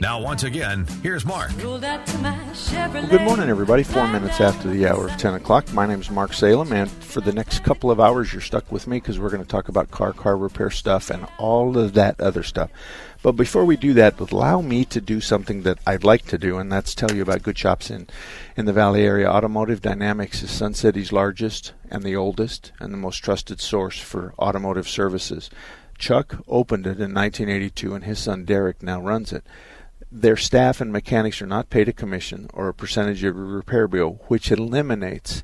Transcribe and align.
Now, 0.00 0.18
once 0.18 0.44
again, 0.44 0.86
here's 1.02 1.26
Mark. 1.26 1.50
Well, 1.58 1.78
good 1.78 3.20
morning, 3.20 3.50
everybody. 3.50 3.82
Four 3.82 4.08
minutes 4.08 4.40
after 4.40 4.70
the 4.70 4.86
hour 4.86 5.08
of 5.08 5.16
10 5.18 5.34
o'clock. 5.34 5.70
My 5.74 5.84
name 5.84 6.00
is 6.00 6.10
Mark 6.10 6.32
Salem, 6.32 6.72
and 6.72 6.90
for 6.90 7.20
the 7.20 7.34
next 7.34 7.64
couple 7.64 7.90
of 7.90 8.00
hours, 8.00 8.32
you're 8.32 8.40
stuck 8.40 8.72
with 8.72 8.86
me 8.86 8.96
because 8.96 9.18
we're 9.18 9.28
going 9.28 9.42
to 9.42 9.48
talk 9.48 9.68
about 9.68 9.90
car, 9.90 10.14
car 10.14 10.38
repair 10.38 10.70
stuff, 10.70 11.10
and 11.10 11.26
all 11.36 11.76
of 11.76 11.92
that 11.92 12.18
other 12.18 12.42
stuff. 12.42 12.70
But 13.22 13.32
before 13.32 13.66
we 13.66 13.76
do 13.76 13.92
that, 13.92 14.18
allow 14.18 14.62
me 14.62 14.86
to 14.86 15.02
do 15.02 15.20
something 15.20 15.64
that 15.64 15.78
I'd 15.86 16.02
like 16.02 16.24
to 16.28 16.38
do, 16.38 16.56
and 16.56 16.72
that's 16.72 16.94
tell 16.94 17.12
you 17.12 17.20
about 17.20 17.42
good 17.42 17.58
shops 17.58 17.90
in, 17.90 18.08
in 18.56 18.64
the 18.64 18.72
Valley 18.72 19.02
area. 19.02 19.28
Automotive 19.28 19.82
Dynamics 19.82 20.42
is 20.42 20.50
Sun 20.50 20.72
City's 20.72 21.12
largest 21.12 21.74
and 21.90 22.02
the 22.04 22.16
oldest 22.16 22.72
and 22.80 22.90
the 22.90 22.96
most 22.96 23.18
trusted 23.18 23.60
source 23.60 23.98
for 23.98 24.32
automotive 24.38 24.88
services. 24.88 25.50
Chuck 25.98 26.38
opened 26.48 26.86
it 26.86 26.96
in 26.96 27.12
1982, 27.12 27.94
and 27.94 28.04
his 28.04 28.18
son 28.18 28.46
Derek 28.46 28.82
now 28.82 28.98
runs 28.98 29.30
it 29.30 29.44
their 30.12 30.36
staff 30.36 30.80
and 30.80 30.92
mechanics 30.92 31.40
are 31.40 31.46
not 31.46 31.70
paid 31.70 31.88
a 31.88 31.92
commission 31.92 32.48
or 32.52 32.68
a 32.68 32.74
percentage 32.74 33.22
of 33.24 33.36
a 33.36 33.40
repair 33.40 33.86
bill, 33.86 34.20
which 34.28 34.50
eliminates 34.50 35.42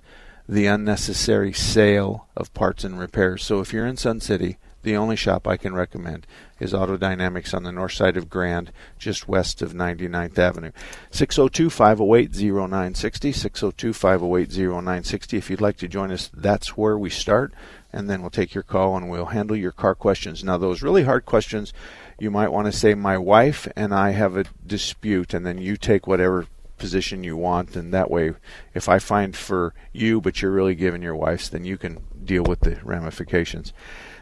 the 0.49 0.67
unnecessary 0.67 1.53
sale 1.53 2.29
of 2.37 2.53
parts 2.55 2.85
and 2.85 2.99
repairs. 2.99 3.45
So 3.45 3.61
if 3.61 3.73
you're 3.73 3.87
in 3.87 3.97
Sun 3.97 4.21
City, 4.21 4.59
the 4.87 4.97
only 4.97 5.17
shop 5.17 5.49
I 5.49 5.57
can 5.57 5.75
recommend 5.75 6.29
is 6.61 6.73
Auto 6.73 6.97
Dynamics 6.97 7.53
on 7.53 7.65
the 7.65 7.73
north 7.73 7.93
side 7.93 8.17
of 8.17 8.31
Grand, 8.31 8.71
just 9.01 9.27
west 9.27 9.61
of 9.61 9.73
99th 9.73 10.39
Avenue. 10.39 10.71
602 11.11 11.71
508 11.71 12.31
0960. 12.31 13.33
602 13.33 13.93
508 13.93 14.49
0960. 14.57 15.37
If 15.37 15.51
you'd 15.51 15.61
like 15.61 15.77
to 15.79 15.89
join 15.89 16.13
us, 16.13 16.31
that's 16.33 16.77
where 16.77 16.97
we 16.97 17.11
start, 17.11 17.53
and 17.93 18.09
then 18.09 18.21
we'll 18.21 18.31
take 18.31 18.55
your 18.55 18.63
call 18.63 18.97
and 18.97 19.11
we'll 19.11 19.27
handle 19.27 19.57
your 19.57 19.73
car 19.73 19.97
questions. 19.97 20.45
Now, 20.45 20.57
those 20.57 20.83
really 20.83 21.03
hard 21.03 21.27
questions 21.27 21.73
you 22.21 22.31
might 22.31 22.53
want 22.53 22.67
to 22.67 22.73
say 22.73 22.95
my 22.95 23.19
wife 23.19 23.67
and 23.75 23.93
I 23.93 24.11
have 24.13 24.37
a 24.37 24.45
dispute, 24.65 25.35
and 25.35 25.45
then 25.45 25.59
you 25.59 25.77
take 25.77 26.07
whatever 26.07 26.47
position 26.79 27.25
you 27.25 27.37
want, 27.37 27.75
and 27.75 27.93
that 27.93 28.09
way, 28.09 28.35
if 28.73 28.89
I 28.89 29.01
find 29.01 29.35
for 29.35 29.75
you, 29.93 30.21
but 30.21 30.41
you're 30.41 30.53
really 30.53 30.77
giving 30.77 31.03
your 31.03 31.17
wife's, 31.17 31.49
then 31.49 31.65
you 31.65 31.77
can 31.77 31.99
deal 32.25 32.45
with 32.45 32.61
the 32.61 32.79
ramifications. 32.85 33.73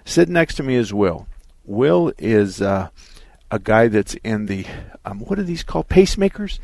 Sitting 0.05 0.34
next 0.34 0.56
to 0.56 0.62
me 0.62 0.74
is 0.74 0.92
Will. 0.92 1.27
Will 1.64 2.12
is 2.19 2.60
uh, 2.60 2.88
a 3.50 3.58
guy 3.58 3.88
that's 3.88 4.14
in 4.24 4.47
the 4.47 4.66
um, 5.04 5.20
what 5.20 5.38
are 5.38 5.44
these 5.44 5.62
called 5.62 5.88
pacemakers, 5.88 6.59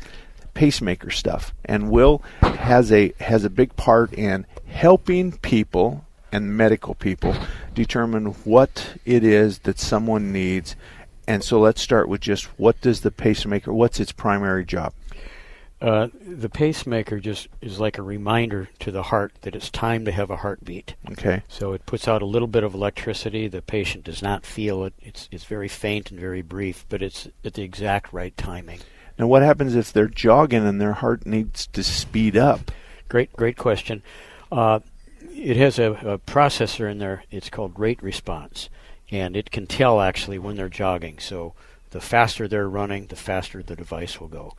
pacemaker 0.53 1.09
stuff, 1.09 1.53
and 1.65 1.89
Will 1.89 2.21
has 2.41 2.91
a 2.91 3.13
has 3.19 3.43
a 3.43 3.49
big 3.49 3.75
part 3.75 4.13
in 4.13 4.45
helping 4.67 5.33
people 5.39 6.05
and 6.31 6.55
medical 6.55 6.95
people 6.95 7.35
determine 7.73 8.27
what 8.45 8.95
it 9.05 9.23
is 9.23 9.59
that 9.59 9.79
someone 9.79 10.31
needs 10.31 10.75
and 11.27 11.43
so 11.43 11.59
let's 11.59 11.81
start 11.81 12.09
with 12.09 12.21
just 12.21 12.45
what 12.59 12.81
does 12.81 13.01
the 13.01 13.11
pacemaker, 13.11 13.71
what's 13.71 13.99
its 13.99 14.11
primary 14.11 14.65
job? 14.65 14.93
Uh, 15.81 16.09
the 16.13 16.49
pacemaker 16.49 17.19
just 17.19 17.47
is 17.59 17.79
like 17.79 17.97
a 17.97 18.03
reminder 18.03 18.69
to 18.77 18.91
the 18.91 19.01
heart 19.01 19.33
that 19.41 19.55
it's 19.55 19.71
time 19.71 20.05
to 20.05 20.11
have 20.11 20.29
a 20.29 20.35
heartbeat. 20.37 20.93
Okay. 21.11 21.41
So 21.47 21.73
it 21.73 21.85
puts 21.87 22.07
out 22.07 22.21
a 22.21 22.25
little 22.25 22.47
bit 22.47 22.63
of 22.63 22.75
electricity. 22.75 23.47
The 23.47 23.63
patient 23.63 24.03
does 24.03 24.21
not 24.21 24.45
feel 24.45 24.83
it. 24.85 24.93
It's 25.01 25.27
it's 25.31 25.45
very 25.45 25.67
faint 25.67 26.11
and 26.11 26.19
very 26.19 26.43
brief, 26.43 26.85
but 26.87 27.01
it's 27.01 27.27
at 27.43 27.55
the 27.55 27.63
exact 27.63 28.13
right 28.13 28.35
timing. 28.37 28.79
Now, 29.17 29.25
what 29.25 29.41
happens 29.41 29.75
if 29.75 29.91
they're 29.91 30.07
jogging 30.07 30.65
and 30.67 30.79
their 30.79 30.93
heart 30.93 31.25
needs 31.25 31.67
to 31.67 31.83
speed 31.83 32.37
up? 32.37 32.71
Great, 33.09 33.33
great 33.33 33.57
question. 33.57 34.03
Uh, 34.51 34.79
it 35.33 35.57
has 35.57 35.79
a, 35.79 35.91
a 35.91 36.19
processor 36.19 36.89
in 36.89 36.99
there. 36.99 37.23
It's 37.31 37.49
called 37.49 37.77
rate 37.77 38.01
response 38.03 38.69
and 39.11 39.35
it 39.35 39.51
can 39.51 39.67
tell 39.67 39.99
actually 39.99 40.39
when 40.39 40.55
they're 40.55 40.69
jogging. 40.69 41.19
So 41.19 41.53
the 41.89 42.01
faster 42.01 42.47
they're 42.47 42.69
running, 42.69 43.07
the 43.07 43.15
faster 43.15 43.61
the 43.61 43.75
device 43.75 44.19
will 44.19 44.29
go. 44.29 44.55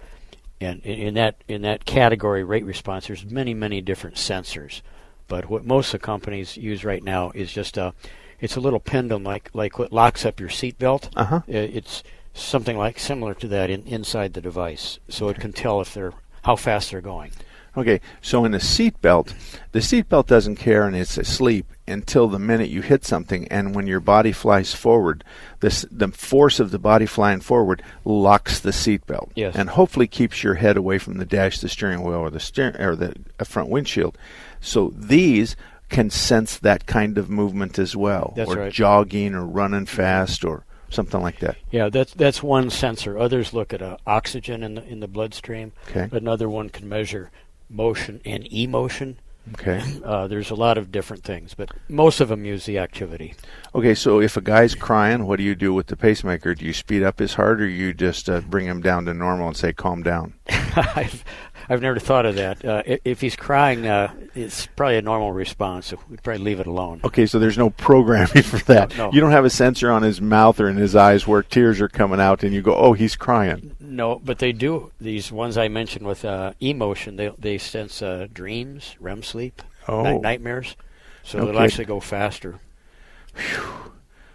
And 0.62 0.83
in 0.84 1.15
that 1.15 1.37
in 1.49 1.62
that 1.62 1.84
category, 1.84 2.45
rate 2.45 2.65
response, 2.65 3.06
there's 3.06 3.25
many 3.25 3.55
many 3.55 3.81
different 3.81 4.17
sensors. 4.17 4.83
But 5.28 5.49
what 5.49 5.65
most 5.65 5.95
of 5.95 6.00
the 6.00 6.06
companies 6.06 6.56
use 6.56 6.84
right 6.84 7.03
now 7.03 7.31
is 7.34 7.53
just 7.53 7.77
a 7.77 7.95
it's 8.41 8.56
a 8.56 8.61
little 8.61 8.81
pendulum 8.81 9.25
like 9.25 9.51
like 9.55 9.78
what 9.78 9.93
locks 9.93 10.25
up 10.27 10.41
your 10.41 10.49
seatbelt. 10.49 11.11
Uh-huh. 11.17 11.41
It's 11.47 12.03
something 12.34 12.77
like 12.77 12.99
similar 12.99 13.34
to 13.34 13.49
that 13.49 13.71
in, 13.71 13.84
inside 13.84 14.34
the 14.34 14.41
device, 14.41 14.99
so 15.09 15.28
it 15.28 15.39
can 15.39 15.53
tell 15.53 15.81
if 15.81 15.95
they're 15.95 16.12
how 16.43 16.56
fast 16.56 16.91
they're 16.91 17.01
going. 17.01 17.31
Okay, 17.77 18.00
so 18.21 18.44
in 18.44 18.53
a 18.53 18.60
seat 18.60 19.00
belt, 19.00 19.34
the 19.72 19.81
seat 19.81 20.09
belt 20.09 20.27
doesn't 20.27 20.56
care 20.56 20.87
and 20.87 20.94
it's 20.94 21.16
asleep 21.16 21.66
until 21.88 22.28
the 22.28 22.38
minute 22.38 22.69
you 22.69 22.83
hit 22.83 23.05
something, 23.05 23.49
and 23.49 23.75
when 23.75 23.87
your 23.87 24.00
body 24.00 24.33
flies 24.33 24.75
forward, 24.75 25.25
this 25.60 25.84
the 25.91 26.09
force 26.09 26.60
of 26.60 26.71
the 26.71 26.78
body 26.78 27.06
flying 27.06 27.41
forward 27.41 27.83
locks 28.05 28.60
the 28.60 28.72
seat 28.72 29.06
belt, 29.06 29.33
yes. 29.34 29.55
and 29.56 29.71
hopefully 29.71 30.06
keeps 30.06 30.43
your 30.43 30.55
head 30.55 30.77
away 30.77 30.99
from 30.99 31.19
the 31.19 31.25
dash, 31.25 31.60
the 31.60 31.69
steering 31.69 32.03
wheel, 32.03 32.16
or 32.16 32.31
the 32.31 32.41
steer 32.41 32.77
or 32.78 32.94
the 32.94 33.15
front 33.44 33.69
windshield. 33.69 34.16
So 34.60 34.93
these 34.97 35.56
can 35.89 36.10
sense 36.10 36.59
that 36.59 36.87
kind 36.87 37.19
of 37.19 37.28
movement 37.28 37.78
as 37.78 37.97
well, 37.97 38.33
That's 38.37 38.50
or 38.50 38.56
right. 38.56 38.72
jogging, 38.72 39.34
or 39.34 39.44
running 39.44 39.87
fast, 39.87 40.44
or 40.44 40.65
something 40.89 41.21
like 41.21 41.41
that. 41.41 41.56
Yeah, 41.71 41.89
that's 41.89 42.15
that's 42.15 42.43
one 42.43 42.71
sensor. 42.71 43.19
Others 43.19 43.53
look 43.53 43.72
at 43.72 43.83
uh, 43.83 43.97
oxygen 44.06 44.62
in 44.62 44.75
the 44.75 44.84
in 44.87 45.00
the 45.00 45.09
bloodstream. 45.09 45.72
Okay. 45.89 46.09
Another 46.16 46.49
one 46.49 46.69
can 46.69 46.89
measure 46.89 47.31
motion 47.72 48.21
and 48.25 48.47
emotion. 48.53 49.19
Okay. 49.55 49.83
Uh, 50.03 50.27
there's 50.27 50.50
a 50.50 50.55
lot 50.55 50.78
of 50.78 50.91
different 50.91 51.22
things, 51.22 51.55
but 51.55 51.71
most 51.88 52.21
of 52.21 52.28
them 52.28 52.44
use 52.44 52.66
the 52.66 52.77
activity. 52.77 53.34
Okay, 53.75 53.94
so 53.94 54.21
if 54.21 54.37
a 54.37 54.41
guy's 54.41 54.75
crying, 54.75 55.27
what 55.27 55.37
do 55.37 55.44
you 55.44 55.55
do 55.55 55.72
with 55.72 55.87
the 55.87 55.97
pacemaker? 55.97 56.55
Do 56.55 56.66
you 56.66 56.72
speed 56.72 57.05
up 57.05 57.21
his 57.21 57.34
heart, 57.34 57.60
or 57.60 57.69
you 57.69 57.94
just 57.94 58.28
uh, 58.28 58.41
bring 58.41 58.66
him 58.66 58.83
down 58.83 59.05
to 59.05 59.15
normal 59.15 59.49
and 59.49 59.56
say, 59.56 59.72
"Calm 59.72 60.03
down"? 60.03 60.34
I've 60.49 61.25
I've 61.69 61.81
never 61.83 61.99
thought 61.99 62.27
of 62.27 62.34
that. 62.37 62.65
Uh, 62.65 62.83
if 63.05 63.21
he's 63.21 63.37
crying, 63.37 63.87
uh, 63.87 64.12
it's 64.34 64.67
probably 64.67 64.97
a 64.97 65.03
normal 65.03 65.33
response. 65.33 65.87
So 65.87 65.99
we'd 66.09 66.23
probably 66.23 66.43
leave 66.45 66.61
it 66.61 66.67
alone. 66.67 67.00
Okay, 67.05 67.27
so 67.27 67.39
there's 67.39 67.59
no 67.59 67.71
programming 67.71 68.43
for 68.43 68.59
that. 68.67 68.97
No, 68.97 69.06
no. 69.06 69.12
You 69.12 69.21
don't 69.21 69.31
have 69.31 69.45
a 69.45 69.50
sensor 69.50 69.91
on 69.91 70.03
his 70.03 70.21
mouth 70.21 70.61
or 70.61 70.69
in 70.69 70.77
his 70.77 70.95
eyes 70.97 71.27
where 71.27 71.43
tears 71.43 71.81
are 71.81 71.89
coming 71.89 72.21
out, 72.21 72.43
and 72.43 72.53
you 72.55 72.62
go, 72.62 72.75
"Oh, 72.75 72.93
he's 72.93 73.17
crying." 73.17 73.77
No, 73.81 74.21
but 74.25 74.39
they 74.39 74.53
do. 74.53 74.91
These 75.01 75.31
ones 75.33 75.56
I 75.59 75.69
mentioned 75.69 76.06
with 76.06 76.25
uh, 76.25 76.53
emotion, 76.61 77.17
they 77.17 77.31
they 77.39 77.59
sense 77.59 78.03
uh, 78.03 78.27
dreams, 78.33 78.97
REM 79.01 79.22
sleep, 79.22 79.62
oh. 79.89 80.03
night- 80.03 80.21
nightmares, 80.22 80.77
so 81.22 81.39
Okay. 81.39 81.53
they'll 81.53 81.61
actually 81.61 81.84
go 81.86 82.01
faster. 82.01 82.59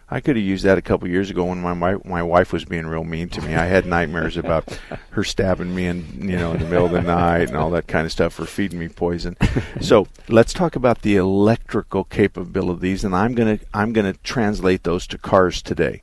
I 0.09 0.21
could 0.21 0.38
have 0.38 0.45
used 0.45 0.63
that 0.63 0.77
a 0.77 0.81
couple 0.81 1.07
years 1.09 1.30
ago 1.30 1.44
when 1.45 1.62
my 1.62 1.74
my 1.74 1.98
my 2.06 2.24
wife 2.24 2.54
was 2.54 2.63
being 2.63 2.88
real 2.88 3.04
mean 3.04 3.27
to 3.30 3.42
me. 3.42 3.56
I 3.56 3.65
had 3.65 3.86
nightmares 3.86 4.38
about 4.38 4.80
her 5.12 5.24
stabbing 5.24 5.75
me 5.75 5.88
in 5.88 6.30
you 6.30 6.38
know 6.38 6.54
in 6.54 6.59
the 6.59 6.65
middle 6.65 6.86
of 6.86 6.94
the 6.94 7.01
night 7.01 7.50
and 7.50 7.57
all 7.57 7.69
that 7.71 7.88
kind 7.88 8.06
of 8.06 8.12
stuff, 8.12 8.39
or 8.39 8.45
feeding 8.45 8.80
me 8.80 8.88
poison. 8.88 9.36
So 9.81 10.07
let's 10.30 10.54
talk 10.54 10.75
about 10.75 11.01
the 11.01 11.18
electrical 11.18 12.06
capabilities, 12.06 13.04
and 13.04 13.13
I'm 13.13 13.36
gonna 13.36 13.59
I'm 13.74 13.92
gonna 13.92 14.13
translate 14.13 14.83
those 14.83 15.07
to 15.07 15.18
cars 15.18 15.62
today. 15.62 16.01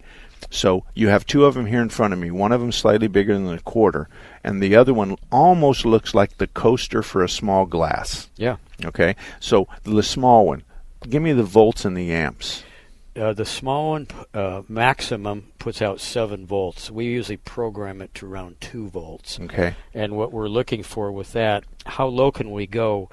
So 0.50 0.84
you 0.94 1.08
have 1.08 1.24
two 1.24 1.46
of 1.46 1.54
them 1.54 1.66
here 1.66 1.80
in 1.80 1.88
front 1.88 2.12
of 2.12 2.18
me. 2.18 2.30
One 2.30 2.52
of 2.52 2.60
them 2.60 2.72
slightly 2.72 3.08
bigger 3.08 3.34
than 3.34 3.48
a 3.48 3.60
quarter, 3.60 4.08
and 4.42 4.62
the 4.62 4.76
other 4.76 4.92
one 4.92 5.16
almost 5.32 5.86
looks 5.86 6.14
like 6.14 6.36
the 6.36 6.46
coaster 6.46 7.02
for 7.02 7.24
a 7.24 7.28
small 7.28 7.64
glass. 7.64 8.28
Yeah. 8.36 8.56
Okay, 8.84 9.16
so 9.40 9.66
the 9.84 10.02
small 10.02 10.46
one. 10.46 10.62
Give 11.08 11.22
me 11.22 11.32
the 11.32 11.42
volts 11.42 11.84
and 11.86 11.96
the 11.96 12.12
amps. 12.12 12.64
Uh, 13.16 13.32
the 13.32 13.44
small 13.44 13.90
one, 13.90 14.08
uh, 14.32 14.62
maximum, 14.68 15.52
puts 15.58 15.80
out 15.80 16.00
7 16.00 16.46
volts. 16.46 16.90
We 16.90 17.04
usually 17.04 17.36
program 17.36 18.02
it 18.02 18.12
to 18.14 18.26
around 18.26 18.60
2 18.60 18.88
volts. 18.88 19.38
Okay. 19.40 19.74
And 19.92 20.16
what 20.16 20.32
we're 20.32 20.48
looking 20.48 20.82
for 20.82 21.12
with 21.12 21.32
that, 21.32 21.64
how 21.86 22.06
low 22.06 22.32
can 22.32 22.50
we 22.50 22.66
go? 22.66 23.08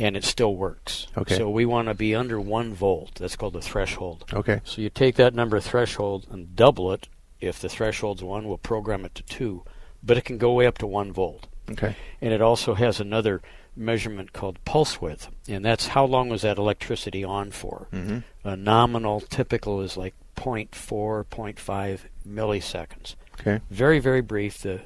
and 0.00 0.16
it 0.16 0.24
still 0.24 0.56
works. 0.56 1.08
Okay. 1.14 1.36
So 1.36 1.50
we 1.50 1.66
want 1.66 1.88
to 1.88 1.94
be 1.94 2.14
under 2.14 2.40
one 2.40 2.72
volt. 2.72 3.16
That's 3.16 3.36
called 3.36 3.52
the 3.52 3.60
threshold. 3.60 4.24
Okay. 4.32 4.62
So 4.64 4.80
you 4.80 4.88
take 4.88 5.16
that 5.16 5.34
number 5.34 5.60
threshold 5.60 6.26
and 6.30 6.56
double 6.56 6.90
it. 6.92 7.08
If 7.38 7.60
the 7.60 7.68
threshold's 7.68 8.22
one, 8.22 8.48
we'll 8.48 8.56
program 8.56 9.04
it 9.04 9.14
to 9.16 9.22
two, 9.22 9.62
but 10.02 10.16
it 10.16 10.24
can 10.24 10.38
go 10.38 10.54
way 10.54 10.66
up 10.66 10.78
to 10.78 10.86
one 10.86 11.12
volt. 11.12 11.48
Okay. 11.70 11.96
And 12.20 12.32
it 12.32 12.40
also 12.40 12.74
has 12.74 13.00
another 13.00 13.40
measurement 13.76 14.32
called 14.32 14.62
pulse 14.64 15.00
width, 15.00 15.28
and 15.48 15.64
that's 15.64 15.88
how 15.88 16.04
long 16.04 16.28
was 16.28 16.42
that 16.42 16.58
electricity 16.58 17.24
on 17.24 17.50
for. 17.50 17.88
Mm-hmm. 17.92 18.18
A 18.48 18.56
nominal 18.56 19.20
typical 19.20 19.80
is 19.80 19.96
like 19.96 20.14
0.4, 20.36 21.24
0.5 21.24 22.00
milliseconds. 22.26 23.14
Okay. 23.40 23.60
Very, 23.70 23.98
very 23.98 24.20
brief. 24.20 24.58
The 24.58 24.80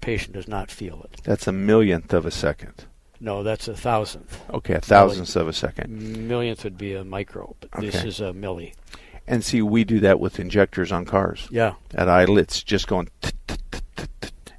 patient 0.00 0.34
does 0.34 0.48
not 0.48 0.70
feel 0.70 1.06
it. 1.12 1.20
That's 1.24 1.46
a 1.46 1.52
millionth 1.52 2.12
of 2.12 2.26
a 2.26 2.30
second. 2.30 2.86
No, 3.20 3.42
that's 3.42 3.68
a 3.68 3.76
thousandth. 3.76 4.40
Okay, 4.50 4.74
a 4.74 4.80
thousandth 4.80 5.36
of 5.36 5.46
a 5.46 5.52
second. 5.52 6.26
Millionth 6.26 6.64
would 6.64 6.78
be 6.78 6.94
a 6.94 7.04
micro, 7.04 7.54
but 7.60 7.70
this 7.80 8.02
is 8.02 8.20
a 8.20 8.32
milli. 8.32 8.72
And 9.26 9.44
see, 9.44 9.60
we 9.62 9.84
do 9.84 10.00
that 10.00 10.18
with 10.18 10.40
injectors 10.40 10.90
on 10.90 11.04
cars. 11.04 11.46
Yeah. 11.50 11.74
At 11.94 12.08
idle, 12.08 12.38
it's 12.38 12.62
just 12.62 12.88
going, 12.88 13.10
tut, 13.20 13.34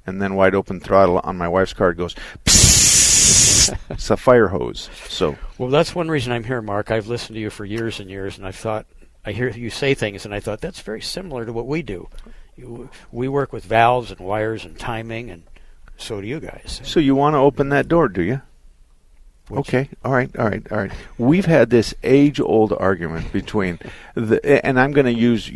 and 0.06 0.20
then 0.20 0.34
wide 0.34 0.54
open 0.54 0.80
throttle 0.80 1.20
on 1.24 1.36
my 1.36 1.48
wife's 1.48 1.72
car 1.72 1.92
goes. 1.92 2.14
it's 2.44 4.10
a 4.10 4.16
fire 4.16 4.48
hose. 4.48 4.90
So 5.08 5.36
Well, 5.58 5.70
that's 5.70 5.94
one 5.94 6.08
reason 6.08 6.32
I'm 6.32 6.44
here, 6.44 6.62
Mark. 6.62 6.90
I've 6.90 7.06
listened 7.06 7.34
to 7.36 7.40
you 7.40 7.50
for 7.50 7.64
years 7.64 8.00
and 8.00 8.10
years, 8.10 8.38
and 8.38 8.46
I've 8.46 8.56
thought 8.56 8.86
I 9.24 9.32
hear 9.32 9.48
you 9.48 9.70
say 9.70 9.94
things, 9.94 10.24
and 10.24 10.34
I 10.34 10.40
thought 10.40 10.60
that's 10.60 10.80
very 10.80 11.00
similar 11.00 11.46
to 11.46 11.52
what 11.52 11.66
we 11.66 11.82
do. 11.82 12.08
You, 12.56 12.90
we 13.10 13.28
work 13.28 13.52
with 13.52 13.64
valves 13.64 14.10
and 14.10 14.20
wires 14.20 14.64
and 14.64 14.78
timing, 14.78 15.30
and 15.30 15.44
so 15.96 16.20
do 16.20 16.26
you 16.26 16.40
guys. 16.40 16.80
So 16.84 17.00
you 17.00 17.14
want 17.14 17.34
to 17.34 17.38
open 17.38 17.68
that 17.68 17.88
door, 17.88 18.08
do 18.08 18.22
you? 18.22 18.42
Which- 19.52 19.68
Okay. 19.68 19.88
All 20.04 20.12
right. 20.12 20.30
All 20.38 20.48
right. 20.48 20.66
All 20.72 20.78
right. 20.78 20.92
We've 21.18 21.44
had 21.46 21.70
this 21.70 21.94
age-old 22.02 22.72
argument 22.72 23.32
between 23.32 23.78
the, 24.14 24.64
and 24.66 24.78
I'm 24.80 24.92
going 24.92 25.06
to 25.06 25.12
use, 25.12 25.50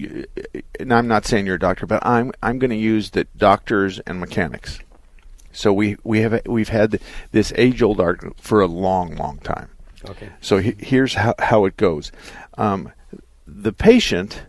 and 0.78 0.93
I'm 0.93 1.08
not 1.08 1.25
saying 1.26 1.46
you're 1.46 1.56
a 1.56 1.58
doctor, 1.58 1.87
but 1.87 2.04
I'm 2.04 2.32
I'm 2.43 2.58
going 2.58 2.70
to 2.70 2.76
use 2.76 3.10
the 3.10 3.26
doctors 3.37 3.98
and 4.00 4.20
mechanics. 4.20 4.78
So 5.52 5.72
we 5.72 5.96
we 6.04 6.20
have 6.20 6.43
we've 6.46 6.69
had 6.69 7.00
this 7.32 7.52
age-old 7.56 8.00
argument 8.00 8.38
for 8.40 8.60
a 8.60 8.66
long, 8.66 9.16
long 9.16 9.38
time. 9.38 9.70
Okay. 10.08 10.28
So 10.40 10.58
he, 10.58 10.75
here's 10.78 11.14
how, 11.14 11.34
how 11.38 11.64
it 11.64 11.76
goes. 11.78 12.12
Um, 12.58 12.92
the 13.46 13.72
patient, 13.72 14.42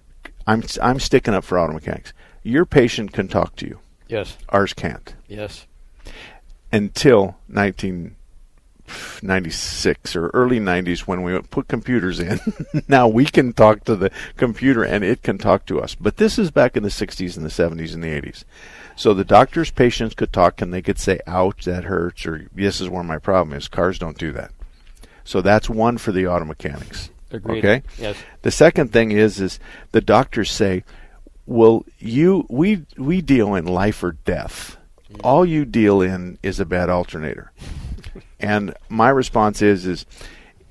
I'm 0.46 0.64
I'm 0.82 1.00
sticking 1.00 1.34
up 1.34 1.44
for 1.46 1.58
auto 1.58 1.74
mechanics. 1.74 2.12
Your 2.44 2.66
patient 2.66 3.14
can 3.14 3.28
talk 3.28 3.56
to 3.58 3.66
you. 3.66 3.80
Yes. 4.10 4.38
Ours 4.50 4.74
can't 4.74 5.16
Yes. 5.28 5.66
until 6.72 7.36
1996 8.88 10.16
or 10.16 10.28
early 10.30 10.60
90s 10.60 11.01
when 11.01 11.24
we 11.24 11.39
put 11.42 11.68
computers 11.68 12.19
in. 12.19 12.39
now 12.88 13.07
we 13.07 13.25
can 13.25 13.54
talk 13.54 13.84
to 13.86 13.95
the 13.95 14.12
computer 14.36 14.84
and 14.84 15.04
it 15.04 15.24
can 15.24 15.38
talk 15.38 15.66
to 15.68 15.81
us. 15.81 15.95
But 15.95 16.18
this 16.18 16.39
is 16.39 16.51
back 16.51 16.75
in 16.78 16.84
the 16.84 16.89
60s 16.89 17.38
and 17.38 17.45
the 17.45 17.50
70s 17.50 17.94
and 17.94 18.04
the 18.04 18.22
80s. 18.22 18.44
So 18.95 19.13
the 19.13 19.24
doctor's 19.24 19.72
patients 19.72 20.16
could 20.16 20.34
talk 20.34 20.62
and 20.62 20.74
they 20.74 20.81
could 20.81 21.00
say, 21.00 21.19
ouch, 21.28 21.66
that 21.66 21.84
hurts, 21.84 22.25
or 22.25 22.50
this 22.54 22.81
is 22.81 22.89
where 22.89 23.04
my 23.04 23.19
problem 23.19 23.56
is. 23.56 23.68
Cars 23.68 24.00
don't 24.00 24.18
do 24.18 24.31
that. 24.34 24.51
So 25.24 25.42
that's 25.42 25.69
one 25.69 25.98
for 25.98 26.12
the 26.12 26.25
auto 26.25 26.45
mechanics. 26.45 27.12
Agreed. 27.31 27.60
Okay? 27.60 27.83
Yes. 27.98 28.16
The 28.42 28.51
second 28.51 28.94
thing 28.94 29.12
is 29.12 29.40
is 29.42 29.60
the 29.92 30.01
doctors 30.01 30.51
say, 30.51 30.83
"Well, 31.45 31.86
you 32.00 32.45
we 32.50 32.86
we 32.98 33.22
deal 33.22 33.54
in 33.54 33.66
life 33.66 34.01
or 34.04 34.13
death. 34.13 34.78
Mm. 35.12 35.19
All 35.24 35.45
you 35.45 35.66
deal 35.66 36.01
in 36.01 36.38
is 36.42 36.60
a 36.60 36.66
bad 36.66 36.90
alternator." 36.90 37.51
And 38.39 38.74
my 38.89 39.10
response 39.10 39.62
is 39.62 39.86
is 39.86 40.06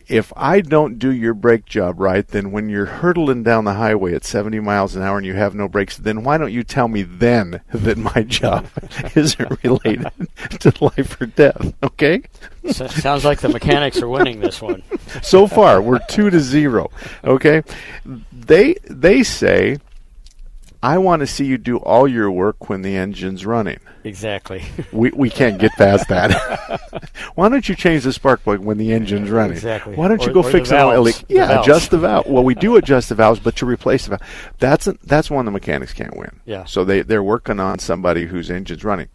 if 0.09 0.33
I 0.37 0.61
don't 0.61 0.99
do 0.99 1.11
your 1.13 1.35
brake 1.35 1.65
job 1.65 1.99
right, 1.99 2.27
then 2.27 2.53
when 2.53 2.69
you're 2.69 2.87
hurtling 2.87 3.43
down 3.43 3.65
the 3.65 3.75
highway 3.75 4.15
at 4.15 4.25
70 4.25 4.61
miles 4.61 4.95
an 4.95 5.03
hour 5.03 5.17
and 5.17 5.27
you 5.27 5.35
have 5.35 5.55
no 5.55 5.67
brakes, 5.69 5.97
then 5.97 6.23
why 6.23 6.39
don't 6.39 6.53
you 6.53 6.63
tell 6.63 6.87
me 6.87 7.03
then 7.03 7.61
that 7.73 7.99
my 7.99 8.23
job 8.23 8.69
isn't 9.17 9.65
related 9.65 10.09
to 10.61 10.73
life 10.81 11.21
or 11.21 11.27
death? 11.27 11.75
Okay? 11.83 12.23
So, 12.71 12.87
sounds 12.87 13.25
like 13.25 13.41
the 13.41 13.49
mechanics 13.49 14.01
are 14.01 14.09
winning 14.09 14.41
this 14.41 14.63
one. 14.63 14.83
so 15.23 15.47
far 15.47 15.81
we're 15.81 16.01
two 16.09 16.31
to 16.31 16.41
zero 16.41 16.91
okay 17.25 17.63
they 18.33 18.75
they 18.85 19.23
say 19.23 19.79
i 20.83 20.97
want 20.99 21.21
to 21.21 21.27
see 21.27 21.45
you 21.47 21.59
do 21.59 21.77
all 21.79 22.07
your 22.09 22.31
work 22.31 22.69
when 22.69 22.83
the 22.83 22.97
engine's 22.97 23.45
running 23.47 23.79
Exactly. 24.05 24.63
we, 24.93 25.11
we 25.11 25.29
can't 25.29 25.59
get 25.59 25.73
past 25.73 26.09
that. 26.11 26.31
Why 27.35 27.49
don't 27.49 27.69
you 27.69 27.75
change 27.75 28.05
the 28.05 28.13
spark 28.13 28.41
plug 28.45 28.61
when 28.61 28.79
the 28.79 28.93
engine's 28.93 29.31
running? 29.31 29.57
Exactly. 29.57 29.97
Why 29.97 30.07
don't 30.07 30.23
you 30.23 30.31
Or- 30.31 30.35
go 30.35 30.41
or 30.41 30.43
the 30.45 30.51
fix 30.53 30.71
an 30.71 30.77
valves. 30.77 30.97
oil? 30.97 31.05
The 31.05 31.25
Yeah, 31.35 31.47
valves. 31.49 31.67
adjust 31.67 31.91
the 31.91 31.99
valve. 31.99 32.27
Well, 32.29 32.45
we 32.45 32.55
do 32.55 32.77
adjust 32.77 33.09
the 33.09 33.17
valves, 33.17 33.41
but 33.41 33.57
to 33.57 33.67
replace 33.67 34.05
the 34.05 34.11
valve, 34.11 34.53
that's 34.61 34.87
a, 34.87 34.93
that's 35.03 35.29
one 35.29 35.45
the 35.45 35.51
mechanics 35.51 35.93
can't 35.93 36.17
win. 36.17 36.39
Yeah. 36.45 36.67
So 36.67 36.85
they 36.85 37.03
they're 37.03 37.21
working 37.25 37.59
on 37.59 37.81
somebody 37.81 38.27
whose 38.27 38.49
engine's 38.49 38.85
running. 38.85 39.09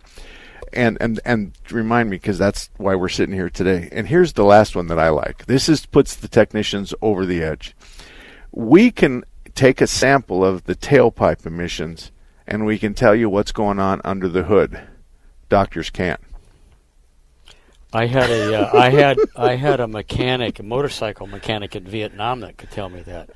And 0.73 0.97
and 0.99 1.21
and 1.23 1.53
remind 1.69 2.09
me 2.09 2.17
because 2.17 2.37
that's 2.37 2.69
why 2.75 2.93
we're 2.95 3.07
sitting 3.07 3.33
here 3.33 3.49
today. 3.49 3.87
And 3.93 4.09
here's 4.09 4.33
the 4.33 4.43
last 4.43 4.75
one 4.75 4.87
that 4.87 4.99
I 4.99 5.07
like. 5.07 5.45
This 5.45 5.69
is 5.69 5.85
puts 5.85 6.15
the 6.17 6.27
technicians 6.27 6.93
over 7.01 7.25
the 7.25 7.41
edge. 7.41 7.77
We 8.51 8.91
can 8.91 9.23
take 9.55 9.81
a 9.81 9.87
sample 9.87 10.43
of 10.43 10.63
the 10.65 10.75
tailpipe 10.75 11.45
emissions 11.45 12.11
and 12.47 12.65
we 12.65 12.77
can 12.77 12.93
tell 12.93 13.15
you 13.15 13.29
what's 13.29 13.51
going 13.51 13.79
on 13.79 14.01
under 14.03 14.27
the 14.27 14.43
hood. 14.43 14.81
Doctors 15.49 15.89
can't. 15.89 16.19
I 17.93 18.05
had 18.05 18.29
a 18.29 18.61
uh, 18.61 18.77
I 18.77 18.89
had 18.89 19.17
I 19.35 19.55
had 19.55 19.81
a 19.81 19.87
mechanic, 19.87 20.59
a 20.59 20.63
motorcycle 20.63 21.27
mechanic 21.27 21.75
in 21.75 21.83
Vietnam 21.83 22.39
that 22.39 22.57
could 22.57 22.71
tell 22.71 22.87
me 22.87 23.01
that. 23.01 23.29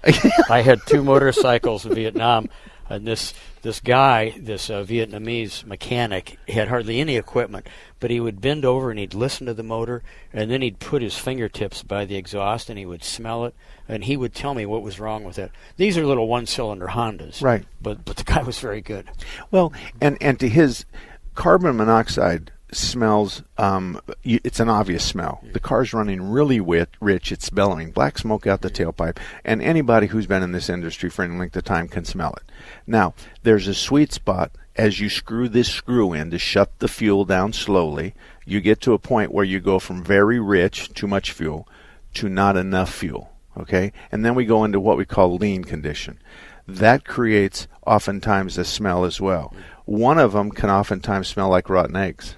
I 0.50 0.62
had 0.62 0.80
two 0.86 1.04
motorcycles 1.04 1.86
in 1.86 1.94
Vietnam, 1.94 2.48
and 2.90 3.08
this 3.08 3.34
this 3.62 3.80
guy, 3.80 4.36
this 4.38 4.70
uh, 4.70 4.84
Vietnamese 4.84 5.66
mechanic, 5.66 6.38
had 6.48 6.68
hardly 6.68 7.00
any 7.00 7.18
equipment, 7.18 7.68
but 8.00 8.12
he 8.12 8.20
would 8.20 8.42
bend 8.42 8.64
over 8.64 8.92
and 8.92 9.00
he'd 9.00 9.14
listen 9.14 9.48
to 9.48 9.54
the 9.54 9.64
motor, 9.64 10.04
and 10.32 10.52
then 10.52 10.62
he'd 10.62 10.80
put 10.80 11.02
his 11.02 11.18
fingertips 11.18 11.82
by 11.82 12.06
the 12.06 12.16
exhaust 12.16 12.70
and 12.70 12.78
he 12.78 12.86
would 12.86 13.04
smell 13.04 13.46
it, 13.46 13.56
and 13.88 14.04
he 14.04 14.16
would 14.16 14.34
tell 14.34 14.54
me 14.54 14.66
what 14.66 14.84
was 14.84 15.00
wrong 15.00 15.24
with 15.24 15.40
it. 15.40 15.52
These 15.78 15.98
are 15.98 16.06
little 16.06 16.28
one-cylinder 16.28 16.88
Hondas, 16.88 17.42
Right. 17.42 17.66
But 17.82 18.06
but 18.06 18.18
the 18.18 18.24
guy 18.24 18.44
was 18.44 18.60
very 18.60 18.82
good. 18.82 19.10
Well, 19.52 19.74
and 20.00 20.18
and 20.22 20.40
to 20.40 20.50
his 20.50 20.86
carbon 21.34 21.78
monoxide 21.78 22.52
smells 22.76 23.44
um 23.58 24.00
it's 24.24 24.60
an 24.60 24.70
obvious 24.70 25.04
smell. 25.04 25.44
The 25.54 25.60
car's 25.60 25.94
running 25.94 26.22
really 26.22 26.60
wit, 26.60 26.90
rich 27.00 27.32
it's 27.32 27.50
bellowing. 27.50 27.92
Black 27.92 28.18
smoke 28.18 28.46
out 28.48 28.62
the 28.62 28.70
tailpipe. 28.70 29.18
And 29.44 29.62
anybody 29.62 30.08
who's 30.08 30.28
been 30.28 30.44
in 30.44 30.52
this 30.52 30.70
industry 30.70 31.10
for 31.10 31.24
any 31.24 31.38
length 31.38 31.56
of 31.56 31.64
time 31.64 31.88
can 31.88 32.06
smell 32.06 32.34
it. 32.34 32.44
Now 32.86 33.14
there's 33.44 33.68
a 33.68 33.74
sweet 33.74 34.14
spot 34.14 34.52
as 34.76 35.00
you 35.00 35.10
screw 35.10 35.48
this 35.48 35.72
screw 35.72 36.14
in 36.14 36.32
to 36.32 36.38
shut 36.38 36.80
the 36.80 36.88
fuel 36.88 37.24
down 37.24 37.54
slowly 37.54 38.14
you 38.46 38.60
get 38.60 38.82
to 38.82 38.94
a 38.94 39.00
point 39.00 39.32
where 39.32 39.46
you 39.46 39.60
go 39.60 39.80
from 39.80 40.04
very 40.04 40.40
rich 40.40 40.94
too 40.94 41.08
much 41.08 41.32
fuel 41.32 41.68
to 42.14 42.28
not 42.28 42.58
enough 42.58 42.94
fuel 42.94 43.32
okay? 43.58 43.92
And 44.12 44.26
then 44.26 44.36
we 44.36 44.46
go 44.46 44.64
into 44.64 44.80
what 44.80 44.98
we 44.98 45.06
call 45.06 45.36
lean 45.36 45.64
condition. 45.64 46.20
That 46.68 47.06
creates 47.06 47.68
oftentimes 47.86 48.58
a 48.58 48.66
smell 48.66 49.06
as 49.06 49.22
well. 49.22 49.54
One 49.86 50.18
of 50.18 50.34
them 50.34 50.52
can 50.52 50.70
oftentimes 50.70 51.28
smell 51.28 51.50
like 51.50 51.70
rotten 51.70 51.96
eggs. 51.96 52.36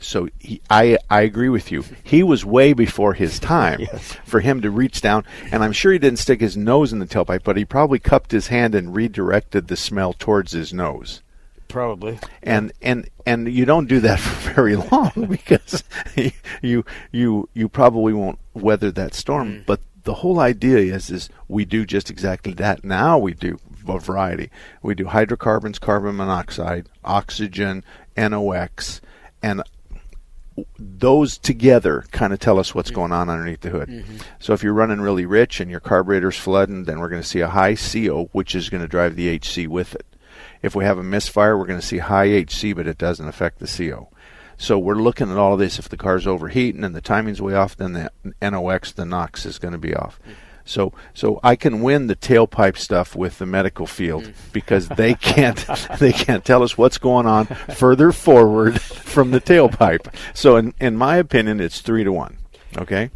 So 0.00 0.28
he, 0.38 0.60
I 0.70 0.98
I 1.10 1.22
agree 1.22 1.48
with 1.48 1.72
you. 1.72 1.84
He 2.02 2.22
was 2.22 2.44
way 2.44 2.72
before 2.72 3.14
his 3.14 3.38
time 3.38 3.86
for 4.24 4.40
him 4.40 4.60
to 4.62 4.70
reach 4.70 5.00
down, 5.00 5.24
and 5.50 5.64
I'm 5.64 5.72
sure 5.72 5.92
he 5.92 5.98
didn't 5.98 6.18
stick 6.18 6.40
his 6.40 6.56
nose 6.56 6.92
in 6.92 6.98
the 6.98 7.06
tailpipe, 7.06 7.42
but 7.44 7.56
he 7.56 7.64
probably 7.64 7.98
cupped 7.98 8.32
his 8.32 8.48
hand 8.48 8.74
and 8.74 8.94
redirected 8.94 9.68
the 9.68 9.76
smell 9.76 10.12
towards 10.12 10.52
his 10.52 10.72
nose. 10.72 11.22
Probably. 11.68 12.20
And 12.42 12.72
and 12.82 13.08
and 13.26 13.52
you 13.52 13.64
don't 13.64 13.88
do 13.88 14.00
that 14.00 14.20
for 14.20 14.52
very 14.52 14.76
long 14.76 15.12
because 15.28 15.82
you 16.62 16.84
you 17.10 17.48
you 17.52 17.68
probably 17.68 18.12
won't 18.12 18.38
weather 18.54 18.90
that 18.92 19.14
storm. 19.14 19.52
Mm. 19.52 19.66
But 19.66 19.80
the 20.04 20.14
whole 20.14 20.38
idea 20.38 20.94
is 20.94 21.10
is 21.10 21.28
we 21.48 21.64
do 21.64 21.84
just 21.84 22.10
exactly 22.10 22.52
that. 22.54 22.84
Now 22.84 23.18
we 23.18 23.34
do 23.34 23.58
a 23.88 23.98
variety. 23.98 24.50
We 24.82 24.94
do 24.94 25.06
hydrocarbons, 25.06 25.78
carbon 25.78 26.16
monoxide, 26.16 26.88
oxygen, 27.04 27.84
NOx, 28.16 29.00
and 29.44 29.62
those 30.78 31.36
together 31.36 32.06
kind 32.10 32.32
of 32.32 32.38
tell 32.38 32.58
us 32.58 32.74
what's 32.74 32.88
mm-hmm. 32.88 33.00
going 33.00 33.12
on 33.12 33.28
underneath 33.28 33.60
the 33.60 33.68
hood. 33.68 33.90
Mm-hmm. 33.90 34.16
So 34.38 34.54
if 34.54 34.62
you're 34.62 34.72
running 34.72 35.02
really 35.02 35.26
rich 35.26 35.60
and 35.60 35.70
your 35.70 35.80
carburetor's 35.80 36.38
flooding, 36.38 36.84
then 36.84 36.98
we're 36.98 37.10
going 37.10 37.20
to 37.20 37.28
see 37.28 37.40
a 37.40 37.48
high 37.48 37.74
CO, 37.74 38.30
which 38.32 38.54
is 38.54 38.70
going 38.70 38.80
to 38.82 38.88
drive 38.88 39.16
the 39.16 39.36
HC 39.36 39.68
with 39.68 39.94
it. 39.94 40.06
If 40.62 40.74
we 40.74 40.84
have 40.84 40.96
a 40.96 41.02
misfire, 41.02 41.58
we're 41.58 41.66
going 41.66 41.80
to 41.80 41.86
see 41.86 41.98
high 41.98 42.28
HC, 42.28 42.74
but 42.74 42.86
it 42.86 42.96
doesn't 42.96 43.28
affect 43.28 43.58
the 43.58 43.66
CO. 43.66 44.08
So 44.56 44.78
we're 44.78 44.94
looking 44.94 45.30
at 45.30 45.36
all 45.36 45.52
of 45.52 45.58
this. 45.58 45.78
If 45.78 45.90
the 45.90 45.98
car's 45.98 46.26
overheating 46.26 46.84
and 46.84 46.94
the 46.94 47.02
timing's 47.02 47.42
way 47.42 47.54
off, 47.54 47.76
then 47.76 47.92
the 47.92 48.10
NOx, 48.40 48.92
the 48.92 49.04
NOx, 49.04 49.44
is 49.44 49.58
going 49.58 49.72
to 49.72 49.78
be 49.78 49.94
off. 49.94 50.18
Mm-hmm. 50.22 50.32
So, 50.64 50.92
so 51.12 51.40
I 51.42 51.56
can 51.56 51.82
win 51.82 52.06
the 52.06 52.16
tailpipe 52.16 52.78
stuff 52.78 53.14
with 53.14 53.38
the 53.38 53.46
medical 53.46 53.86
field 53.86 54.24
mm. 54.24 54.34
because 54.52 54.88
they 54.88 55.14
can't, 55.20 55.64
they 55.98 56.12
can't 56.12 56.44
tell 56.44 56.62
us 56.62 56.78
what's 56.78 56.98
going 56.98 57.26
on 57.26 57.46
further 57.46 58.12
forward 58.12 58.80
from 58.82 59.30
the 59.30 59.40
tailpipe. 59.40 60.12
So, 60.32 60.56
in 60.56 60.74
in 60.80 60.96
my 60.96 61.16
opinion, 61.16 61.60
it's 61.60 61.80
three 61.80 62.04
to 62.04 62.12
one. 62.12 62.38
Okay, 62.76 63.10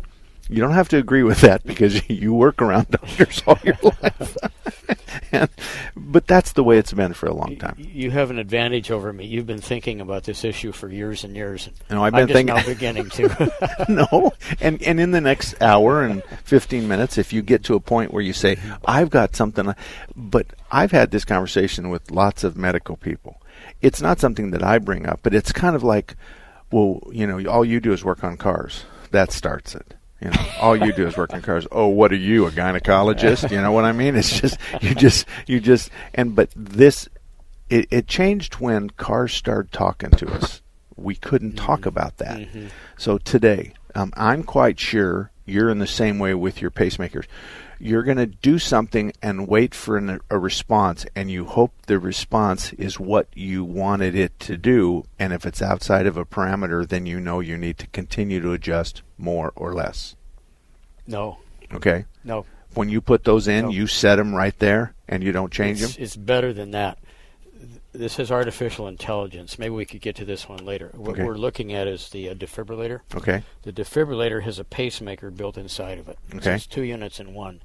You 0.48 0.60
don't 0.62 0.72
have 0.72 0.88
to 0.90 0.96
agree 0.96 1.22
with 1.22 1.40
that 1.42 1.64
because 1.64 2.08
you 2.10 2.32
work 2.32 2.62
around 2.62 2.90
doctors 2.90 3.42
all 3.46 3.58
your 3.62 3.76
life. 3.82 4.36
and, 5.30 5.48
but 5.94 6.26
that's 6.26 6.52
the 6.52 6.64
way 6.64 6.78
it's 6.78 6.92
been 6.92 7.12
for 7.12 7.26
a 7.26 7.34
long 7.34 7.56
time. 7.56 7.76
You 7.78 8.10
have 8.10 8.30
an 8.30 8.38
advantage 8.38 8.90
over 8.90 9.12
me. 9.12 9.26
You've 9.26 9.46
been 9.46 9.60
thinking 9.60 10.00
about 10.00 10.24
this 10.24 10.44
issue 10.44 10.72
for 10.72 10.88
years 10.88 11.22
and 11.24 11.36
years. 11.36 11.68
No, 11.90 12.02
I've 12.02 12.12
been 12.12 12.22
I'm 12.22 12.28
just 12.28 12.36
thinking- 12.36 12.54
now 12.56 12.64
beginning 12.64 13.10
to. 13.10 13.86
no, 13.88 14.32
and 14.60 14.82
and 14.82 14.98
in 14.98 15.10
the 15.10 15.20
next 15.20 15.60
hour 15.60 16.02
and 16.02 16.22
fifteen 16.44 16.88
minutes, 16.88 17.18
if 17.18 17.32
you 17.32 17.42
get 17.42 17.64
to 17.64 17.74
a 17.74 17.80
point 17.80 18.12
where 18.12 18.22
you 18.22 18.32
say, 18.32 18.56
"I've 18.86 19.10
got 19.10 19.36
something," 19.36 19.74
but 20.16 20.46
I've 20.70 20.92
had 20.92 21.10
this 21.10 21.24
conversation 21.24 21.90
with 21.90 22.10
lots 22.10 22.42
of 22.44 22.56
medical 22.56 22.96
people. 22.96 23.40
It's 23.82 24.00
not 24.00 24.18
something 24.20 24.50
that 24.52 24.62
I 24.62 24.78
bring 24.78 25.06
up, 25.06 25.20
but 25.22 25.34
it's 25.34 25.52
kind 25.52 25.76
of 25.76 25.82
like, 25.84 26.16
well, 26.70 27.00
you 27.12 27.26
know, 27.26 27.44
all 27.50 27.64
you 27.64 27.80
do 27.80 27.92
is 27.92 28.04
work 28.04 28.24
on 28.24 28.36
cars. 28.36 28.84
That 29.10 29.30
starts 29.30 29.74
it. 29.74 29.94
You 30.20 30.30
know, 30.30 30.46
all 30.60 30.76
you 30.76 30.92
do 30.92 31.06
is 31.06 31.16
work 31.16 31.32
on 31.32 31.42
cars. 31.42 31.66
Oh, 31.70 31.86
what 31.86 32.10
are 32.10 32.16
you, 32.16 32.46
a 32.46 32.50
gynecologist? 32.50 33.50
You 33.52 33.60
know 33.62 33.70
what 33.70 33.84
I 33.84 33.92
mean? 33.92 34.16
It's 34.16 34.40
just 34.40 34.58
you 34.80 34.94
just 34.94 35.26
you 35.46 35.60
just 35.60 35.90
and 36.12 36.34
but 36.34 36.50
this 36.56 37.08
it, 37.70 37.86
it 37.90 38.06
changed 38.08 38.54
when 38.54 38.90
cars 38.90 39.32
started 39.32 39.70
talking 39.70 40.10
to 40.10 40.28
us. 40.32 40.60
We 40.96 41.14
couldn't 41.14 41.52
talk 41.52 41.86
about 41.86 42.16
that. 42.16 42.40
So 42.96 43.18
today, 43.18 43.74
um, 43.94 44.12
I'm 44.16 44.42
quite 44.42 44.80
sure 44.80 45.30
you're 45.46 45.70
in 45.70 45.78
the 45.78 45.86
same 45.86 46.18
way 46.18 46.34
with 46.34 46.60
your 46.60 46.72
pacemakers. 46.72 47.26
You're 47.80 48.02
going 48.02 48.16
to 48.18 48.26
do 48.26 48.58
something 48.58 49.12
and 49.22 49.46
wait 49.46 49.74
for 49.74 49.96
an, 49.96 50.20
a 50.30 50.38
response, 50.38 51.06
and 51.14 51.30
you 51.30 51.44
hope 51.44 51.72
the 51.86 51.98
response 51.98 52.72
is 52.72 52.98
what 52.98 53.28
you 53.34 53.62
wanted 53.64 54.14
it 54.16 54.38
to 54.40 54.56
do. 54.56 55.04
And 55.18 55.32
if 55.32 55.46
it's 55.46 55.62
outside 55.62 56.06
of 56.06 56.16
a 56.16 56.24
parameter, 56.24 56.86
then 56.88 57.06
you 57.06 57.20
know 57.20 57.38
you 57.40 57.56
need 57.56 57.78
to 57.78 57.86
continue 57.88 58.40
to 58.40 58.52
adjust 58.52 59.02
more 59.16 59.52
or 59.54 59.74
less. 59.74 60.16
no, 61.06 61.38
Okay? 61.72 62.04
no. 62.24 62.44
When 62.74 62.88
you 62.88 63.00
put 63.00 63.24
those 63.24 63.48
in, 63.48 63.66
No. 63.66 63.70
you 63.70 63.86
set 63.86 64.16
them 64.16 64.34
right 64.34 64.56
there, 64.58 64.94
and 65.08 65.22
you 65.22 65.32
don't 65.32 65.52
change 65.52 65.82
It's, 65.82 65.94
them. 65.94 66.02
it's 66.04 66.16
better 66.16 66.52
than 66.52 66.70
that. 66.72 66.98
This 67.92 68.18
is 68.18 68.30
artificial 68.30 68.86
intelligence. 68.86 69.58
Maybe 69.58 69.70
we 69.74 69.86
could 69.86 70.02
get 70.02 70.14
to 70.16 70.24
this 70.24 70.48
one 70.48 70.64
later. 70.64 70.90
What 70.94 71.12
Okay. 71.12 71.24
we're 71.24 71.36
looking 71.38 71.72
at 71.72 71.86
is 71.86 72.10
the 72.10 72.28
uh, 72.28 72.34
defibrillator. 72.34 73.00
Okay? 73.14 73.42
The 73.62 73.72
defibrillator 73.72 74.42
has 74.42 74.58
a 74.58 74.64
pacemaker 74.64 75.30
built 75.30 75.56
inside 75.56 75.98
of 75.98 76.08
it. 76.08 76.18
So 76.32 76.36
Okay. 76.38 76.54
it's 76.54 76.66
two 76.66 76.82
units 76.82 77.18
in 77.18 77.32
one. 77.32 77.60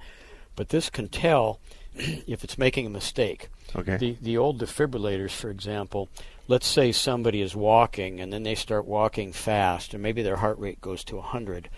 But 0.55 0.69
this 0.69 0.89
can 0.89 1.09
tell 1.09 1.59
if 1.95 2.43
it's 2.43 2.57
making 2.57 2.85
a 2.85 2.89
mistake. 2.89 3.49
Okay. 3.75 3.97
The 3.97 4.17
the 4.21 4.37
old 4.37 4.59
defibrillators, 4.61 5.31
for 5.31 5.49
example, 5.49 6.07
let's 6.47 6.67
say 6.67 6.91
somebody 6.93 7.41
is 7.41 7.55
walking 7.55 8.19
and 8.21 8.31
then 8.31 8.43
they 8.43 8.55
start 8.55 8.85
walking 8.85 9.33
fast 9.33 9.93
and 9.93 10.01
maybe 10.01 10.21
their 10.21 10.37
heart 10.37 10.57
rate 10.57 10.79
goes 10.79 11.03
to 11.05 11.17
100. 11.17 11.69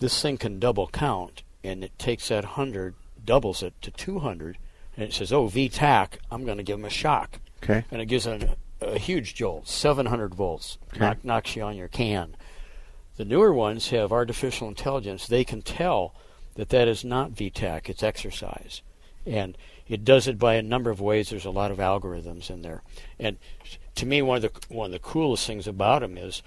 This 0.00 0.20
thing 0.20 0.38
can 0.38 0.58
double 0.58 0.88
count 0.88 1.42
and 1.62 1.84
it 1.84 1.96
takes 1.98 2.28
that 2.28 2.44
100, 2.44 2.94
doubles 3.24 3.62
it 3.62 3.74
to 3.82 3.90
200 3.92 4.58
and 4.96 5.04
it 5.04 5.12
says, 5.12 5.32
"Oh, 5.32 5.46
V-tach, 5.46 6.18
I'm 6.32 6.44
going 6.44 6.56
to 6.58 6.62
give 6.64 6.78
them 6.78 6.84
a 6.86 6.90
shock." 6.90 7.38
Okay. 7.62 7.84
And 7.90 8.00
it 8.00 8.06
gives 8.06 8.26
a, 8.26 8.56
a 8.80 8.98
huge 8.98 9.34
jolt, 9.34 9.68
700 9.68 10.34
volts, 10.34 10.78
Okay. 10.92 11.00
knock, 11.00 11.24
knocks 11.24 11.56
you 11.56 11.62
on 11.62 11.76
your 11.76 11.88
can. 11.88 12.36
The 13.16 13.24
newer 13.24 13.52
ones 13.52 13.88
have 13.90 14.12
artificial 14.12 14.68
intelligence. 14.68 15.26
They 15.26 15.44
can 15.44 15.62
tell 15.62 16.14
that 16.54 16.68
that 16.70 16.86
is 16.88 17.04
not 17.04 17.30
V-tach, 17.32 17.88
it's 17.88 18.02
exercise. 18.02 18.82
And 19.24 19.56
it 19.88 20.04
does 20.04 20.28
it 20.28 20.38
by 20.38 20.54
a 20.54 20.62
number 20.62 20.90
of 20.90 21.00
ways. 21.00 21.30
There's 21.30 21.44
a 21.44 21.50
lot 21.50 21.70
of 21.70 21.78
algorithms 21.78 22.50
in 22.50 22.62
there. 22.62 22.82
And 23.18 23.38
to 23.96 24.06
me, 24.06 24.20
one 24.22 24.36
of 24.36 24.42
the 24.42 24.74
one 24.74 24.86
of 24.86 24.92
the 24.92 24.98
coolest 24.98 25.46
things 25.46 25.66
about 25.66 26.00
them 26.02 26.16
is 26.18 26.42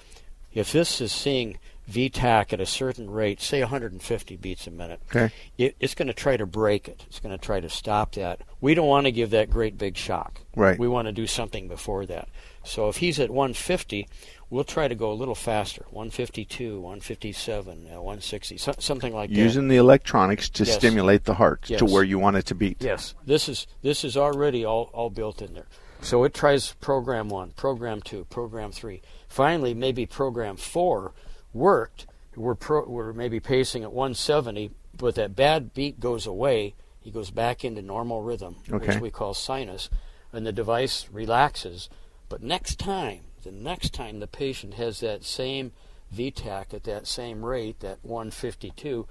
if 0.53 0.71
this 0.71 1.01
is 1.01 1.11
seeing 1.11 1.57
V-tach 1.87 2.53
at 2.53 2.59
a 2.61 2.65
certain 2.65 3.09
rate, 3.09 3.41
say 3.41 3.59
150 3.61 4.35
beats 4.37 4.67
a 4.67 4.71
minute, 4.71 5.01
Okay. 5.09 5.33
it, 5.57 5.75
it's 5.79 5.95
going 5.95 6.07
to 6.07 6.13
try 6.13 6.37
to 6.37 6.45
break 6.45 6.87
it. 6.87 7.03
It's 7.07 7.19
going 7.19 7.37
to 7.37 7.43
try 7.43 7.59
to 7.59 7.69
stop 7.69 8.13
that. 8.13 8.41
We 8.61 8.75
don't 8.75 8.87
want 8.87 9.05
to 9.07 9.11
give 9.11 9.31
that 9.31 9.49
great 9.49 9.77
big 9.77 9.97
shock. 9.97 10.38
Right. 10.55 10.79
We 10.79 10.87
want 10.87 11.07
to 11.07 11.11
do 11.11 11.27
something 11.27 11.67
before 11.67 12.05
that. 12.07 12.27
So 12.63 12.89
if 12.89 12.97
he's 12.97 13.19
at 13.19 13.29
150, 13.29 14.07
we'll 14.49 14.63
try 14.63 14.87
to 14.87 14.95
go 14.95 15.11
a 15.11 15.13
little 15.13 15.35
faster 15.35 15.85
152, 15.91 16.79
157, 16.79 17.87
uh, 17.87 17.95
160, 18.01 18.57
so, 18.57 18.73
something 18.79 19.13
like 19.13 19.29
that. 19.29 19.35
Using 19.35 19.67
the 19.67 19.77
electronics 19.77 20.49
to 20.49 20.63
Yes. 20.65 20.75
stimulate 20.75 21.25
the 21.25 21.35
heart 21.35 21.63
to 21.63 21.85
where 21.85 22.03
you 22.03 22.19
want 22.19 22.35
it 22.37 22.45
to 22.47 22.55
beat. 22.55 22.77
Yes, 22.81 23.13
this 23.25 23.47
is 23.47 23.67
this 23.81 24.03
is 24.03 24.17
already 24.17 24.65
all, 24.65 24.89
all 24.93 25.09
built 25.09 25.41
in 25.41 25.53
there. 25.53 25.67
So 26.01 26.23
it 26.23 26.33
tries 26.33 26.73
program 26.79 27.29
one, 27.29 27.51
program 27.51 28.01
two, 28.01 28.25
program 28.25 28.71
three. 28.71 29.01
Finally, 29.27 29.73
maybe 29.73 30.05
program 30.05 30.55
four 30.57 31.13
worked. 31.53 32.07
We're 32.35 32.55
pro, 32.55 32.85
we're 32.87 33.11
maybe 33.13 33.39
pacing 33.39 33.83
at 33.83 33.91
170, 33.91 34.71
but 34.97 35.15
that 35.15 35.35
bad 35.35 35.73
beat 35.73 35.99
goes 35.99 36.25
away. 36.25 36.73
He 37.01 37.11
goes 37.11 37.31
back 37.31 37.65
into 37.65 37.81
normal 37.81 38.21
rhythm, 38.21 38.57
Okay. 38.71 38.87
which 38.87 39.01
we 39.01 39.09
call 39.11 39.33
sinus, 39.33 39.89
and 40.31 40.45
the 40.45 40.51
device 40.51 41.07
relaxes. 41.11 41.89
But 42.27 42.43
next 42.43 42.77
time, 42.79 43.21
the 43.43 43.51
next 43.51 43.93
time 43.93 44.19
the 44.19 44.27
patient 44.27 44.75
has 44.75 44.99
that 44.99 45.23
same 45.23 45.71
V-tach 46.11 46.73
at 46.73 46.83
that 46.83 47.07
same 47.07 47.45
rate, 47.45 47.79
that 47.81 47.99
152, 48.03 49.07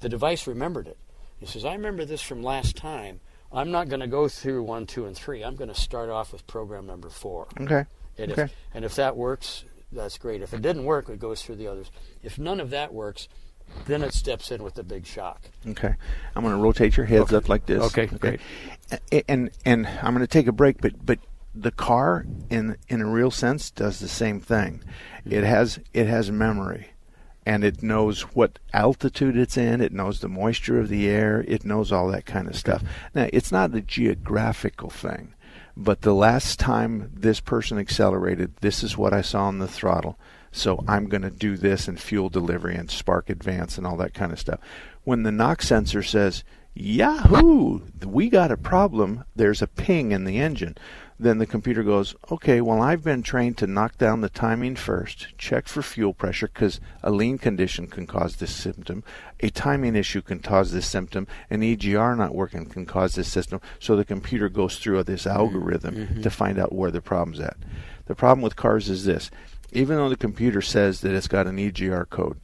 the 0.00 0.08
device 0.08 0.46
remembered 0.46 0.86
it. 0.86 0.98
He 1.38 1.46
says, 1.46 1.64
I 1.64 1.72
remember 1.72 2.04
this 2.04 2.22
from 2.22 2.42
last 2.42 2.76
time. 2.76 3.20
I'm 3.50 3.70
not 3.70 3.88
going 3.88 4.00
to 4.00 4.06
go 4.06 4.28
through 4.28 4.62
one, 4.62 4.86
two, 4.86 5.04
and 5.06 5.16
three. 5.16 5.42
I'm 5.42 5.56
going 5.56 5.68
to 5.68 5.74
start 5.78 6.08
off 6.08 6.32
with 6.32 6.46
program 6.46 6.86
number 6.86 7.10
four. 7.10 7.48
Okay. 7.60 7.84
And, 8.16 8.32
Okay. 8.32 8.42
if, 8.44 8.54
and 8.72 8.84
if 8.84 8.94
that 8.96 9.16
works, 9.16 9.64
that's 9.90 10.16
great. 10.18 10.40
If 10.42 10.54
it 10.54 10.62
didn't 10.62 10.84
work, 10.84 11.08
it 11.08 11.18
goes 11.18 11.42
through 11.42 11.56
the 11.56 11.66
others. 11.66 11.90
If 12.22 12.38
none 12.38 12.60
of 12.60 12.70
that 12.70 12.94
works, 12.94 13.28
then 13.86 14.02
it 14.02 14.12
steps 14.14 14.50
in 14.50 14.62
with 14.62 14.74
the 14.74 14.82
big 14.82 15.06
shock. 15.06 15.40
Okay. 15.66 15.94
I'm 16.36 16.42
going 16.42 16.54
to 16.56 16.62
rotate 16.62 16.96
your 16.96 17.06
heads 17.06 17.24
Okay. 17.32 17.36
up 17.36 17.48
like 17.48 17.66
this. 17.66 17.82
Okay, 17.84 18.06
great. 18.06 18.40
A- 19.10 19.30
And 19.30 19.50
and 19.64 19.86
I'm 19.86 20.14
going 20.14 20.20
to 20.24 20.26
take 20.26 20.46
a 20.46 20.52
break, 20.52 20.80
but 20.80 21.04
but 21.04 21.18
the 21.54 21.70
car 21.70 22.24
in 22.50 22.76
in 22.88 23.00
a 23.00 23.06
real 23.06 23.30
sense 23.30 23.70
does 23.70 23.98
the 23.98 24.08
same 24.08 24.40
thing. 24.40 24.82
It 25.24 25.44
has 25.44 25.78
it 25.92 26.06
has 26.06 26.30
memory. 26.30 26.88
And 27.44 27.64
it 27.64 27.82
knows 27.82 28.20
what 28.36 28.60
altitude 28.72 29.36
it's 29.36 29.56
in. 29.56 29.80
It 29.80 29.92
knows 29.92 30.20
the 30.20 30.28
moisture 30.28 30.78
of 30.78 30.88
the 30.88 31.08
air. 31.08 31.44
It 31.48 31.64
knows 31.64 31.90
all 31.90 32.06
that 32.12 32.24
kind 32.24 32.46
of 32.46 32.54
stuff. 32.54 32.84
Now, 33.16 33.28
it's 33.32 33.50
not 33.50 33.74
a 33.74 33.80
geographical 33.80 34.90
thing, 34.90 35.34
but 35.76 36.02
the 36.02 36.14
last 36.14 36.60
time 36.60 37.10
this 37.12 37.40
person 37.40 37.78
accelerated, 37.78 38.52
this 38.60 38.84
is 38.84 38.96
what 38.96 39.12
I 39.12 39.22
saw 39.22 39.46
on 39.46 39.58
the 39.58 39.66
throttle. 39.66 40.16
So 40.52 40.84
I'm 40.86 41.08
going 41.08 41.22
to 41.22 41.30
do 41.30 41.56
this 41.56 41.88
and 41.88 41.98
fuel 41.98 42.28
delivery 42.28 42.76
and 42.76 42.90
spark 42.90 43.30
advance 43.30 43.78
and 43.78 43.86
all 43.86 43.96
that 43.96 44.14
kind 44.14 44.32
of 44.32 44.38
stuff. 44.38 44.60
When 45.04 45.22
the 45.22 45.32
knock 45.32 45.62
sensor 45.62 46.02
says, 46.02 46.44
Yahoo! 46.74 47.80
We 48.04 48.30
got 48.30 48.50
a 48.50 48.56
problem. 48.56 49.24
There's 49.34 49.62
a 49.62 49.66
ping 49.66 50.12
in 50.12 50.24
the 50.24 50.38
engine. 50.38 50.76
Then 51.18 51.38
the 51.38 51.46
computer 51.46 51.84
goes, 51.84 52.16
okay, 52.32 52.60
well, 52.60 52.82
I've 52.82 53.04
been 53.04 53.22
trained 53.22 53.56
to 53.58 53.66
knock 53.68 53.96
down 53.96 54.22
the 54.22 54.28
timing 54.28 54.74
first, 54.74 55.28
check 55.38 55.68
for 55.68 55.80
fuel 55.80 56.14
pressure 56.14 56.48
because 56.48 56.80
a 57.00 57.12
lean 57.12 57.38
condition 57.38 57.86
can 57.86 58.08
cause 58.08 58.36
this 58.36 58.52
symptom, 58.52 59.04
a 59.38 59.50
timing 59.50 59.94
issue 59.94 60.20
can 60.20 60.40
cause 60.40 60.72
this 60.72 60.86
symptom, 60.86 61.28
an 61.48 61.60
EGR 61.60 62.16
not 62.16 62.34
working 62.34 62.66
can 62.66 62.86
cause 62.86 63.14
this 63.14 63.30
system. 63.30 63.60
So 63.78 63.94
the 63.94 64.04
computer 64.04 64.48
goes 64.48 64.78
through 64.78 65.04
this 65.04 65.24
algorithm 65.24 65.94
mm-hmm. 65.94 66.22
to 66.22 66.30
find 66.30 66.58
out 66.58 66.74
where 66.74 66.90
the 66.90 67.00
problem's 67.00 67.38
at. 67.38 67.56
The 68.06 68.16
problem 68.16 68.42
with 68.42 68.56
cars 68.56 68.88
is 68.88 69.04
this 69.04 69.30
even 69.72 69.96
though 69.96 70.08
the 70.08 70.16
computer 70.16 70.60
says 70.60 71.00
that 71.00 71.14
it's 71.14 71.28
got 71.28 71.46
an 71.46 71.56
EGR 71.56 72.08
code, 72.10 72.38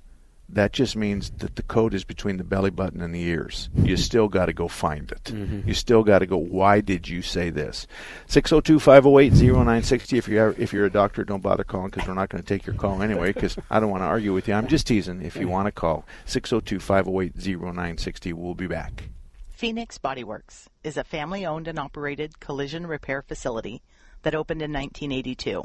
that 0.50 0.72
just 0.72 0.96
means 0.96 1.30
that 1.38 1.56
the 1.56 1.62
code 1.62 1.92
is 1.92 2.04
between 2.04 2.38
the 2.38 2.44
belly 2.44 2.70
button 2.70 3.02
and 3.02 3.14
the 3.14 3.22
ears. 3.22 3.68
You 3.74 3.98
still 3.98 4.28
got 4.28 4.46
to 4.46 4.54
go 4.54 4.66
find 4.66 5.12
it. 5.12 5.24
Mm-hmm. 5.24 5.68
You 5.68 5.74
still 5.74 6.02
got 6.02 6.20
to 6.20 6.26
go, 6.26 6.38
why 6.38 6.80
did 6.80 7.06
you 7.06 7.20
say 7.20 7.50
this? 7.50 7.86
602 8.28 8.80
508 8.80 9.32
0960. 9.34 10.16
If 10.16 10.26
you're, 10.26 10.54
if 10.56 10.72
you're 10.72 10.86
a 10.86 10.90
doctor, 10.90 11.22
don't 11.24 11.42
bother 11.42 11.64
calling 11.64 11.90
because 11.90 12.08
we're 12.08 12.14
not 12.14 12.30
going 12.30 12.42
to 12.42 12.48
take 12.48 12.66
your 12.66 12.76
call 12.76 13.02
anyway 13.02 13.32
because 13.32 13.58
I 13.70 13.78
don't 13.78 13.90
want 13.90 14.02
to 14.02 14.06
argue 14.06 14.32
with 14.32 14.48
you. 14.48 14.54
I'm 14.54 14.68
just 14.68 14.86
teasing. 14.86 15.20
If 15.20 15.36
you 15.36 15.42
mm-hmm. 15.42 15.50
want 15.50 15.66
to 15.66 15.72
call, 15.72 16.06
602 16.24 16.80
508 16.80 17.36
0960. 17.36 18.32
We'll 18.32 18.54
be 18.54 18.66
back. 18.66 19.04
Phoenix 19.50 19.98
Bodyworks 19.98 20.68
is 20.82 20.96
a 20.96 21.04
family 21.04 21.44
owned 21.44 21.68
and 21.68 21.78
operated 21.78 22.40
collision 22.40 22.86
repair 22.86 23.20
facility 23.20 23.82
that 24.22 24.34
opened 24.34 24.62
in 24.62 24.72
1982. 24.72 25.64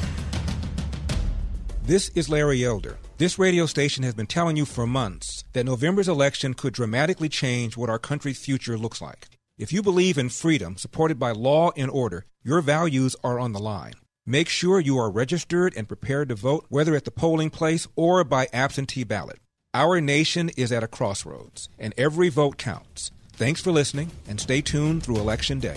This 1.91 2.07
is 2.15 2.29
Larry 2.29 2.63
Elder. 2.63 2.97
This 3.17 3.37
radio 3.37 3.65
station 3.65 4.05
has 4.05 4.13
been 4.13 4.25
telling 4.25 4.55
you 4.55 4.63
for 4.63 4.87
months 4.87 5.43
that 5.51 5.65
November's 5.65 6.07
election 6.07 6.53
could 6.53 6.73
dramatically 6.73 7.27
change 7.27 7.75
what 7.75 7.89
our 7.89 7.99
country's 7.99 8.39
future 8.39 8.77
looks 8.77 9.01
like. 9.01 9.27
If 9.57 9.73
you 9.73 9.81
believe 9.83 10.17
in 10.17 10.29
freedom 10.29 10.77
supported 10.77 11.19
by 11.19 11.31
law 11.31 11.71
and 11.75 11.91
order, 11.91 12.23
your 12.45 12.61
values 12.61 13.17
are 13.25 13.39
on 13.39 13.51
the 13.51 13.59
line. 13.59 13.95
Make 14.25 14.47
sure 14.47 14.79
you 14.79 14.97
are 14.99 15.11
registered 15.11 15.73
and 15.75 15.85
prepared 15.85 16.29
to 16.29 16.35
vote, 16.35 16.65
whether 16.69 16.95
at 16.95 17.03
the 17.03 17.11
polling 17.11 17.49
place 17.49 17.89
or 17.97 18.23
by 18.23 18.47
absentee 18.53 19.03
ballot. 19.03 19.39
Our 19.73 19.99
nation 19.99 20.49
is 20.55 20.71
at 20.71 20.83
a 20.83 20.87
crossroads, 20.87 21.67
and 21.77 21.93
every 21.97 22.29
vote 22.29 22.57
counts. 22.57 23.11
Thanks 23.33 23.59
for 23.59 23.73
listening, 23.73 24.11
and 24.29 24.39
stay 24.39 24.61
tuned 24.61 25.03
through 25.03 25.17
Election 25.17 25.59
Day. 25.59 25.75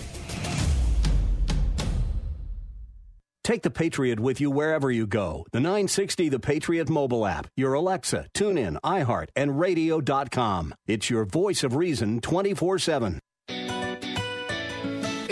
Take 3.45 3.61
the 3.61 3.69
Patriot 3.69 4.19
with 4.19 4.41
you 4.41 4.49
wherever 4.49 4.89
you 4.89 5.05
go. 5.05 5.45
The 5.51 5.59
960 5.59 6.29
The 6.29 6.39
Patriot 6.39 6.89
mobile 6.89 7.27
app, 7.27 7.45
your 7.55 7.73
Alexa, 7.73 8.25
TuneIn, 8.33 8.77
iHeart, 8.83 9.27
and 9.35 9.59
radio.com. 9.59 10.73
It's 10.87 11.11
your 11.11 11.25
voice 11.25 11.63
of 11.63 11.75
reason 11.75 12.21
24 12.21 12.79
7. 12.79 13.19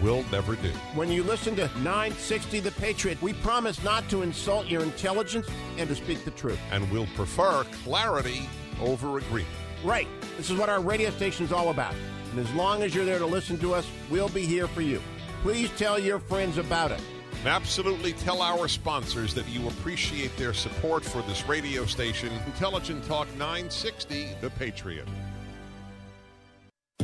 will 0.00 0.24
never 0.30 0.56
do. 0.56 0.70
When 0.94 1.10
you 1.10 1.22
listen 1.22 1.56
to 1.56 1.66
960 1.78 2.60
The 2.60 2.70
Patriot, 2.72 3.20
we 3.20 3.32
promise 3.32 3.82
not 3.82 4.08
to 4.10 4.22
insult 4.22 4.66
your 4.66 4.82
intelligence 4.82 5.48
and 5.76 5.88
to 5.88 5.94
speak 5.94 6.24
the 6.24 6.30
truth. 6.32 6.58
And 6.70 6.90
we'll 6.90 7.08
prefer 7.14 7.64
clarity 7.84 8.48
over 8.80 9.18
agreement. 9.18 9.52
Right. 9.84 10.08
This 10.36 10.50
is 10.50 10.58
what 10.58 10.68
our 10.68 10.80
radio 10.80 11.10
station 11.10 11.44
is 11.44 11.52
all 11.52 11.70
about. 11.70 11.94
And 12.30 12.40
as 12.40 12.52
long 12.54 12.82
as 12.82 12.94
you're 12.94 13.04
there 13.04 13.18
to 13.18 13.26
listen 13.26 13.58
to 13.58 13.74
us, 13.74 13.86
we'll 14.10 14.28
be 14.28 14.46
here 14.46 14.66
for 14.66 14.80
you. 14.80 15.00
Please 15.42 15.70
tell 15.76 15.98
your 15.98 16.18
friends 16.18 16.58
about 16.58 16.90
it. 16.90 17.00
And 17.38 17.48
absolutely 17.48 18.14
tell 18.14 18.40
our 18.40 18.68
sponsors 18.68 19.34
that 19.34 19.46
you 19.48 19.68
appreciate 19.68 20.34
their 20.36 20.54
support 20.54 21.04
for 21.04 21.22
this 21.22 21.46
radio 21.46 21.84
station, 21.84 22.32
Intelligent 22.46 23.04
Talk 23.04 23.28
960, 23.36 24.36
The 24.40 24.50
Patriot. 24.50 25.06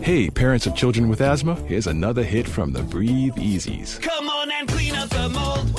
Hey, 0.02 0.30
parents 0.30 0.66
of 0.66 0.75
children 0.75 1.11
with 1.11 1.21
asthma, 1.21 1.57
here's 1.66 1.87
another 1.87 2.23
hit 2.23 2.49
from 2.49 2.73
the 2.73 2.83
Breathe 2.83 3.35
Easies. 3.35 4.00
Come 4.00 4.30
on 4.30 4.50
and 4.50 4.66
clean 4.66 4.95
up 4.95 5.11
the 5.11 5.28
mold. 5.28 5.76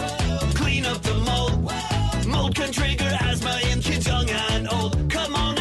Clean 0.55 0.85
up 0.85 1.01
the 1.01 1.15
mold. 1.15 2.27
Mold 2.27 2.53
can 2.53 2.71
trigger 2.71 3.17
asthma 3.19 3.59
in 3.71 3.81
kids 3.81 4.05
young 4.05 4.29
and 4.29 4.71
old. 4.71 5.09
Come 5.09 5.35
on 5.35 5.60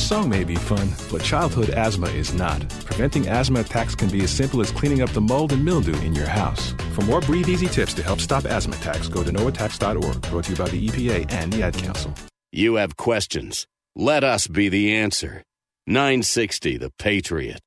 This 0.00 0.08
song 0.08 0.30
may 0.30 0.44
be 0.44 0.54
fun, 0.54 0.88
but 1.12 1.22
childhood 1.22 1.68
asthma 1.68 2.06
is 2.08 2.32
not. 2.32 2.66
Preventing 2.86 3.28
asthma 3.28 3.60
attacks 3.60 3.94
can 3.94 4.08
be 4.08 4.24
as 4.24 4.30
simple 4.30 4.62
as 4.62 4.70
cleaning 4.70 5.02
up 5.02 5.10
the 5.10 5.20
mold 5.20 5.52
and 5.52 5.62
mildew 5.62 5.94
in 6.00 6.14
your 6.14 6.26
house. 6.26 6.72
For 6.94 7.02
more 7.02 7.20
Breathe 7.20 7.50
Easy 7.50 7.66
tips 7.66 7.92
to 7.94 8.02
help 8.02 8.18
stop 8.18 8.46
asthma 8.46 8.76
attacks, 8.76 9.08
go 9.08 9.22
to 9.22 9.30
noattacks.org. 9.30 10.22
Brought 10.22 10.44
to 10.44 10.52
you 10.52 10.56
by 10.56 10.70
the 10.70 10.88
EPA 10.88 11.30
and 11.30 11.52
the 11.52 11.62
Ad 11.62 11.74
Council. 11.74 12.14
You 12.50 12.76
have 12.76 12.96
questions. 12.96 13.66
Let 13.94 14.24
us 14.24 14.46
be 14.46 14.70
the 14.70 14.96
answer. 14.96 15.42
960 15.86 16.78
The 16.78 16.90
Patriot. 16.98 17.60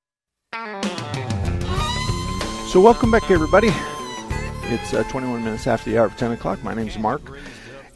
So, 2.72 2.82
welcome 2.82 3.12
back, 3.12 3.30
everybody. 3.30 3.70
It's 4.74 4.92
uh, 4.92 5.04
21 5.04 5.44
minutes 5.44 5.68
after 5.68 5.92
the 5.92 6.00
hour 6.00 6.08
of 6.08 6.18
10 6.18 6.32
o'clock. 6.32 6.64
My 6.64 6.74
name's 6.74 6.98
Mark, 6.98 7.22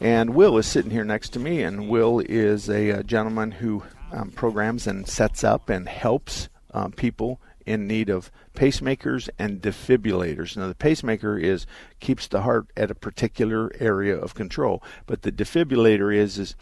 and 0.00 0.36
Will 0.36 0.58
is 0.58 0.66
sitting 0.66 0.92
here 0.92 1.04
next 1.04 1.30
to 1.30 1.40
me. 1.40 1.64
And 1.64 1.88
Will 1.88 2.20
is 2.20 2.70
a, 2.70 2.92
uh 2.92 3.02
gentleman 3.02 3.50
who 3.50 3.82
um, 4.12 4.30
programs 4.30 4.86
and 4.86 5.06
sets 5.06 5.44
up 5.44 5.68
and 5.68 5.88
helps 5.88 6.48
um, 6.72 6.92
people 6.92 7.40
in 7.66 7.86
need 7.86 8.08
of 8.08 8.30
pacemakers 8.54 9.28
and 9.38 9.60
defibrillators. 9.60 10.56
Now, 10.56 10.68
the 10.68 10.74
pacemaker 10.74 11.38
is 11.38 11.66
keeps 12.00 12.26
the 12.26 12.42
heart 12.42 12.66
at 12.76 12.90
a 12.90 12.94
particular 12.94 13.70
area 13.78 14.16
of 14.16 14.34
control, 14.34 14.82
but 15.06 15.22
the 15.22 15.32
defibrillator 15.32 16.14
is 16.14 16.38
is 16.38 16.56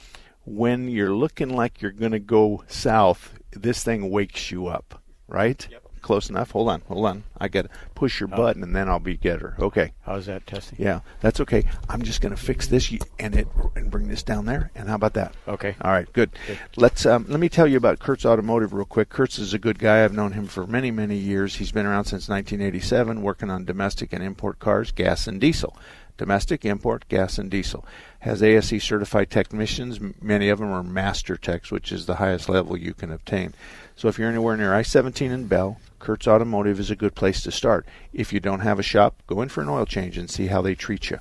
when 0.45 0.89
you're 0.89 1.15
looking 1.15 1.49
like 1.51 1.81
you're 1.83 1.91
going 1.91 2.13
to 2.13 2.19
go 2.19 2.65
south, 2.69 3.35
this 3.51 3.83
thing 3.83 4.11
wakes 4.11 4.51
you 4.51 4.67
up, 4.67 5.03
right? 5.29 5.67
Yep. 5.71 5.86
Close 6.07 6.31
enough. 6.31 6.53
Hold 6.53 6.69
on, 6.69 6.83
hold 6.87 7.05
on. 7.05 7.25
I 7.37 7.49
got 7.49 7.63
to 7.63 7.71
push 7.97 8.21
your 8.21 8.29
Oh. 8.33 8.37
button 8.37 8.63
and 8.63 8.77
then 8.77 8.89
I'll 8.89 9.01
be 9.01 9.17
getter. 9.17 9.57
Okay. 9.59 9.91
How's 10.03 10.27
that 10.27 10.47
testing? 10.47 10.79
Yeah, 10.81 11.01
that's 11.21 11.41
okay. 11.41 11.65
I'm 11.89 12.03
just 12.03 12.21
going 12.21 12.33
to 12.33 12.41
fix 12.41 12.69
this 12.69 12.93
and 13.19 13.35
it 13.35 13.49
and 13.75 13.91
bring 13.91 14.07
this 14.07 14.23
down 14.23 14.45
there. 14.47 14.71
And 14.77 14.89
how 14.89 14.95
about 14.95 15.15
that? 15.15 15.35
Okay. 15.49 15.75
All 15.81 15.91
right, 15.91 16.07
good. 16.13 16.31
Let's 16.77 17.07
um, 17.07 17.27
let 17.29 17.41
me 17.41 17.49
tell 17.49 17.67
you 17.67 17.77
about 17.77 17.99
Kurtz 17.99 18.25
Automotive 18.25 18.73
real 18.73 18.85
quick. 18.85 19.09
Kurtz 19.09 19.37
is 19.41 19.53
a 19.53 19.59
good 19.59 19.81
guy. 19.81 20.05
I've 20.05 20.13
known 20.15 20.31
him 20.31 20.47
for 20.47 20.65
many 20.65 20.93
many 20.93 21.17
years. 21.17 21.57
He's 21.57 21.73
been 21.73 21.87
around 21.87 22.05
since 22.05 22.29
1987, 22.29 23.21
working 23.21 23.51
on 23.51 23.65
domestic 23.65 24.13
and 24.13 24.23
import 24.23 24.61
cars, 24.61 24.93
gas 24.93 25.27
and 25.27 25.41
diesel. 25.41 25.77
Domestic, 26.19 26.65
import, 26.65 27.05
gas, 27.09 27.37
and 27.37 27.51
diesel. 27.51 27.85
Has 28.21 28.43
ASE 28.43 28.83
certified 28.83 29.29
technicians. 29.29 30.01
Many 30.23 30.49
of 30.49 30.61
them 30.61 30.71
are 30.73 30.83
master 30.83 31.37
techs, 31.37 31.71
which 31.71 31.93
is 31.93 32.07
the 32.07 32.15
highest 32.15 32.49
level 32.49 32.75
you 32.77 32.95
can 32.95 33.11
obtain. 33.13 33.53
So 33.97 34.09
if 34.09 34.19
you're 34.19 34.31
anywhere 34.31 34.57
near 34.57 34.73
I-17 34.75 35.31
in 35.31 35.47
Bell, 35.47 35.79
Kurtz 36.07 36.29
Automotive 36.29 36.79
is 36.79 36.89
a 36.89 36.95
good 36.95 37.17
place 37.17 37.43
to 37.43 37.51
start. 37.51 37.85
If 38.13 38.33
you 38.33 38.39
don't 38.39 38.61
have 38.61 38.79
a 38.79 38.83
shop, 38.85 39.25
go 39.27 39.41
in 39.41 39.49
for 39.49 39.61
an 39.63 39.69
oil 39.69 39.85
change 39.85 40.17
and 40.17 40.31
see 40.31 40.47
how 40.47 40.63
they 40.63 40.77
treat 40.77 41.11
you. 41.11 41.19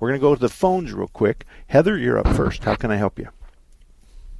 We're 0.00 0.08
going 0.08 0.18
to 0.18 0.26
go 0.26 0.34
to 0.34 0.40
the 0.40 0.48
phones 0.48 0.92
real 0.92 1.06
quick. 1.06 1.46
Heather, 1.68 1.96
you're 1.96 2.18
up 2.18 2.26
first. 2.34 2.64
How 2.64 2.74
can 2.74 2.90
I 2.90 2.96
help 2.96 3.16
you? 3.16 3.28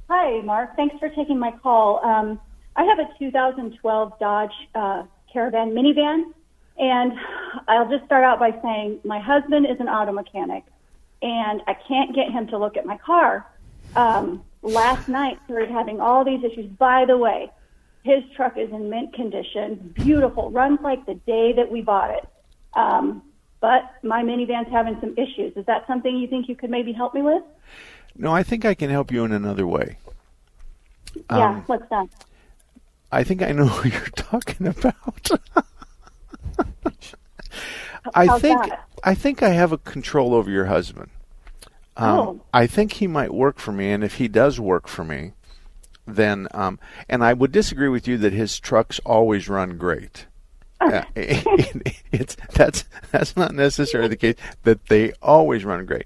Hi, 0.09 0.41
Mark. 0.41 0.75
Thanks 0.75 0.99
for 0.99 1.07
taking 1.07 1.39
my 1.39 1.51
call. 1.63 2.03
Um, 2.03 2.41
I 2.75 2.83
have 2.83 2.99
a 2.99 3.07
2012 3.17 4.19
Dodge 4.19 4.51
uh, 4.75 5.03
Caravan 5.31 5.71
minivan, 5.71 6.25
and 6.77 7.13
I'll 7.69 7.89
just 7.89 8.03
start 8.03 8.25
out 8.25 8.37
by 8.37 8.51
saying 8.61 8.99
my 9.05 9.21
husband 9.21 9.65
is 9.65 9.79
an 9.79 9.87
auto 9.87 10.11
mechanic, 10.11 10.65
and 11.21 11.61
I 11.67 11.73
can't 11.87 12.13
get 12.13 12.29
him 12.29 12.47
to 12.47 12.57
look 12.57 12.75
at 12.75 12.85
my 12.85 12.97
car. 12.97 13.47
Um, 13.95 14.43
last 14.61 15.07
night, 15.07 15.39
started 15.45 15.71
having 15.71 16.01
all 16.01 16.25
these 16.25 16.43
issues. 16.43 16.65
By 16.65 17.05
the 17.05 17.17
way, 17.17 17.49
his 18.05 18.23
truck 18.35 18.55
is 18.55 18.69
in 18.71 18.87
mint 18.89 19.13
condition, 19.13 19.91
beautiful, 19.95 20.51
runs 20.51 20.79
like 20.81 21.05
the 21.07 21.15
day 21.15 21.53
that 21.53 21.71
we 21.71 21.81
bought 21.81 22.11
it. 22.11 22.27
Um, 22.73 23.23
but 23.61 23.81
my 24.03 24.21
minivan's 24.21 24.67
having 24.71 24.95
some 25.01 25.13
issues. 25.17 25.57
Is 25.57 25.65
that 25.65 25.87
something 25.87 26.15
you 26.15 26.27
think 26.27 26.47
you 26.47 26.55
could 26.55 26.69
maybe 26.69 26.93
help 26.93 27.15
me 27.15 27.23
with? 27.23 27.41
No, 28.15 28.31
I 28.31 28.43
think 28.43 28.63
I 28.63 28.75
can 28.75 28.91
help 28.91 29.11
you 29.11 29.25
in 29.25 29.31
another 29.31 29.65
way. 29.65 29.97
yeah, 31.31 31.49
Um, 31.49 31.63
what's 31.65 31.89
that? 31.89 32.07
I 33.11 33.23
think 33.23 33.41
I 33.41 33.51
know 33.53 33.65
who 33.75 33.89
you're 33.89 34.07
talking 34.15 34.67
about. 34.67 35.29
I 38.13 38.27
How's 38.27 38.41
think 38.41 38.61
that? 38.67 38.87
I 39.03 39.15
think 39.15 39.41
I 39.41 39.49
have 39.49 39.71
a 39.71 39.77
control 39.79 40.35
over 40.35 40.51
your 40.51 40.65
husband. 40.65 41.09
Um, 41.97 42.17
Oh. 42.19 42.41
I 42.53 42.67
think 42.67 42.93
he 42.93 43.07
might 43.07 43.33
work 43.33 43.57
for 43.57 43.71
me, 43.71 43.91
and 43.91 44.03
if 44.03 44.15
he 44.15 44.27
does 44.27 44.59
work 44.59 44.87
for 44.87 45.03
me, 45.03 45.31
then 46.05 46.47
um, 46.51 46.79
and 47.09 47.23
I 47.23 47.33
would 47.33 47.51
disagree 47.51 47.89
with 47.89 48.07
you 48.07 48.17
that 48.17 48.33
his 48.33 48.59
trucks 48.59 48.99
always 49.05 49.49
run 49.49 49.77
great. 49.77 50.27
Uh, 50.79 51.03
it's 51.15 52.35
that's 52.53 52.85
that's 53.11 53.35
not 53.37 53.53
necessarily 53.53 54.09
the 54.09 54.15
case 54.17 54.35
that 54.63 54.85
they 54.87 55.13
always 55.21 55.63
run 55.65 55.85
great, 55.85 56.05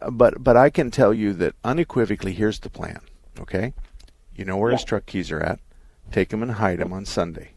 Uh, 0.00 0.10
but 0.10 0.42
but 0.42 0.56
I 0.56 0.70
can 0.70 0.90
tell 0.90 1.12
you 1.12 1.32
that 1.34 1.54
unequivocally. 1.64 2.32
Here's 2.32 2.60
the 2.60 2.70
plan. 2.70 3.00
Okay, 3.40 3.74
you 4.36 4.44
know 4.44 4.56
where 4.56 4.70
his 4.70 4.84
truck 4.84 5.06
keys 5.06 5.30
are 5.30 5.40
at. 5.40 5.58
Take 6.12 6.28
them 6.28 6.42
and 6.42 6.52
hide 6.52 6.78
them 6.78 6.92
on 6.92 7.04
Sunday. 7.04 7.50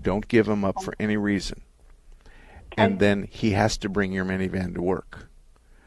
Don't 0.00 0.28
give 0.28 0.46
them 0.46 0.64
up 0.64 0.82
for 0.82 0.94
any 1.00 1.16
reason. 1.16 1.62
And 2.76 3.00
then 3.00 3.26
he 3.30 3.52
has 3.52 3.76
to 3.78 3.88
bring 3.88 4.12
your 4.12 4.24
minivan 4.24 4.74
to 4.74 4.82
work. 4.82 5.28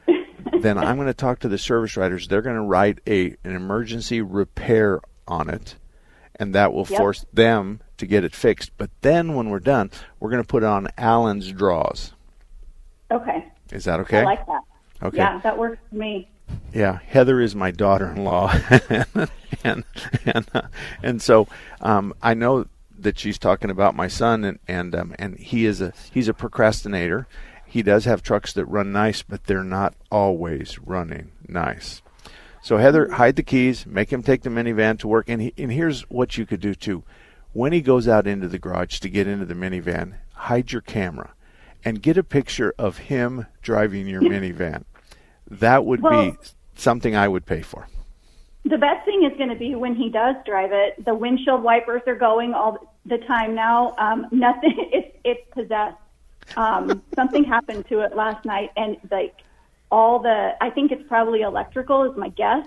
then 0.62 0.78
I'm 0.78 0.96
going 0.98 1.08
to 1.08 1.14
talk 1.14 1.40
to 1.40 1.48
the 1.48 1.58
service 1.58 1.96
writers. 1.96 2.28
They're 2.28 2.42
going 2.42 2.56
to 2.56 2.62
write 2.62 3.00
a 3.08 3.36
an 3.44 3.56
emergency 3.56 4.22
repair 4.22 5.00
on 5.32 5.50
it, 5.50 5.76
and 6.36 6.54
that 6.54 6.74
will 6.74 6.86
Yep. 6.90 6.98
force 7.00 7.26
them 7.34 7.80
to 7.98 8.06
get 8.06 8.24
it 8.24 8.36
fixed. 8.36 8.72
But 8.78 8.90
then 9.02 9.34
when 9.36 9.50
we're 9.50 9.60
done, 9.60 9.90
we're 10.20 10.30
going 10.30 10.44
to 10.44 10.48
put 10.48 10.64
it 10.64 10.68
on 10.68 10.90
Allen's 10.98 11.52
draws. 11.52 12.14
Okay. 13.10 13.46
Is 13.72 13.86
that 13.86 14.00
okay? 14.02 14.20
I 14.20 14.24
like 14.26 14.46
that. 14.46 14.62
Okay. 15.04 15.18
Yeah, 15.18 15.40
that 15.40 15.58
works 15.58 15.80
for 15.90 15.96
me. 15.96 16.30
Yeah, 16.74 17.00
Heather 17.08 17.40
is 17.40 17.56
my 17.56 17.72
daughter-in-law, 17.72 18.54
and 19.64 19.84
and 20.26 20.46
uh, 20.54 20.62
and 21.02 21.22
so 21.22 21.48
um, 21.80 22.14
I 22.22 22.34
know 22.34 22.66
that 23.00 23.18
she's 23.18 23.38
talking 23.38 23.70
about 23.70 23.96
my 23.96 24.10
son, 24.10 24.44
and 24.44 24.60
and 24.68 24.94
um, 24.94 25.16
and 25.18 25.38
he 25.40 25.66
is 25.66 25.80
a 25.80 25.94
he's 26.12 26.28
a 26.28 26.34
procrastinator. 26.34 27.26
He 27.66 27.82
does 27.84 28.04
have 28.04 28.22
trucks 28.22 28.52
that 28.54 28.66
run 28.66 28.92
nice, 28.92 29.22
but 29.22 29.46
they're 29.46 29.64
not 29.64 29.94
always 30.12 30.78
running 30.80 31.32
nice. 31.48 32.02
So 32.64 32.78
Heather, 32.78 33.10
hide 33.12 33.36
the 33.36 33.44
keys, 33.44 33.86
make 33.88 34.12
him 34.12 34.22
take 34.22 34.44
the 34.44 34.50
minivan 34.50 35.00
to 35.00 35.08
work, 35.08 35.28
and 35.28 35.42
he, 35.42 35.54
and 35.58 35.72
here's 35.72 36.02
what 36.10 36.38
you 36.38 36.46
could 36.46 36.60
do 36.60 36.76
too. 36.76 37.04
When 37.54 37.74
he 37.74 37.82
goes 37.82 38.08
out 38.08 38.28
into 38.28 38.48
the 38.48 38.60
garage 38.60 39.00
to 39.00 39.10
get 39.10 39.28
into 39.28 39.46
the 39.46 39.56
minivan, 39.56 40.14
hide 40.34 40.72
your 40.72 40.82
camera, 40.82 41.34
and 41.84 42.02
get 42.02 42.18
a 42.18 42.24
picture 42.24 42.74
of 42.78 42.98
him 42.98 43.48
driving 43.62 44.08
your 44.08 44.22
minivan. 44.22 44.84
That 45.50 45.86
would 45.86 46.02
Well- 46.02 46.32
be 46.32 46.38
something 46.76 47.16
I 47.16 47.28
would 47.28 47.46
pay 47.46 47.62
for. 47.62 47.88
The 48.64 48.78
best 48.78 49.04
thing 49.06 49.24
is 49.24 49.36
going 49.38 49.50
to 49.50 49.56
be 49.56 49.74
when 49.74 49.96
he 49.96 50.10
does 50.10 50.36
drive 50.46 50.72
it. 50.72 51.04
The 51.04 51.16
windshield 51.16 51.64
wipers 51.64 52.04
are 52.06 52.16
going 52.16 52.54
all 52.54 52.78
the 53.08 53.18
time 53.18 53.56
now. 53.56 53.96
Um, 53.98 54.28
nothing. 54.32 54.76
It's 54.94 55.18
it's 55.24 55.50
possessed. 55.52 55.98
Um, 56.58 57.02
something 57.16 57.44
happened 57.44 57.88
to 57.90 58.02
it 58.02 58.16
last 58.16 58.46
night, 58.46 58.70
and 58.78 58.98
like 59.10 59.36
all 59.92 60.20
the. 60.20 60.52
I 60.62 60.70
think 60.70 60.92
it's 60.92 61.08
probably 61.08 61.42
electrical, 61.42 62.10
is 62.10 62.18
my 62.18 62.30
guess. 62.30 62.66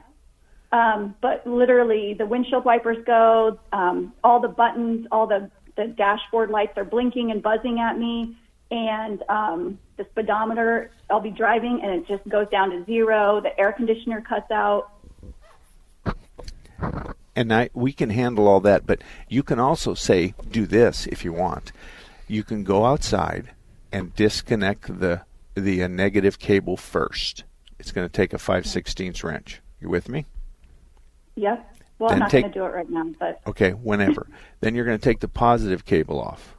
Um, 0.72 1.14
but 1.20 1.46
literally, 1.46 2.14
the 2.14 2.26
windshield 2.26 2.64
wipers 2.64 2.98
go. 3.06 3.58
Um, 3.72 4.12
all 4.22 4.40
the 4.40 4.48
buttons, 4.48 5.06
all 5.10 5.26
the 5.26 5.50
the 5.76 5.86
dashboard 5.86 6.50
lights 6.50 6.76
are 6.76 6.84
blinking 6.84 7.30
and 7.30 7.42
buzzing 7.42 7.80
at 7.80 7.98
me, 7.98 8.36
and 8.70 9.22
um, 9.28 9.78
the 9.96 10.06
speedometer. 10.10 10.90
I'll 11.10 11.20
be 11.20 11.30
driving, 11.30 11.80
and 11.82 11.92
it 11.92 12.08
just 12.08 12.28
goes 12.28 12.48
down 12.48 12.70
to 12.70 12.84
zero. 12.84 13.40
The 13.40 13.58
air 13.58 13.72
conditioner 13.72 14.20
cuts 14.20 14.50
out. 14.50 14.90
and 17.36 17.52
I 17.52 17.70
we 17.74 17.92
can 17.92 18.10
handle 18.10 18.48
all 18.48 18.60
that. 18.60 18.86
But 18.86 19.02
you 19.28 19.42
can 19.42 19.58
also 19.58 19.94
say, 19.94 20.34
do 20.50 20.66
this 20.66 21.06
if 21.06 21.24
you 21.24 21.32
want. 21.32 21.72
You 22.26 22.42
can 22.42 22.64
go 22.64 22.84
outside 22.84 23.50
and 23.92 24.14
disconnect 24.16 24.98
the 25.00 25.22
the 25.54 25.82
uh, 25.82 25.88
negative 25.88 26.38
cable 26.38 26.76
first. 26.76 27.44
It's 27.78 27.92
going 27.92 28.08
to 28.08 28.12
take 28.12 28.32
a 28.32 28.38
five 28.38 28.66
sixteenths 28.66 29.22
wrench. 29.24 29.60
You 29.80 29.88
with 29.88 30.08
me? 30.08 30.26
Yep. 31.36 31.70
Well, 31.98 32.08
Then 32.08 32.16
I'm 32.16 32.20
not 32.20 32.30
take- 32.30 32.42
going 32.42 32.52
to 32.52 32.58
do 32.58 32.64
it 32.64 32.68
right 32.74 32.90
now, 32.90 33.04
but 33.18 33.40
Okay, 33.46 33.70
whenever. 33.70 34.26
then 34.60 34.74
you're 34.74 34.84
going 34.84 34.98
to 34.98 35.04
take 35.04 35.20
the 35.20 35.28
positive 35.28 35.84
cable 35.84 36.20
off. 36.20 36.56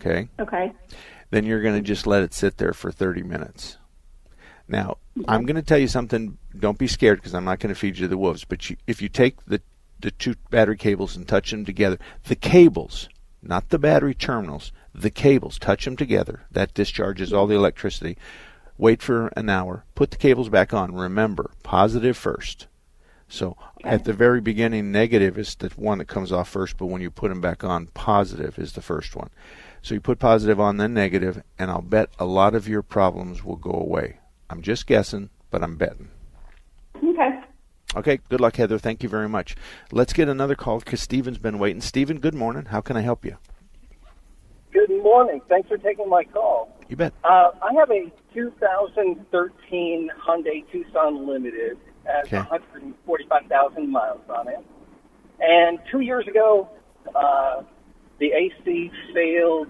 Okay. 0.00 0.28
okay. 0.38 0.72
Then 1.30 1.44
you're 1.44 1.62
going 1.62 1.76
to 1.76 1.82
just 1.82 2.06
let 2.06 2.22
it 2.22 2.32
sit 2.34 2.56
there 2.56 2.72
for 2.72 2.90
30 2.90 3.22
minutes. 3.22 3.76
Now, 4.66 4.98
I'm 5.28 5.44
going 5.44 5.56
to 5.56 5.62
tell 5.62 5.78
you 5.78 5.88
something. 5.88 6.38
Don't 6.58 6.78
be 6.78 6.86
scared 6.86 7.18
because 7.18 7.34
I'm 7.34 7.44
not 7.44 7.58
going 7.58 7.74
to 7.74 7.78
feed 7.78 7.98
you 7.98 8.06
the 8.08 8.16
wolves. 8.16 8.44
But 8.44 8.70
you, 8.70 8.76
if 8.86 9.02
you 9.02 9.08
take 9.08 9.44
the 9.44 9.60
the 10.00 10.10
two 10.12 10.34
battery 10.48 10.78
cables 10.78 11.14
and 11.16 11.28
touch 11.28 11.50
them 11.50 11.64
together, 11.64 11.98
the 12.24 12.34
cables, 12.36 13.08
not 13.42 13.68
the 13.68 13.78
battery 13.78 14.14
terminals, 14.14 14.72
the 14.94 15.10
cables, 15.10 15.58
touch 15.58 15.84
them 15.84 15.96
together. 15.96 16.42
That 16.50 16.74
discharges 16.74 17.32
all 17.32 17.46
the 17.46 17.54
electricity. 17.54 18.16
Wait 18.76 19.02
for 19.02 19.28
an 19.36 19.48
hour. 19.48 19.84
Put 19.94 20.10
the 20.10 20.16
cables 20.16 20.48
back 20.48 20.72
on. 20.72 20.94
Remember, 20.94 21.50
positive 21.62 22.16
first. 22.16 22.66
So 23.28 23.56
at 23.84 24.04
the 24.04 24.12
very 24.12 24.40
beginning, 24.40 24.90
negative 24.90 25.38
is 25.38 25.54
the 25.54 25.68
one 25.76 25.98
that 25.98 26.06
comes 26.06 26.32
off 26.32 26.48
first, 26.48 26.76
but 26.76 26.86
when 26.86 27.00
you 27.00 27.10
put 27.10 27.28
them 27.28 27.40
back 27.40 27.62
on, 27.62 27.86
positive 27.88 28.58
is 28.58 28.72
the 28.72 28.82
first 28.82 29.14
one. 29.14 29.30
So 29.82 29.94
you 29.94 30.00
put 30.00 30.18
positive 30.18 30.58
on, 30.58 30.78
then 30.78 30.92
negative, 30.92 31.42
and 31.58 31.70
I'll 31.70 31.80
bet 31.80 32.10
a 32.18 32.24
lot 32.24 32.54
of 32.54 32.66
your 32.66 32.82
problems 32.82 33.44
will 33.44 33.56
go 33.56 33.70
away. 33.70 34.18
I'm 34.50 34.62
just 34.62 34.86
guessing, 34.86 35.30
but 35.50 35.62
I'm 35.62 35.76
betting. 35.76 36.08
Okay. 36.96 37.40
Okay, 37.96 38.20
good 38.28 38.40
luck, 38.40 38.56
Heather. 38.56 38.78
Thank 38.78 39.02
you 39.02 39.08
very 39.08 39.28
much. 39.28 39.56
Let's 39.92 40.12
get 40.12 40.28
another 40.28 40.54
call 40.54 40.80
because 40.80 41.00
Stephen's 41.00 41.38
been 41.38 41.58
waiting. 41.58 41.80
Stephen, 41.80 42.18
good 42.18 42.34
morning. 42.34 42.66
How 42.66 42.80
can 42.80 42.96
I 42.96 43.00
help 43.00 43.24
you? 43.24 43.36
Good 44.72 44.90
morning. 45.02 45.40
Thanks 45.48 45.68
for 45.68 45.76
taking 45.78 46.08
my 46.08 46.24
call. 46.24 46.76
You 46.88 46.96
bet. 46.96 47.12
Uh, 47.24 47.50
I 47.62 47.72
have 47.78 47.90
a 47.90 48.10
2013 48.34 50.10
Hyundai 50.24 50.64
Tucson 50.70 51.26
Limited. 51.26 51.76
Has 52.04 52.26
Okay. 52.26 52.36
145,000 52.38 53.90
miles 53.90 54.20
on 54.28 54.48
it. 54.48 54.64
And 55.40 55.78
two 55.90 56.00
years 56.00 56.26
ago, 56.26 56.68
uh, 57.14 57.62
the 58.18 58.32
AC 58.32 58.90
failed. 59.12 59.68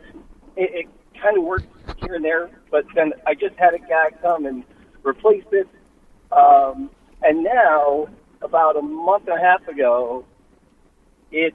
It, 0.57 0.87
it 0.87 0.87
kind 1.21 1.37
of 1.39 1.45
worked 1.45 1.67
here 2.01 2.15
and 2.15 2.25
there, 2.25 2.51
but 2.71 2.85
then 2.95 3.13
I 3.27 3.35
just 3.35 3.55
had 3.57 3.75
a 3.75 3.79
guy 3.79 4.11
come 4.23 4.47
and 4.47 4.65
replace 5.05 5.45
it. 5.53 5.69
Um, 6.33 6.91
and 7.23 7.43
now, 7.43 8.09
about 8.43 8.77
a 8.77 8.83
month 8.83 9.29
and 9.29 9.39
a 9.39 9.41
half 9.43 9.67
ago, 9.69 10.25
it 11.33 11.55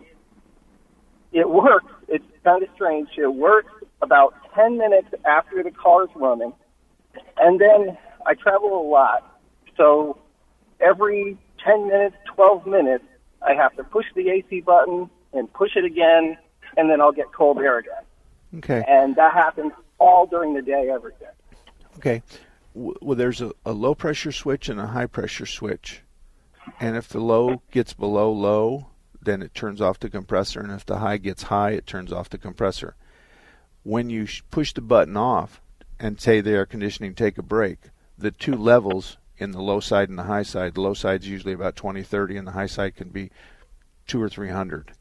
it 1.31 1.49
works. 1.49 1.91
It's 2.07 2.25
kind 2.43 2.63
of 2.63 2.69
strange. 2.75 3.09
It 3.17 3.33
works 3.33 3.71
about 4.01 4.33
10 4.53 4.77
minutes 4.77 5.07
after 5.25 5.63
the 5.63 5.71
car's 5.71 6.09
running. 6.15 6.53
And 7.37 7.59
then 7.59 7.97
I 8.25 8.33
travel 8.35 8.79
a 8.79 8.85
lot. 8.87 9.39
So 9.77 10.17
every 10.79 11.37
10 11.63 11.87
minutes, 11.87 12.15
12 12.33 12.67
minutes, 12.67 13.03
I 13.41 13.53
have 13.53 13.75
to 13.77 13.83
push 13.83 14.05
the 14.15 14.29
AC 14.29 14.61
button 14.61 15.09
and 15.33 15.51
push 15.53 15.75
it 15.75 15.85
again, 15.85 16.37
and 16.77 16.89
then 16.89 17.01
I'll 17.01 17.11
get 17.11 17.31
cold 17.33 17.57
air 17.59 17.77
again. 17.79 18.03
Okay. 18.57 18.83
And 18.87 19.15
that 19.15 19.33
happens 19.33 19.73
all 19.99 20.25
during 20.25 20.53
the 20.53 20.61
day, 20.61 20.89
every 20.93 21.11
day. 21.19 21.57
Okay. 21.97 22.23
Well, 22.73 23.15
there's 23.15 23.41
a, 23.41 23.51
a 23.65 23.71
low 23.71 23.95
pressure 23.95 24.31
switch 24.31 24.67
and 24.69 24.79
a 24.79 24.87
high 24.87 25.05
pressure 25.05 25.45
switch. 25.45 26.01
And 26.79 26.97
if 26.97 27.07
the 27.09 27.19
low 27.19 27.61
gets 27.71 27.93
below 27.93 28.31
low, 28.31 28.87
then 29.25 29.41
it 29.41 29.53
turns 29.53 29.81
off 29.81 29.99
the 29.99 30.09
compressor. 30.09 30.61
And 30.61 30.71
if 30.71 30.85
the 30.85 30.99
high 30.99 31.17
gets 31.17 31.43
high, 31.43 31.71
it 31.71 31.85
turns 31.85 32.11
off 32.11 32.29
the 32.29 32.37
compressor. 32.37 32.95
When 33.83 34.09
you 34.09 34.25
sh- 34.25 34.43
push 34.49 34.73
the 34.73 34.81
button 34.81 35.17
off 35.17 35.61
and 35.99 36.19
say 36.19 36.41
the 36.41 36.51
air 36.51 36.65
conditioning 36.65 37.13
take 37.13 37.37
a 37.37 37.43
break, 37.43 37.79
the 38.17 38.31
two 38.31 38.55
levels 38.55 39.17
in 39.37 39.51
the 39.51 39.61
low 39.61 39.79
side 39.79 40.09
and 40.09 40.17
the 40.17 40.23
high 40.23 40.43
side, 40.43 40.75
the 40.75 40.81
low 40.81 40.93
side 40.93 41.21
is 41.21 41.29
usually 41.29 41.53
about 41.53 41.75
20, 41.75 42.03
30, 42.03 42.37
and 42.37 42.47
the 42.47 42.51
high 42.51 42.65
side 42.65 42.95
can 42.95 43.09
be 43.09 43.29
two 44.07 44.21
or 44.21 44.29
300. 44.29 44.91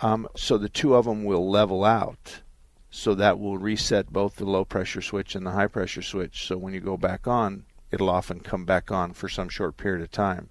Um, 0.00 0.28
so 0.36 0.58
the 0.58 0.68
two 0.68 0.94
of 0.94 1.06
them 1.06 1.24
will 1.24 1.50
level 1.50 1.84
out. 1.84 2.42
So 2.90 3.14
that 3.14 3.38
will 3.38 3.58
reset 3.58 4.12
both 4.12 4.36
the 4.36 4.46
low 4.46 4.64
pressure 4.64 5.02
switch 5.02 5.34
and 5.34 5.44
the 5.44 5.50
high 5.50 5.66
pressure 5.66 6.02
switch. 6.02 6.46
So 6.46 6.56
when 6.56 6.72
you 6.72 6.80
go 6.80 6.96
back 6.96 7.26
on, 7.26 7.64
it'll 7.90 8.08
often 8.08 8.40
come 8.40 8.64
back 8.64 8.90
on 8.90 9.12
for 9.12 9.28
some 9.28 9.48
short 9.48 9.76
period 9.76 10.02
of 10.02 10.10
time. 10.10 10.48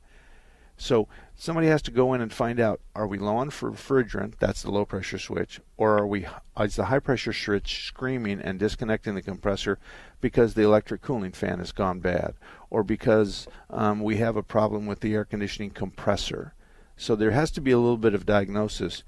So 0.77 1.07
somebody 1.35 1.67
has 1.67 1.81
to 1.83 1.91
go 1.91 2.13
in 2.13 2.21
and 2.21 2.31
find 2.31 2.59
out: 2.59 2.79
Are 2.95 3.07
we 3.07 3.17
low 3.17 3.37
on 3.37 3.49
refrigerant? 3.49 4.35
That's 4.39 4.61
the 4.61 4.71
low 4.71 4.85
pressure 4.85 5.17
switch, 5.17 5.59
or 5.75 5.97
are 5.97 6.05
we? 6.05 6.27
Is 6.59 6.75
the 6.75 6.85
high 6.85 6.99
pressure 6.99 7.33
switch 7.33 7.87
screaming 7.87 8.39
and 8.39 8.59
disconnecting 8.59 9.15
the 9.15 9.23
compressor 9.23 9.79
because 10.21 10.53
the 10.53 10.63
electric 10.63 11.01
cooling 11.01 11.31
fan 11.31 11.57
has 11.57 11.71
gone 11.71 11.99
bad, 11.99 12.35
or 12.69 12.83
because 12.83 13.47
um, 13.71 14.01
we 14.01 14.17
have 14.17 14.37
a 14.37 14.43
problem 14.43 14.85
with 14.85 14.99
the 14.99 15.15
air 15.15 15.25
conditioning 15.25 15.71
compressor? 15.71 16.53
So 16.95 17.15
there 17.15 17.31
has 17.31 17.51
to 17.51 17.61
be 17.61 17.71
a 17.71 17.79
little 17.79 17.97
bit 17.97 18.13
of 18.13 18.25
diagnosis. 18.25 19.03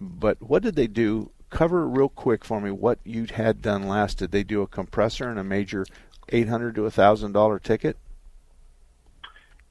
But 0.00 0.42
what 0.42 0.62
did 0.62 0.74
they 0.74 0.88
do? 0.88 1.30
Cover 1.50 1.86
real 1.86 2.08
quick 2.08 2.44
for 2.44 2.60
me 2.60 2.70
what 2.70 2.98
you 3.04 3.26
had 3.26 3.62
done 3.62 3.86
last. 3.86 4.18
Did 4.18 4.32
they 4.32 4.42
do 4.42 4.62
a 4.62 4.66
compressor 4.66 5.28
and 5.28 5.38
a 5.38 5.44
major 5.44 5.86
eight 6.30 6.48
hundred 6.48 6.74
to 6.76 6.86
a 6.86 6.90
thousand 6.90 7.32
dollar 7.32 7.58
ticket? 7.60 7.96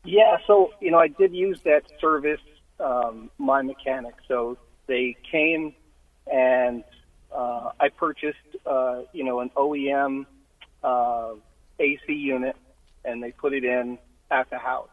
Yeah, 0.03 0.37
so 0.47 0.71
you 0.79 0.91
know, 0.91 0.97
I 0.99 1.07
did 1.07 1.33
use 1.33 1.59
that 1.63 1.83
service, 1.99 2.41
um, 2.79 3.29
my 3.37 3.61
mechanic. 3.61 4.15
So 4.27 4.57
they 4.87 5.15
came 5.31 5.73
and 6.31 6.83
uh, 7.31 7.71
I 7.79 7.89
purchased, 7.89 8.37
uh, 8.65 9.01
you 9.13 9.23
know, 9.23 9.39
an 9.39 9.51
OEM 9.55 10.25
uh, 10.83 11.33
AC 11.79 12.01
unit, 12.13 12.55
and 13.05 13.21
they 13.21 13.31
put 13.31 13.53
it 13.53 13.63
in 13.63 13.97
at 14.31 14.49
the 14.49 14.57
house, 14.57 14.89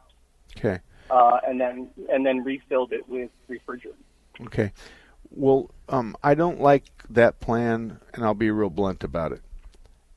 Okay. 0.56 0.80
uh, 1.10 1.38
and 1.46 1.60
then 1.60 1.90
and 2.10 2.26
then 2.26 2.44
refilled 2.44 2.92
it 2.92 3.08
with 3.08 3.30
refrigerant. 3.48 3.94
Okay. 4.46 4.72
Well, 5.30 5.70
um, 5.88 6.16
I 6.22 6.34
don't 6.34 6.60
like 6.60 6.84
that 7.10 7.40
plan, 7.40 8.00
and 8.14 8.24
I'll 8.24 8.34
be 8.34 8.50
real 8.50 8.70
blunt 8.70 9.04
about 9.04 9.32
it. 9.32 9.42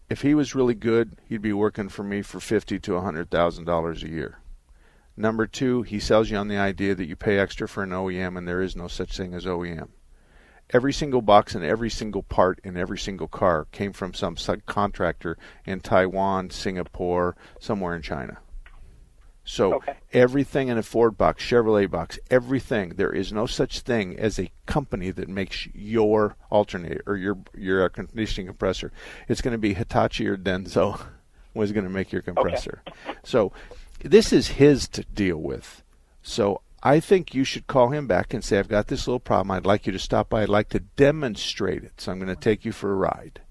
If 0.10 0.21
he 0.21 0.34
was 0.36 0.56
really 0.56 0.73
good, 0.73 1.17
he'd 1.27 1.41
be 1.41 1.54
working 1.54 1.88
for 1.89 2.04
me 2.04 2.21
for 2.21 2.39
fifty 2.39 2.77
to 2.80 2.95
a 2.95 3.01
hundred 3.01 3.30
thousand 3.32 3.65
dollars 3.65 4.04
a 4.04 4.10
year. 4.10 4.38
Number 5.21 5.45
two, 5.45 5.84
he 5.84 5.99
sells 5.99 6.31
you 6.31 6.38
on 6.38 6.47
the 6.47 6.57
idea 6.57 6.95
that 6.95 7.05
you 7.05 7.15
pay 7.15 7.38
extra 7.38 7.67
for 7.67 7.84
an 7.84 7.91
OEM, 7.91 8.39
and 8.39 8.47
there 8.47 8.60
is 8.60 8.75
no 8.75 8.88
such 8.88 9.15
thing 9.15 9.36
as 9.36 9.45
OEM. 9.45 9.89
Every 10.71 10.91
single 10.91 11.21
box 11.21 11.53
and 11.53 11.63
every 11.63 11.91
single 11.91 12.23
part 12.23 12.60
in 12.63 12.75
every 12.75 12.97
single 12.97 13.27
car 13.27 13.67
came 13.71 13.93
from 13.93 14.15
some 14.15 14.36
subcontractor 14.36 15.36
in 15.63 15.79
Taiwan, 15.79 16.49
Singapore, 16.49 17.36
somewhere 17.60 17.95
in 17.95 18.01
China. 18.01 18.39
So 19.43 19.75
Okay. 19.75 19.93
everything 20.12 20.69
in 20.69 20.79
a 20.79 20.84
Ford 20.84 21.19
box, 21.19 21.43
Chevrolet 21.43 21.89
box, 21.89 22.17
everything. 22.31 22.93
There 22.95 23.13
is 23.13 23.31
no 23.31 23.45
such 23.45 23.81
thing 23.81 24.17
as 24.17 24.39
a 24.39 24.49
company 24.65 25.12
that 25.12 25.29
makes 25.29 25.67
your 25.75 26.36
alternator 26.49 27.03
or 27.05 27.15
your 27.15 27.38
your 27.55 27.81
air 27.81 27.89
conditioning 27.89 28.47
compressor. 28.47 28.91
It's 29.27 29.41
going 29.41 29.51
to 29.51 29.60
be 29.60 29.75
Hitachi 29.75 30.27
or 30.27 30.36
Denso 30.38 30.99
was 31.53 31.71
going 31.73 31.84
to 31.86 31.91
make 31.91 32.12
your 32.12 32.23
compressor. 32.23 32.81
So 33.23 33.51
this 34.04 34.34
is 34.34 34.50
his 34.50 34.88
to 34.90 35.04
deal 35.04 35.38
with. 35.38 35.84
So 36.22 36.62
I 36.84 37.00
think 37.00 37.34
you 37.34 37.44
should 37.44 37.68
call 37.68 37.90
him 37.90 38.08
back 38.08 38.34
and 38.34 38.44
say, 38.44 38.58
I've 38.58 38.68
got 38.68 38.88
this 38.88 39.08
little 39.08 39.20
problem. 39.20 39.52
I'd 39.52 39.66
like 39.66 39.86
you 39.86 39.94
to 39.94 40.00
stop 40.00 40.30
by. 40.30 40.44
I'd 40.44 40.50
like 40.50 40.70
to 40.70 40.80
demonstrate 40.80 41.84
it. 41.84 42.02
So 42.02 42.12
I'm 42.12 42.20
going 42.20 42.34
to 42.34 42.36
take 42.36 42.66
you 42.66 42.72
for 42.72 42.92
a 42.92 42.96
ride. 42.96 43.42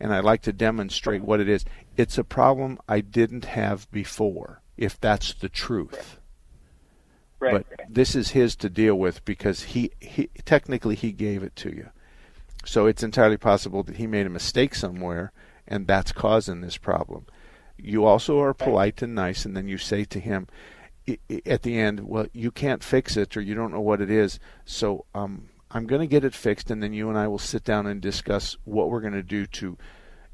And 0.00 0.14
I'd 0.14 0.24
like 0.24 0.42
to 0.42 0.52
demonstrate 0.52 1.22
what 1.22 1.40
it 1.40 1.48
is. 1.48 1.64
It's 1.96 2.18
a 2.18 2.24
problem 2.24 2.78
I 2.88 3.00
didn't 3.00 3.46
have 3.46 3.90
before, 3.90 4.62
if 4.76 4.98
that's 4.98 5.34
the 5.34 5.48
truth. 5.48 6.18
Right. 7.40 7.66
But 7.68 7.86
this 7.88 8.14
is 8.14 8.30
his 8.30 8.56
to 8.56 8.70
deal 8.70 8.94
with 8.94 9.24
because 9.24 9.64
he, 9.64 9.92
he 10.00 10.28
technically 10.44 10.94
he 10.94 11.12
gave 11.12 11.42
it 11.42 11.54
to 11.56 11.70
you. 11.70 11.90
So 12.64 12.86
it's 12.86 13.02
entirely 13.02 13.36
possible 13.36 13.82
that 13.84 13.96
he 13.96 14.06
made 14.06 14.26
a 14.26 14.30
mistake 14.30 14.74
somewhere 14.74 15.32
and 15.66 15.86
that's 15.86 16.12
causing 16.12 16.60
this 16.60 16.76
problem. 16.76 17.26
You 17.78 18.04
also 18.04 18.40
are 18.40 18.54
polite 18.54 19.02
and 19.02 19.14
nice, 19.14 19.44
and 19.44 19.56
then 19.56 19.68
you 19.68 19.78
say 19.78 20.04
to 20.04 20.20
him 20.20 20.48
at 21.46 21.62
the 21.62 21.78
end, 21.78 22.00
"Well, 22.00 22.26
you 22.32 22.50
can't 22.50 22.82
fix 22.82 23.16
it, 23.16 23.36
or 23.36 23.40
you 23.40 23.54
don't 23.54 23.72
know 23.72 23.80
what 23.80 24.00
it 24.00 24.10
is, 24.10 24.38
so 24.64 25.06
um, 25.14 25.48
I'm 25.70 25.86
going 25.86 26.00
to 26.00 26.06
get 26.06 26.24
it 26.24 26.34
fixed, 26.34 26.70
and 26.70 26.82
then 26.82 26.92
you 26.92 27.08
and 27.08 27.18
I 27.18 27.28
will 27.28 27.38
sit 27.38 27.64
down 27.64 27.86
and 27.86 28.00
discuss 28.00 28.56
what 28.64 28.90
we're 28.90 29.00
going 29.00 29.12
to 29.14 29.22
do 29.22 29.46
to. 29.46 29.78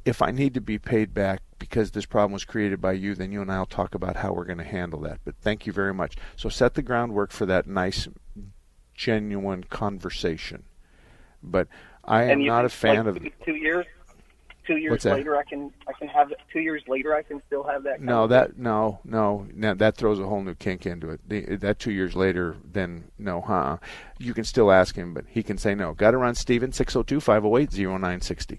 If 0.04 0.20
I 0.20 0.30
need 0.30 0.52
to 0.54 0.61
be 0.61 0.78
paid 0.78 1.14
back 1.14 1.40
because 1.59 1.92
this 1.92 2.04
problem 2.04 2.33
was 2.33 2.44
created 2.44 2.80
by 2.80 2.92
you, 2.92 3.14
then 3.14 3.33
you 3.33 3.40
and 3.40 3.50
I 3.50 3.59
will 3.59 3.66
talk 3.66 3.94
about 3.94 4.16
how 4.16 4.33
we're 4.33 4.44
going 4.44 4.59
to 4.59 4.64
handle 4.64 5.00
that. 5.00 5.20
But 5.24 5.37
thank 5.40 5.66
you 5.66 5.72
very 5.72 5.94
much. 5.94 6.16
So 6.37 6.50
set 6.50 6.74
the 6.74 6.83
groundwork 6.83 7.30
for 7.30 7.46
that 7.46 7.66
nice, 7.66 8.07
genuine 8.94 9.64
conversation. 9.64 10.64
But 11.42 11.68
I 12.04 12.24
am 12.24 12.44
not 12.44 12.66
a 12.66 12.68
fan 12.68 13.07
like, 13.07 13.16
of. 13.16 13.44
two 13.46 13.54
years. 13.54 13.87
Two 14.66 14.77
years 14.77 15.05
later, 15.05 15.37
I 15.37 15.44
can 15.44 15.72
I 15.87 15.92
can 15.92 16.09
have 16.09 16.33
two 16.53 16.61
years 16.61 16.83
later 16.88 17.14
I 17.14 17.22
can 17.22 17.42
still 17.46 17.62
have 17.64 17.83
that. 17.85 18.00
No, 18.00 18.27
that 18.29 18.59
no, 18.59 19.00
no, 19.05 19.46
no, 19.53 19.74
that 19.74 19.96
throws 19.96 20.18
a 20.18 20.27
whole 20.27 20.42
new 20.42 20.55
kink 20.55 20.87
into 20.87 21.11
it. 21.11 21.20
The, 21.29 21.57
that 21.57 21.79
two 21.79 21.92
years 21.92 22.16
later, 22.16 22.57
then 22.64 23.05
no, 23.18 23.42
huh? 23.42 23.77
You 24.18 24.33
can 24.33 24.44
still 24.44 24.72
ask 24.72 24.94
him, 24.96 25.12
but 25.12 25.24
he 25.29 25.42
can 25.42 25.59
say 25.59 25.74
no. 25.74 25.92
Got 25.92 26.12
to 26.12 26.16
run 26.16 26.35
Steven 26.35 26.70
602-508-0960. 26.70 28.59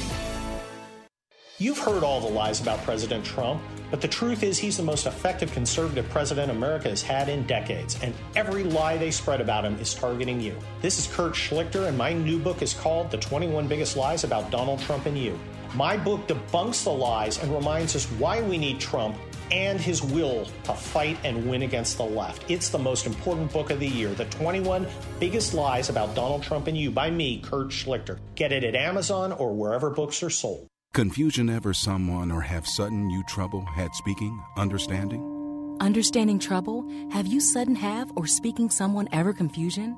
You've 1.61 1.77
heard 1.77 2.03
all 2.03 2.19
the 2.19 2.27
lies 2.27 2.59
about 2.59 2.81
President 2.81 3.23
Trump, 3.23 3.61
but 3.91 4.01
the 4.01 4.07
truth 4.07 4.41
is 4.41 4.57
he's 4.57 4.77
the 4.77 4.81
most 4.81 5.05
effective 5.05 5.51
conservative 5.51 6.09
president 6.09 6.49
America 6.49 6.89
has 6.89 7.03
had 7.03 7.29
in 7.29 7.45
decades, 7.45 7.99
and 8.01 8.15
every 8.35 8.63
lie 8.63 8.97
they 8.97 9.11
spread 9.11 9.41
about 9.41 9.63
him 9.63 9.77
is 9.77 9.93
targeting 9.93 10.41
you. 10.41 10.57
This 10.81 10.97
is 10.97 11.05
Kurt 11.05 11.33
Schlichter, 11.33 11.87
and 11.87 11.95
my 11.95 12.13
new 12.13 12.39
book 12.39 12.63
is 12.63 12.73
called 12.73 13.11
The 13.11 13.19
21 13.19 13.67
Biggest 13.67 13.95
Lies 13.95 14.23
About 14.23 14.49
Donald 14.49 14.79
Trump 14.79 15.05
and 15.05 15.15
You. 15.15 15.39
My 15.75 15.97
book 15.97 16.27
debunks 16.27 16.83
the 16.83 16.89
lies 16.89 17.37
and 17.37 17.53
reminds 17.53 17.95
us 17.95 18.05
why 18.13 18.41
we 18.41 18.57
need 18.57 18.79
Trump 18.79 19.15
and 19.51 19.79
his 19.79 20.01
will 20.01 20.47
to 20.63 20.73
fight 20.73 21.19
and 21.23 21.47
win 21.47 21.61
against 21.61 21.97
the 21.97 22.03
left. 22.03 22.43
It's 22.49 22.69
the 22.69 22.79
most 22.79 23.05
important 23.05 23.53
book 23.53 23.69
of 23.69 23.79
the 23.79 23.87
year, 23.87 24.09
The 24.15 24.25
21 24.25 24.87
Biggest 25.19 25.53
Lies 25.53 25.89
About 25.89 26.15
Donald 26.15 26.41
Trump 26.41 26.65
and 26.65 26.75
You 26.75 26.89
by 26.89 27.11
me, 27.11 27.39
Kurt 27.39 27.67
Schlichter. 27.67 28.17
Get 28.33 28.51
it 28.51 28.63
at 28.63 28.73
Amazon 28.73 29.31
or 29.31 29.53
wherever 29.53 29.91
books 29.91 30.23
are 30.23 30.31
sold. 30.31 30.70
Confusion 30.93 31.49
ever 31.49 31.73
someone 31.73 32.33
or 32.33 32.41
have 32.41 32.67
sudden 32.67 33.09
you 33.09 33.23
trouble 33.23 33.63
had 33.63 33.95
speaking, 33.95 34.43
understanding? 34.57 35.77
Understanding 35.79 36.37
trouble? 36.37 36.85
Have 37.11 37.25
you 37.25 37.39
sudden 37.39 37.75
have 37.75 38.11
or 38.17 38.27
speaking 38.27 38.69
someone 38.69 39.07
ever 39.13 39.31
confusion? 39.31 39.97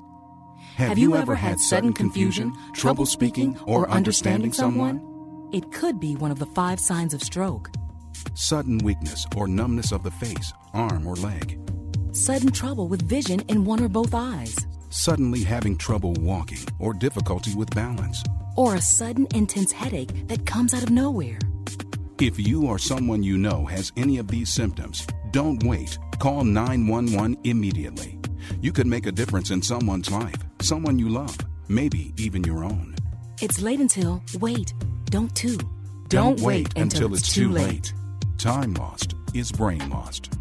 Have, 0.76 0.96
you, 0.96 1.16
ever 1.16 1.34
had 1.34 1.58
sudden 1.58 1.92
confusion, 1.92 2.56
trouble 2.74 3.06
speaking, 3.06 3.58
or 3.66 3.90
understanding 3.90 4.52
someone? 4.52 5.02
It 5.52 5.72
could 5.72 5.98
be 5.98 6.14
one 6.14 6.30
of 6.30 6.38
the 6.38 6.46
five 6.46 6.78
signs 6.78 7.12
of 7.12 7.24
stroke. 7.24 7.70
Sudden 8.34 8.78
weakness 8.78 9.26
or 9.36 9.48
numbness 9.48 9.90
of 9.90 10.04
the 10.04 10.12
face, 10.12 10.52
arm, 10.74 11.08
or 11.08 11.16
leg. 11.16 11.58
Sudden 12.12 12.52
trouble 12.52 12.86
with 12.86 13.02
vision 13.02 13.40
in 13.48 13.64
one 13.64 13.82
or 13.82 13.88
both 13.88 14.14
eyes. 14.14 14.56
Suddenly 14.90 15.42
having 15.42 15.76
trouble 15.76 16.12
walking 16.20 16.64
or 16.78 16.94
difficulty 16.94 17.52
with 17.56 17.68
balance. 17.70 18.22
Or 18.56 18.74
a 18.74 18.80
sudden 18.80 19.26
intense 19.34 19.72
headache 19.72 20.28
that 20.28 20.46
comes 20.46 20.74
out 20.74 20.82
of 20.82 20.90
nowhere. 20.90 21.38
If 22.20 22.38
you 22.38 22.66
or 22.66 22.78
someone 22.78 23.22
you 23.22 23.36
know 23.36 23.64
has 23.66 23.92
any 23.96 24.18
of 24.18 24.28
these 24.28 24.48
symptoms, 24.48 25.06
don't 25.32 25.62
wait. 25.64 25.98
Call 26.20 26.44
911 26.44 27.38
immediately. 27.44 28.20
You 28.60 28.72
could 28.72 28.86
make 28.86 29.06
a 29.06 29.12
difference 29.12 29.50
in 29.50 29.62
someone's 29.62 30.10
life, 30.10 30.36
someone 30.60 30.98
you 30.98 31.08
love, 31.08 31.36
maybe 31.68 32.14
even 32.16 32.44
your 32.44 32.64
own. 32.64 32.94
It's 33.42 33.60
late 33.60 33.80
until, 33.80 34.22
wait, 34.40 34.72
don't 35.06 35.34
too. 35.34 35.58
Don't, 36.08 36.40
wait 36.40 36.68
until, 36.76 37.12
it's 37.14 37.34
too 37.34 37.50
late. 37.50 37.92
Time 38.38 38.74
lost 38.74 39.14
is 39.34 39.50
brain 39.50 39.88
lost. 39.90 40.32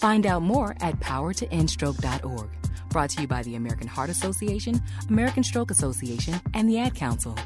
Find 0.00 0.26
out 0.26 0.42
more 0.42 0.76
at 0.80 0.98
powertoendstroke.org. 0.98 2.59
Brought 2.90 3.10
to 3.10 3.22
you 3.22 3.28
by 3.28 3.42
the 3.44 3.54
American 3.54 3.86
Heart 3.86 4.10
Association, 4.10 4.82
American 5.08 5.44
Stroke 5.44 5.70
Association, 5.70 6.40
and 6.54 6.68
the 6.68 6.78
Ad 6.78 6.94
Council. 6.94 7.36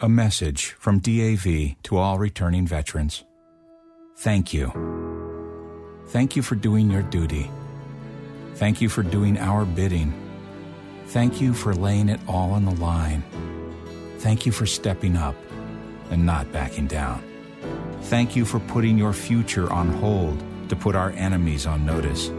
A 0.00 0.08
message 0.08 0.72
from 0.78 0.98
DAV 0.98 1.76
to 1.82 1.96
all 1.96 2.18
returning 2.18 2.66
veterans. 2.66 3.24
Thank 4.18 4.54
you. 4.54 4.72
Thank 6.08 6.36
you 6.36 6.42
for 6.42 6.54
doing 6.54 6.90
your 6.90 7.02
duty. 7.02 7.50
Thank 8.54 8.80
you 8.80 8.88
for 8.88 9.02
doing 9.02 9.38
our 9.38 9.66
bidding. 9.66 10.14
Thank 11.08 11.40
you 11.40 11.52
for 11.52 11.74
laying 11.74 12.08
it 12.08 12.20
all 12.26 12.52
on 12.52 12.64
the 12.64 12.74
line. 12.74 13.22
Thank 14.18 14.46
you 14.46 14.52
for 14.52 14.66
stepping 14.66 15.16
up 15.16 15.36
and 16.10 16.24
not 16.24 16.50
backing 16.50 16.86
down. 16.86 17.22
Thank 18.02 18.36
you 18.36 18.44
for 18.44 18.60
putting 18.60 18.96
your 18.96 19.12
future 19.12 19.70
on 19.70 19.88
hold 19.88 20.42
to 20.68 20.76
put 20.76 20.96
our 20.96 21.10
enemies 21.10 21.66
on 21.66 21.84
notice. 21.84 22.30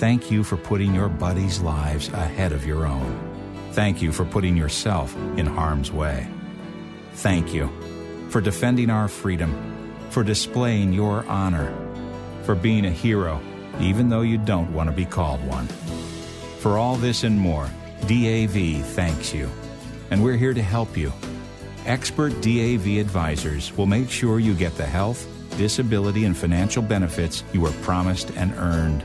Thank 0.00 0.30
you 0.30 0.44
for 0.44 0.56
putting 0.56 0.94
your 0.94 1.10
buddies' 1.10 1.60
lives 1.60 2.08
ahead 2.08 2.52
of 2.52 2.64
your 2.64 2.86
own. 2.86 3.20
Thank 3.72 4.00
you 4.00 4.12
for 4.12 4.24
putting 4.24 4.56
yourself 4.56 5.14
in 5.36 5.44
harm's 5.44 5.92
way. 5.92 6.26
Thank 7.12 7.52
you 7.52 7.68
for 8.30 8.40
defending 8.40 8.88
our 8.88 9.08
freedom, 9.08 9.52
for 10.08 10.24
displaying 10.24 10.94
your 10.94 11.26
honor, 11.26 11.70
for 12.44 12.54
being 12.54 12.86
a 12.86 12.90
hero, 12.90 13.42
even 13.78 14.08
though 14.08 14.22
you 14.22 14.38
don't 14.38 14.72
want 14.72 14.88
to 14.88 14.96
be 14.96 15.04
called 15.04 15.44
one. 15.46 15.66
For 16.60 16.78
all 16.78 16.96
this 16.96 17.22
and 17.22 17.38
more, 17.38 17.68
DAV 18.06 18.82
thanks 18.94 19.34
you, 19.34 19.50
and 20.10 20.24
we're 20.24 20.38
here 20.38 20.54
to 20.54 20.62
help 20.62 20.96
you. 20.96 21.12
Expert 21.84 22.30
DAV 22.40 22.86
advisors 22.96 23.76
will 23.76 23.84
make 23.84 24.08
sure 24.08 24.40
you 24.40 24.54
get 24.54 24.74
the 24.78 24.86
health, 24.86 25.28
disability, 25.58 26.24
and 26.24 26.34
financial 26.34 26.82
benefits 26.82 27.44
you 27.52 27.60
were 27.60 27.72
promised 27.82 28.30
and 28.30 28.54
earned. 28.54 29.04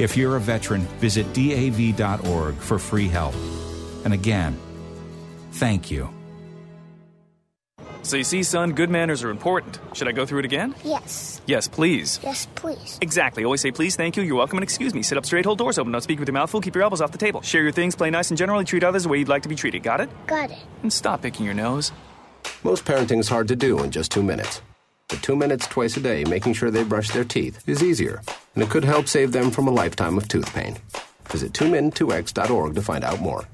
If 0.00 0.16
you're 0.16 0.36
a 0.36 0.40
veteran, 0.40 0.80
visit 0.98 1.26
DAV.org 1.34 2.54
for 2.54 2.78
free 2.78 3.06
help. 3.06 3.34
And 4.06 4.14
again, 4.14 4.58
thank 5.52 5.90
you. 5.90 6.08
So 8.00 8.16
you 8.16 8.24
see, 8.24 8.42
son, 8.42 8.72
good 8.72 8.88
manners 8.88 9.22
are 9.22 9.28
important. 9.28 9.78
Should 9.92 10.08
I 10.08 10.12
go 10.12 10.24
through 10.24 10.38
it 10.38 10.44
again? 10.46 10.74
Yes. 10.84 11.42
Yes, 11.46 11.68
please. 11.68 12.18
Yes, 12.22 12.48
please. 12.54 12.98
Exactly. 13.02 13.44
Always 13.44 13.60
say 13.60 13.72
please, 13.72 13.94
thank 13.94 14.16
you, 14.16 14.22
you're 14.22 14.36
welcome, 14.36 14.56
and 14.56 14.64
excuse 14.64 14.94
me. 14.94 15.02
Sit 15.02 15.18
up 15.18 15.26
straight, 15.26 15.44
hold 15.44 15.58
doors 15.58 15.78
open, 15.78 15.92
don't 15.92 16.00
speak 16.00 16.18
with 16.18 16.28
your 16.28 16.32
mouth 16.32 16.48
full, 16.48 16.62
keep 16.62 16.74
your 16.74 16.82
elbows 16.82 17.02
off 17.02 17.12
the 17.12 17.18
table. 17.18 17.42
Share 17.42 17.62
your 17.62 17.70
things, 17.70 17.94
play 17.94 18.08
nice, 18.08 18.30
and 18.30 18.38
generally 18.38 18.64
treat 18.64 18.82
others 18.82 19.02
the 19.02 19.10
way 19.10 19.18
you'd 19.18 19.28
like 19.28 19.42
to 19.42 19.50
be 19.50 19.54
treated. 19.54 19.82
Got 19.82 20.00
it? 20.00 20.08
Got 20.26 20.50
it. 20.50 20.58
And 20.82 20.90
stop 20.90 21.20
picking 21.20 21.44
your 21.44 21.54
nose. 21.54 21.92
Most 22.64 22.86
parenting 22.86 23.18
is 23.18 23.28
hard 23.28 23.48
to 23.48 23.56
do 23.56 23.82
in 23.84 23.90
just 23.90 24.10
two 24.10 24.22
minutes. 24.22 24.62
But 25.10 25.22
two 25.24 25.34
minutes 25.34 25.66
twice 25.66 25.96
a 25.96 26.00
day 26.00 26.22
making 26.24 26.52
sure 26.52 26.70
they 26.70 26.84
brush 26.84 27.10
their 27.10 27.24
teeth 27.24 27.68
is 27.68 27.82
easier, 27.82 28.22
and 28.54 28.62
it 28.62 28.70
could 28.70 28.84
help 28.84 29.08
save 29.08 29.32
them 29.32 29.50
from 29.50 29.66
a 29.66 29.72
lifetime 29.72 30.16
of 30.16 30.28
tooth 30.28 30.54
pain. 30.54 30.78
Visit 31.28 31.52
2min2x.org 31.52 32.74
to 32.76 32.82
find 32.82 33.02
out 33.02 33.20
more. 33.20 33.44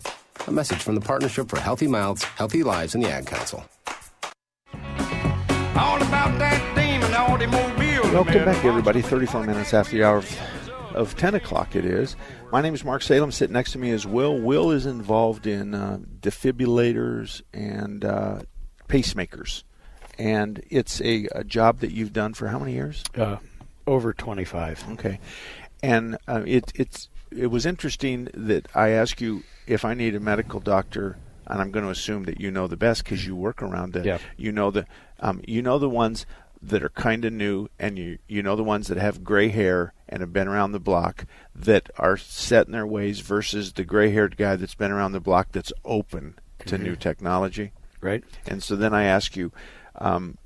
A 0.47 0.53
message 0.53 0.83
from 0.83 0.95
the 0.95 1.01
Partnership 1.01 1.49
for 1.49 1.59
Healthy 1.59 1.89
Mouths, 1.89 2.25
Healthy 2.25 2.63
Lives, 2.63 2.95
and 2.95 3.03
the 3.03 3.11
Ad 3.11 3.27
Council. 3.27 3.65
All 4.75 6.03
about 6.03 6.39
that 6.39 6.75
demon 6.77 7.15
automobile. 7.15 8.03
Welcome 8.13 8.45
back, 8.45 8.63
everybody. 8.63 9.01
34 9.01 9.45
minutes 9.45 9.73
after 9.73 9.97
the 9.97 10.05
hour 10.05 10.19
of, 10.19 10.39
of 10.95 11.17
10 11.17 11.35
o'clock 11.35 11.75
it 11.75 11.87
is. 11.87 12.17
My 12.53 12.61
name 12.61 12.75
is 12.75 12.85
Mark 12.85 13.01
Salem. 13.01 13.33
Sitting 13.33 13.55
next 13.55 13.73
to 13.73 13.79
me 13.79 13.91
is 13.91 14.07
Will. 14.07 14.39
Will 14.39 14.71
is 14.71 14.85
involved 14.85 15.47
in 15.47 15.75
uh, 15.75 15.99
defibrillators 16.21 17.41
and 17.55 18.05
uh, 18.05 18.41
pacemakers. 18.89 19.63
And 20.19 20.63
it's 20.71 21.01
a, 21.03 21.29
a 21.33 21.45
job 21.45 21.81
that 21.81 21.91
you've 21.93 22.13
done 22.13 22.35
for 22.35 22.49
how 22.49 22.59
many 22.59 22.73
years? 22.73 23.03
Uh, 23.17 23.37
over 23.87 24.13
25. 24.13 24.85
Okay. 24.93 25.19
And 25.83 26.17
uh, 26.27 26.43
it, 26.47 26.73
it's 26.75 27.09
it 27.31 27.49
was 27.49 27.67
interesting 27.67 28.29
that 28.35 28.67
I 28.75 28.91
asked 28.91 29.21
you 29.21 29.43
if 29.67 29.85
I 29.85 29.95
need 29.95 30.15
a 30.15 30.21
medical 30.21 30.61
doctor, 30.61 31.19
and 31.47 31.61
I'm 31.61 31.71
going 31.71 31.85
to 31.85 31.91
assume 31.91 32.25
that 32.25 32.41
you 32.41 32.51
know 32.51 32.67
the 32.67 32.77
best 32.77 33.05
because 33.05 33.27
you 33.27 33.37
work 33.37 33.63
around 33.63 33.95
it. 33.97 34.05
Yeah. 34.07 34.19
You 34.37 34.53
know 34.53 34.71
the 34.71 34.87
um, 35.21 35.43
you 35.47 35.61
know 35.61 35.79
the 35.79 35.89
ones 35.91 36.25
that 36.63 36.83
are 36.83 36.89
kind 36.89 37.25
of 37.27 37.33
new, 37.35 37.69
and 37.79 37.99
you 37.99 38.19
you 38.27 38.43
know 38.43 38.57
the 38.57 38.65
ones 38.65 38.89
that 38.89 38.97
have 38.97 39.23
gray 39.23 39.49
hair 39.49 39.93
and 40.09 40.21
have 40.21 40.33
been 40.33 40.49
around 40.49 40.73
the 40.73 40.81
block 40.81 41.27
that 41.55 41.91
are 41.99 42.17
set 42.17 42.67
in 42.67 42.73
their 42.73 42.87
ways 42.87 43.21
versus 43.21 43.73
the 43.75 43.85
gray-haired 43.85 44.37
guy 44.37 44.57
that's 44.57 44.75
been 44.75 44.91
around 44.93 45.13
the 45.13 45.21
block 45.21 45.49
that's 45.53 45.73
open 45.85 46.39
to 46.65 46.79
Mhm. 46.79 46.83
new 46.83 46.97
technology. 46.97 47.73
Right. 48.01 48.23
And 48.47 48.63
so 48.63 48.77
then 48.77 48.95
I 48.95 49.05
ask 49.05 49.37
you, 49.37 49.53
um, 49.99 50.39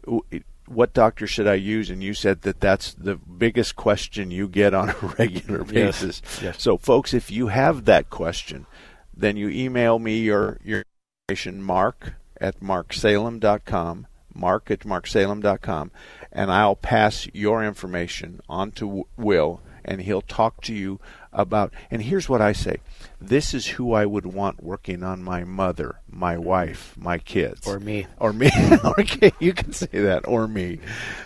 what 0.67 0.95
doctor 0.95 1.27
should 1.27 1.49
I 1.49 1.55
use? 1.55 1.91
And 1.91 2.03
you 2.03 2.15
said 2.15 2.43
that 2.43 2.61
that's 2.61 2.95
the 2.95 3.17
biggest 3.17 3.77
question 3.77 4.31
you 4.31 4.49
get 4.49 4.73
on 4.73 4.91
a 4.91 4.97
regular 5.19 5.65
basis. 5.65 6.23
yes. 6.41 6.63
So, 6.63 6.79
folks, 6.79 7.13
if 7.13 7.31
you 7.31 7.49
have 7.49 7.85
that 7.87 8.09
question, 8.11 8.67
then 9.15 9.37
you 9.37 9.49
email 9.49 9.99
me 9.99 10.21
your 10.21 10.59
your 10.65 10.85
information, 11.29 11.63
mark 11.63 12.15
at 12.41 12.61
marksalem.com, 12.61 14.07
mark 14.35 14.71
at 14.71 14.81
marksalem.com, 14.81 15.91
and 16.33 16.51
I'll 16.51 16.77
pass 16.77 17.29
your 17.33 17.65
information 17.65 18.41
on 18.49 18.71
to 18.73 19.07
Will, 19.17 19.61
and 19.85 20.03
he'll 20.03 20.23
talk 20.23 20.61
to 20.63 20.75
you 20.75 21.01
about. 21.33 21.73
And 21.91 22.03
here's 22.03 22.29
what 22.29 22.41
I 22.41 22.53
say: 22.53 22.79
This 23.21 23.55
is 23.55 23.67
who 23.69 23.93
I 23.93 24.07
would 24.07 24.27
want 24.27 24.63
working 24.63 25.03
on 25.03 25.23
my 25.23 25.45
mother, 25.45 26.01
my 26.09 26.37
wife, 26.37 26.95
my 26.99 27.19
kids, 27.19 27.67
Or 27.67 27.79
me. 27.81 28.07
or 28.19 28.33
me. 28.33 28.51
okay, 28.99 29.33
you 29.39 29.53
can 29.53 29.73
say 29.73 29.89
that, 29.93 30.27
or 30.27 30.47
me. 30.49 30.81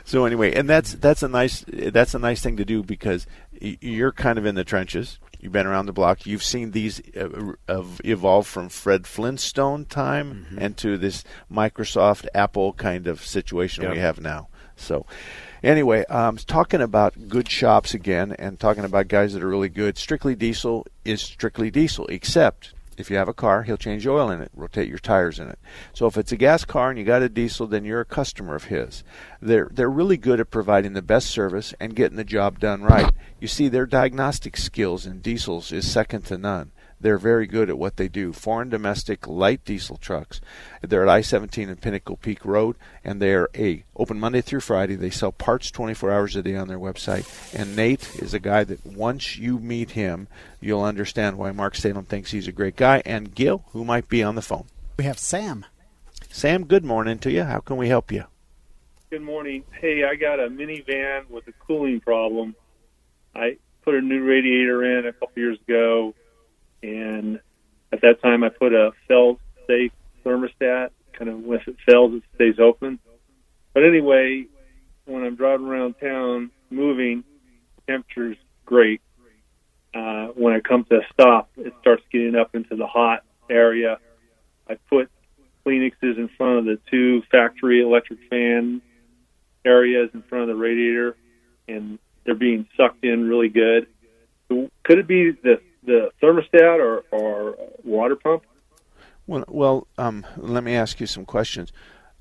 So 0.05 0.25
anyway, 0.25 0.55
and 0.55 0.69
that's 0.69 0.95
that's 0.95 1.23
a 1.23 1.29
nice 1.29 1.65
that's 1.69 2.15
a 2.15 2.19
nice 2.19 2.43
thing 2.43 2.57
to 2.57 2.65
do 2.65 2.83
because 2.83 3.27
you're 3.61 4.13
kind 4.13 4.39
of 4.39 4.47
in 4.47 4.55
the 4.55 4.65
trenches. 4.65 5.19
You've 5.41 5.53
been 5.53 5.67
around 5.67 5.85
the 5.87 5.93
block. 5.93 6.25
You've 6.25 6.43
seen 6.43 6.71
these 6.71 7.03
uh, 7.15 7.53
uh, 7.69 7.85
evolve 8.03 8.47
from 8.47 8.71
Fred 8.71 9.07
Flintstone 9.07 9.85
time 9.85 10.47
and 10.59 10.75
to 10.79 10.97
this 10.97 11.23
Microsoft 11.53 12.27
Apple 12.35 12.73
kind 12.73 13.07
of 13.07 13.23
situation 13.23 13.91
we 13.91 13.99
have 13.99 14.19
now. 14.23 14.49
So, 14.77 15.05
anyway, 15.65 16.05
um, 16.07 16.37
talking 16.37 16.81
about 16.81 17.29
good 17.29 17.49
shops 17.49 17.95
again, 17.95 18.33
and 18.39 18.59
talking 18.59 18.85
about 18.85 19.09
guys 19.09 19.33
that 19.33 19.43
are 19.43 19.49
really 19.49 19.69
good. 19.69 19.99
Strictly 19.99 20.35
Diesel 20.35 20.87
is 21.05 21.23
strictly 21.23 21.71
Diesel, 21.71 22.07
except 22.07 22.75
if 22.97 23.11
you 23.11 23.17
have 23.17 23.29
a 23.29 23.35
car, 23.35 23.63
he'll 23.63 23.77
change 23.77 24.07
oil 24.07 24.31
in 24.31 24.41
it, 24.41 24.51
rotate 24.55 24.89
your 24.89 24.99
tires 24.99 25.39
in 25.39 25.49
it. 25.49 25.59
So 25.93 26.07
if 26.07 26.17
it's 26.17 26.33
a 26.33 26.37
gas 26.37 26.65
car 26.65 26.91
and 26.91 26.99
you 26.99 27.05
got 27.05 27.23
a 27.23 27.29
diesel, 27.29 27.67
then 27.67 27.85
you're 27.85 28.01
a 28.01 28.05
customer 28.05 28.55
of 28.55 28.65
his. 28.65 29.03
They're 29.41 29.69
they're 29.73 29.91
really 29.91 30.17
good 30.17 30.41
at 30.41 30.51
providing 30.51 30.93
the 30.93 31.03
best 31.03 31.29
service 31.29 31.75
and 31.81 31.97
getting 31.97 32.17
the 32.17 32.25
job 32.25 32.61
done 32.61 32.83
right. 32.83 33.13
You 33.41 33.49
see, 33.49 33.69
their 33.69 33.87
diagnostic 33.87 34.57
skills 34.57 35.07
in 35.07 35.21
diesels 35.21 35.73
is 35.73 35.91
second 35.91 36.23
to 36.27 36.39
none. 36.39 36.71
They're 37.05 37.19
very 37.19 37.47
good 37.47 37.69
at 37.69 37.77
what 37.77 37.99
they 37.99 38.09
do. 38.09 38.33
Foreign 38.33 38.71
domestic 38.71 39.29
light 39.29 39.63
diesel 39.67 39.99
trucks. 39.99 40.41
They're 40.81 41.03
at 41.03 41.09
I-17 41.11 41.69
and 41.69 41.79
Pinnacle 41.79 42.17
Peak 42.17 42.47
Road, 42.47 42.77
and 43.05 43.21
they're 43.21 43.51
a 43.55 43.85
open 43.95 44.19
Monday 44.19 44.41
through 44.41 44.61
Friday. 44.61 44.95
They 44.95 45.11
sell 45.11 45.31
parts 45.31 45.71
24 45.71 46.11
hours 46.11 46.35
a 46.35 46.43
day 46.43 46.57
on 46.57 46.67
their 46.67 46.79
website. 46.79 47.29
And 47.55 47.77
Nate 47.77 48.23
is 48.23 48.33
a 48.33 48.39
guy 48.39 48.65
that 48.65 48.87
once 48.87 49.37
you 49.37 49.59
meet 49.59 49.91
him, 49.91 50.29
you'll 50.63 50.83
understand 50.83 51.37
why 51.37 51.53
Mark 51.53 51.75
Salem 51.75 52.07
thinks 52.07 52.31
he's 52.31 52.49
a 52.49 52.53
great 52.53 52.75
guy. 52.75 53.03
And 53.05 53.35
Gil, 53.35 53.67
who 53.73 53.85
might 53.85 54.09
be 54.09 54.23
on 54.23 54.35
the 54.35 54.41
phone. 54.41 54.65
We 54.97 55.05
have 55.05 55.19
Sam. 55.19 55.67
Sam, 56.31 56.65
good 56.65 56.87
morning 56.87 57.19
to 57.19 57.31
you. 57.31 57.45
How 57.45 57.61
can 57.61 57.77
we 57.77 57.89
help 57.89 58.13
you? 58.13 58.25
Good 59.11 59.21
morning. 59.21 59.65
Hey, 59.79 60.05
I 60.05 60.15
got 60.15 60.41
a 60.41 60.49
minivan 60.49 61.29
with 61.29 61.47
a 61.49 61.53
cooling 61.67 62.01
problem. 62.01 62.55
I 63.37 63.59
put 63.83 63.95
a 63.95 64.01
new 64.01 64.25
radiator 64.25 64.99
in 64.99 65.07
a 65.07 65.13
couple 65.13 65.33
years 65.37 65.59
ago, 65.69 66.15
and 66.85 67.41
at 67.93 68.03
that 68.03 68.21
time 68.23 68.45
I 68.45 68.51
put 68.51 68.75
a 68.75 68.93
fail 69.09 69.39
safe 69.67 69.93
thermostat. 70.25 70.91
Kind 71.13 71.31
of 71.31 71.41
if 71.53 71.67
it 71.67 71.77
fails, 71.87 72.15
it 72.15 72.23
stays 72.35 72.59
open. 72.59 72.99
But 73.73 73.85
anyway, 73.85 74.47
when 75.07 75.25
I'm 75.25 75.37
driving 75.37 75.67
around 75.67 75.95
town 75.95 76.51
moving, 76.71 77.25
temperature's 77.87 78.37
great. 78.67 79.01
Uh, 79.95 80.27
when 80.35 80.53
I 80.53 80.61
come 80.61 80.85
to 80.91 80.97
a 80.97 81.03
stop, 81.13 81.51
it 81.57 81.73
starts 81.81 82.03
getting 82.13 82.35
up 82.35 82.55
into 82.55 82.77
the 82.77 82.87
hot 82.87 83.23
area. 83.49 83.99
I 84.69 84.77
put 84.91 85.09
Kleenexes 85.65 86.19
in 86.19 86.29
front 86.37 86.59
of 86.59 86.65
the 86.65 86.79
two 86.91 87.23
factory 87.31 87.81
electric 87.81 88.19
fan 88.29 88.83
areas 89.65 90.11
in 90.13 90.23
front 90.23 90.43
of 90.43 90.49
the 90.49 90.61
radiator, 90.61 91.17
and 91.69 91.99
they're 92.25 92.35
being 92.35 92.67
sucked 92.77 93.05
in 93.05 93.29
really 93.29 93.49
good. 93.49 93.87
Could 94.49 94.99
it 94.99 95.07
be 95.07 95.31
the 95.31 95.61
the 95.85 96.11
thermostat 96.23 96.79
or, 96.81 97.05
or 97.11 97.57
water 97.83 98.17
pump? 98.17 98.45
Well, 99.27 99.45
well 99.49 99.87
um, 99.99 100.27
let 100.37 100.65
me 100.65 100.75
ask 100.75 101.01
you 101.01 101.07
some 101.07 101.25
questions. 101.25 101.73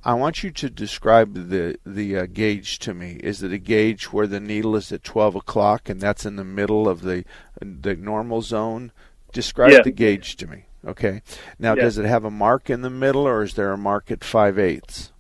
I 0.06 0.16
want 0.16 0.44
you 0.44 0.52
to 0.52 0.70
describe 0.70 1.50
the 1.50 1.78
the 1.86 2.18
uh, 2.18 2.26
gauge 2.26 2.78
to 2.80 2.94
me. 2.94 3.20
Is 3.24 3.42
it 3.42 3.54
a 3.54 3.58
gauge 3.58 4.12
where 4.12 4.28
the 4.28 4.42
needle 4.42 4.76
is 4.76 4.92
at 4.92 5.04
12 5.04 5.36
o'clock 5.36 5.88
and 5.88 6.02
that's 6.02 6.26
in 6.26 6.36
the 6.36 6.44
middle 6.44 6.90
of 6.90 7.02
the 7.02 7.24
the 7.62 7.96
normal 7.96 8.42
zone? 8.42 8.92
Describe 9.32 9.72
Yes. 9.72 9.84
the 9.86 9.92
gauge 9.92 10.36
to 10.38 10.48
me. 10.48 10.66
Okay. 10.86 11.22
Now, 11.58 11.74
Yes. 11.74 11.84
does 11.84 11.98
it 12.00 12.06
have 12.06 12.26
a 12.26 12.30
mark 12.30 12.70
in 12.70 12.82
the 12.82 12.90
middle, 12.90 13.26
or 13.26 13.42
is 13.44 13.54
there 13.54 13.72
a 13.72 13.78
mark 13.78 14.12
at 14.12 14.24
five 14.24 14.60
eighths? 14.60 15.14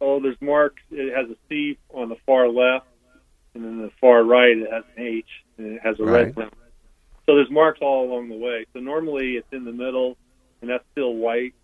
Oh, 0.00 0.20
there's 0.20 0.40
marks. 0.40 0.82
It 0.90 1.14
has 1.16 1.30
a 1.30 1.36
C 1.48 1.78
on 1.92 2.10
the 2.10 2.16
far 2.26 2.48
left, 2.48 2.86
and 3.54 3.64
then 3.64 3.78
the 3.80 3.90
far 4.00 4.22
right 4.22 4.56
it 4.56 4.70
has 4.70 4.84
an 4.96 5.02
H, 5.02 5.24
and 5.58 5.74
it 5.76 5.80
has 5.82 5.98
a 6.00 6.04
Right. 6.04 6.26
red 6.26 6.36
rim. 6.36 6.50
So 7.26 7.34
there's 7.36 7.50
marks 7.50 7.80
all 7.80 8.04
along 8.04 8.28
the 8.28 8.36
way. 8.36 8.66
So 8.72 8.80
normally 8.80 9.36
it's 9.36 9.50
in 9.52 9.64
the 9.64 9.72
middle, 9.72 10.16
and 10.60 10.70
that's 10.70 10.84
still 10.92 11.14
white. 11.14 11.54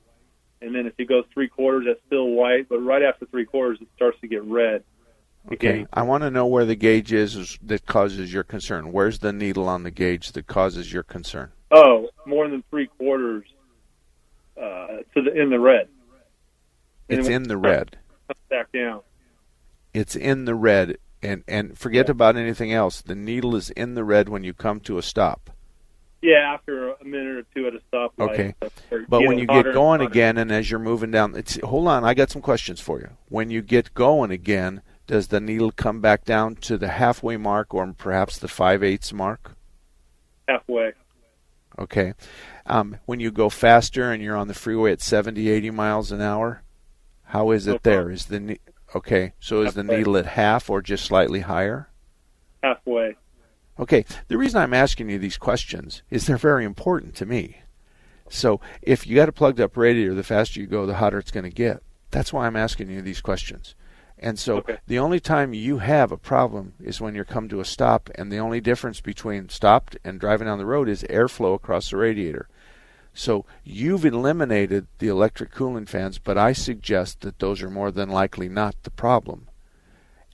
And 0.63 0.75
then 0.75 0.87
if 0.87 0.95
it 0.99 1.07
goes 1.07 1.25
three 1.33 1.49
quarters, 1.49 1.85
that's 1.87 2.01
still 2.07 2.29
white. 2.31 2.69
But 2.69 2.79
right 2.79 3.03
after 3.03 3.27
three 3.27 3.45
quarters, 3.45 3.79
it 3.81 3.89
starts 3.97 4.19
to 4.21 4.29
get 4.29 4.43
red. 4.45 4.85
Okay. 5.53 5.87
I 5.93 6.03
want 6.03 6.23
to 6.23 6.31
know 6.31 6.47
where 6.47 6.67
the 6.67 6.77
gauge 6.77 7.13
is, 7.13 7.35
is 7.35 7.59
that 7.63 7.87
causes 7.87 8.33
your 8.33 8.43
concern. 8.43 8.93
Where's 8.93 9.21
the 9.21 9.33
needle 9.33 9.69
on 9.69 9.83
the 9.85 9.91
gauge 9.91 10.33
that 10.33 10.47
causes 10.47 10.93
your 10.93 11.03
concern? 11.03 11.53
Oh, 11.71 12.09
more 12.27 12.47
than 12.49 12.63
three 12.71 12.87
quarters 12.89 13.47
uh, 14.57 14.99
to 15.15 15.23
the 15.23 15.33
in 15.41 15.49
the 15.51 15.59
red. 15.59 15.89
And 17.09 17.21
It's 17.21 17.29
in 17.29 17.45
the 17.45 17.57
red. 17.57 17.97
comes 18.29 18.39
back 18.51 18.71
down. 18.73 19.01
It's 19.95 20.15
in 20.15 20.45
the 20.45 20.55
red, 20.55 20.99
and 21.23 21.45
and 21.49 21.79
forget 21.79 22.09
about 22.09 22.37
anything 22.37 22.73
else. 22.73 23.01
The 23.01 23.15
needle 23.15 23.55
is 23.57 23.71
in 23.71 23.95
the 23.95 24.05
red 24.05 24.29
when 24.29 24.45
you 24.45 24.55
come 24.55 24.81
to 24.81 24.99
a 24.99 25.03
stop. 25.03 25.51
Yeah, 26.23 26.53
after 26.53 26.91
a 26.91 27.05
minute 27.05 27.37
or 27.39 27.43
two 27.55 27.67
at 27.67 27.75
a 27.75 27.81
stop. 27.89 28.13
Okay. 28.19 28.55
Or 28.91 29.07
But 29.09 29.23
when 29.27 29.39
you 29.39 29.47
get 29.47 29.65
going 29.73 30.01
hotter. 30.01 30.11
again, 30.11 30.37
and 30.37 30.53
as 30.53 30.71
you're 30.71 30.79
moving 30.79 31.11
down, 31.11 31.35
it's 31.35 31.59
hold 31.63 31.89
on. 31.89 32.05
I 32.05 32.13
got 32.13 32.31
some 32.31 32.43
questions 32.43 32.79
for 32.79 33.01
you. 33.01 33.09
When 33.29 33.49
you 33.51 33.63
get 33.63 33.95
going 33.95 34.31
again, 34.31 34.83
does 35.07 35.29
the 35.29 35.41
needle 35.41 35.73
come 35.73 36.01
back 36.03 36.25
down 36.27 36.57
to 36.57 36.77
the 36.77 36.89
halfway 36.89 37.39
mark, 37.39 37.73
or 37.73 37.91
perhaps 37.95 38.37
the 38.39 38.49
five 38.49 38.83
eighths 38.83 39.13
mark? 39.13 39.57
halfway. 40.47 40.93
Okay. 41.79 42.13
Um, 42.67 42.99
when 43.07 43.21
you 43.21 43.31
go 43.31 43.49
faster 43.49 44.11
and 44.13 44.23
you're 44.23 44.37
on 44.37 44.49
the 44.49 44.55
freeway 44.55 44.93
at 44.93 45.01
70, 45.01 45.49
80 45.49 45.71
miles 45.71 46.13
an 46.13 46.21
hour, 46.21 46.63
how 47.25 47.53
is 47.53 47.67
it 47.67 47.83
there? 47.85 48.11
Is 48.11 48.27
the 48.27 48.59
okay? 48.95 49.33
So 49.41 49.63
is 49.63 49.75
the 49.75 49.85
needle 49.85 50.17
at 50.17 50.27
half 50.27 50.71
or 50.71 50.83
just 50.83 51.05
slightly 51.05 51.41
higher? 51.41 51.89
Halfway. 52.63 53.17
Okay. 53.79 54.05
The 54.29 54.37
reason 54.37 54.61
I'm 54.61 54.75
asking 54.75 55.09
you 55.09 55.19
these 55.19 55.39
questions 55.39 56.03
is 56.11 56.27
they're 56.27 56.37
very 56.37 56.65
important 56.65 57.15
to 57.17 57.27
me. 57.27 57.63
So 58.29 58.61
if 58.83 59.07
you 59.07 59.17
got 59.17 59.29
a 59.29 59.33
plugged 59.33 59.61
up 59.61 59.77
radiator, 59.77 60.15
the 60.15 60.23
faster 60.23 60.61
you 60.61 60.67
go, 60.67 60.87
the 60.87 60.95
hotter 60.95 61.19
it's 61.19 61.31
going 61.31 61.45
to 61.45 61.51
get. 61.51 61.83
That's 62.11 62.33
why 62.33 62.47
I'm 62.47 62.57
asking 62.57 62.91
you 62.91 63.03
these 63.03 63.21
questions. 63.21 63.75
And 64.19 64.39
so 64.39 64.59
Okay. 64.59 64.77
the 64.87 64.99
only 64.99 65.19
time 65.19 65.55
you 65.55 65.79
have 65.79 66.13
a 66.13 66.19
problem 66.19 66.75
is 66.79 67.01
when 67.01 67.15
you 67.15 67.25
come 67.25 67.49
to 67.49 67.61
a 67.61 67.65
stop, 67.65 68.11
and 68.17 68.31
the 68.31 68.39
only 68.39 68.61
difference 68.61 69.01
between 69.01 69.49
stopped 69.49 69.97
and 70.05 70.21
driving 70.21 70.47
down 70.47 70.59
the 70.59 70.67
road 70.67 70.89
is 70.91 71.03
airflow 71.05 71.55
across 71.55 71.91
the 71.91 71.97
radiator. 71.97 72.47
So 73.15 73.45
you've 73.65 74.05
eliminated 74.05 74.87
the 74.99 75.09
electric 75.09 75.51
cooling 75.51 75.87
fans, 75.87 76.19
but 76.19 76.39
I 76.39 76.53
suggest 76.53 77.21
that 77.21 77.39
those 77.39 77.63
are 77.63 77.71
more 77.71 77.91
than 77.91 78.09
likely 78.09 78.49
not 78.49 78.77
the 78.83 78.91
problem. 78.91 79.49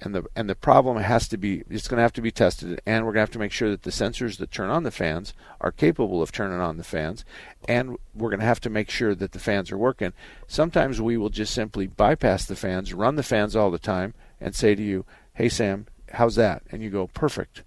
And 0.03 0.15
the 0.15 0.25
and 0.37 0.49
the 0.49 0.55
problem 0.55 0.99
has 0.99 1.27
to 1.29 1.39
be 1.39 1.63
it's 1.71 1.89
going 1.89 1.97
to 1.97 2.03
have 2.03 2.13
to 2.15 2.21
be 2.21 2.31
tested, 2.31 2.83
and 2.85 3.05
we're 3.07 3.13
going 3.13 3.21
to 3.21 3.29
have 3.29 3.31
to 3.31 3.39
make 3.39 3.53
sure 3.53 3.71
that 3.71 3.83
the 3.83 3.91
sensors 3.91 4.37
that 4.37 4.51
turn 4.51 4.69
on 4.69 4.83
the 4.83 4.91
fans 4.91 5.33
are 5.59 5.73
capable 5.73 6.21
of 6.21 6.33
turning 6.33 6.61
on 6.61 6.77
the 6.77 6.85
fans, 6.85 7.25
and 7.67 7.97
we're 8.15 8.29
going 8.29 8.41
to 8.41 8.47
have 8.47 8.61
to 8.61 8.71
make 8.71 8.91
sure 8.91 9.15
that 9.15 9.33
the 9.33 9.39
fans 9.39 9.73
are 9.73 9.79
working. 9.79 10.13
Sometimes 10.47 11.01
we 11.01 11.17
will 11.17 11.31
just 11.31 11.55
simply 11.55 11.87
bypass 11.87 12.45
the 12.45 12.57
fans, 12.57 12.93
run 12.93 13.17
the 13.17 13.23
fans 13.23 13.57
all 13.57 13.71
the 13.71 13.79
time, 13.79 14.13
and 14.39 14.55
say 14.55 14.75
to 14.75 14.83
you, 14.83 15.07
"Hey 15.33 15.49
Sam, 15.49 15.87
how's 16.13 16.35
that?" 16.35 16.63
And 16.71 16.83
you 16.83 16.91
go, 16.91 17.07
"Perfect." 17.07 17.63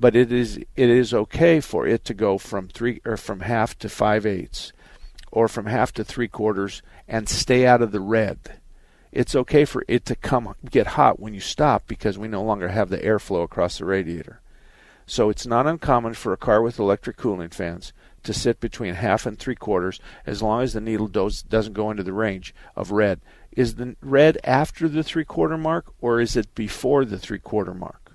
But 0.00 0.16
it 0.16 0.32
is 0.32 0.56
it 0.56 0.88
is 0.88 1.12
okay 1.12 1.60
for 1.60 1.86
it 1.86 2.04
to 2.06 2.14
go 2.14 2.38
from 2.38 2.68
three 2.68 3.00
or 3.04 3.16
from 3.18 3.40
half 3.40 3.78
to 3.80 3.88
five 3.88 4.24
eighths, 4.24 4.72
or 5.30 5.46
from 5.46 5.66
half 5.66 5.92
to 5.92 6.04
three 6.04 6.28
quarters, 6.28 6.80
and 7.06 7.28
stay 7.28 7.66
out 7.66 7.82
of 7.82 7.92
the 7.92 8.00
red 8.00 8.60
it's 9.12 9.34
okay 9.34 9.64
for 9.64 9.84
it 9.88 10.04
to 10.06 10.14
come 10.14 10.54
get 10.68 10.88
hot 10.88 11.18
when 11.18 11.34
you 11.34 11.40
stop 11.40 11.86
because 11.86 12.16
we 12.18 12.28
no 12.28 12.42
longer 12.42 12.68
have 12.68 12.90
the 12.90 12.98
airflow 12.98 13.42
across 13.42 13.78
the 13.78 13.84
radiator. 13.84 14.40
So 15.06 15.28
it's 15.28 15.46
not 15.46 15.66
uncommon 15.66 16.14
for 16.14 16.32
a 16.32 16.36
car 16.36 16.62
with 16.62 16.78
electric 16.78 17.16
cooling 17.16 17.48
fans 17.48 17.92
to 18.22 18.32
sit 18.32 18.60
between 18.60 18.94
half 18.94 19.26
and 19.26 19.38
three 19.38 19.56
quarters 19.56 19.98
as 20.24 20.42
long 20.42 20.62
as 20.62 20.72
the 20.72 20.80
needle 20.80 21.08
does, 21.08 21.42
doesn't 21.42 21.72
go 21.72 21.90
into 21.90 22.04
the 22.04 22.12
range 22.12 22.54
of 22.76 22.92
red. 22.92 23.20
Is 23.50 23.74
the 23.74 23.96
red 24.00 24.38
after 24.44 24.88
the 24.88 25.02
three 25.02 25.24
quarter 25.24 25.58
mark 25.58 25.92
or 26.00 26.20
is 26.20 26.36
it 26.36 26.54
before 26.54 27.04
the 27.04 27.18
three 27.18 27.40
quarter 27.40 27.74
mark? 27.74 28.12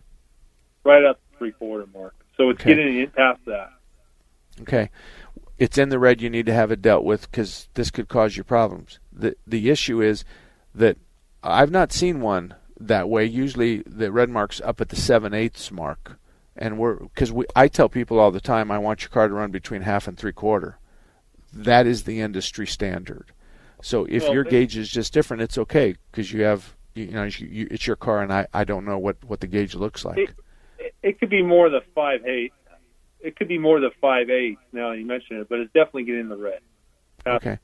Right 0.86 1.04
up 1.04 1.20
three 1.38 1.52
quarter 1.52 1.86
mark. 1.94 2.16
So 2.38 2.50
it's 2.50 2.62
Okay. 2.62 2.76
getting 2.76 3.00
in 3.00 3.10
past 3.12 3.40
that. 3.46 3.70
Okay. 4.62 4.90
It's 5.58 5.78
in 5.78 5.90
the 5.90 6.00
red. 6.00 6.22
You 6.22 6.30
need 6.30 6.46
to 6.48 6.54
have 6.54 6.72
it 6.72 6.82
dealt 6.82 7.04
with 7.06 7.30
because 7.32 7.70
this 7.76 7.90
could 7.92 8.08
cause 8.10 8.36
you 8.38 8.44
problems. 8.44 9.00
The 9.12 9.36
the 9.48 9.70
issue 9.70 10.02
is 10.02 10.26
that 10.74 10.98
I've 11.44 11.72
not 11.72 11.94
seen 11.94 12.20
one 12.22 12.56
that 12.80 13.08
way. 13.10 13.24
Usually 13.26 13.84
the 13.86 14.12
red 14.12 14.30
mark's 14.30 14.60
up 14.62 14.82
at 14.82 14.90
the 14.90 14.96
seven 14.98 15.34
eighths 15.34 15.72
mark, 15.72 16.20
and 16.58 16.78
we're 16.78 16.96
because 16.96 17.32
we 17.32 17.46
I 17.56 17.70
tell 17.70 17.88
people 17.88 18.20
all 18.20 18.32
the 18.32 18.42
time 18.42 18.70
I 18.70 18.78
want 18.80 19.02
your 19.04 19.10
car 19.10 19.28
to 19.30 19.34
run 19.34 19.52
between 19.52 19.84
half 19.84 20.08
and 20.10 20.18
three 20.18 20.34
quarter. 20.34 20.78
That 21.54 21.88
is 21.88 22.04
the 22.04 22.20
industry 22.20 22.68
standard. 22.68 23.32
So 23.82 24.06
if 24.10 24.24
Well, 24.24 24.34
your 24.34 24.44
gauge 24.44 24.76
is 24.76 24.90
just 24.90 25.14
different, 25.14 25.42
it's 25.44 25.58
okay 25.58 25.96
because 26.12 26.34
you 26.34 26.44
have 26.44 26.76
you 26.96 27.12
know 27.12 27.24
you, 27.24 27.48
you, 27.48 27.68
it's 27.72 27.88
your 27.88 27.96
car 27.96 28.22
and 28.22 28.34
I 28.34 28.48
I 28.54 28.66
don't 28.66 28.84
know 28.84 28.98
what 28.98 29.24
what 29.24 29.40
the 29.40 29.48
gauge 29.48 29.74
looks 29.74 30.04
like. 30.04 30.18
It, 30.18 30.30
it, 30.86 30.96
it 31.02 31.20
could 31.20 31.30
be 31.30 31.42
more 31.42 31.70
the 31.70 31.82
five 31.94 32.26
eight. 32.26 32.54
It 33.20 33.36
could 33.36 33.48
be 33.48 33.58
more 33.58 33.80
the 33.80 33.92
five 34.00 34.30
eight. 34.30 34.58
Now 34.72 34.92
you 34.92 35.06
mention 35.06 35.38
it, 35.38 35.50
but 35.50 35.60
it's 35.60 35.74
definitely 35.74 36.04
getting 36.04 36.30
the 36.30 36.38
red. 36.38 36.60
Okay. 37.26 37.60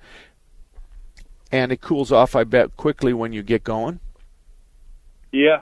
And 1.52 1.72
it 1.72 1.82
cools 1.82 2.12
off, 2.12 2.36
I 2.36 2.44
bet, 2.46 2.78
quickly 2.78 3.14
when 3.14 3.34
you 3.34 3.44
get 3.44 3.64
going. 3.64 4.00
Yeah. 5.32 5.62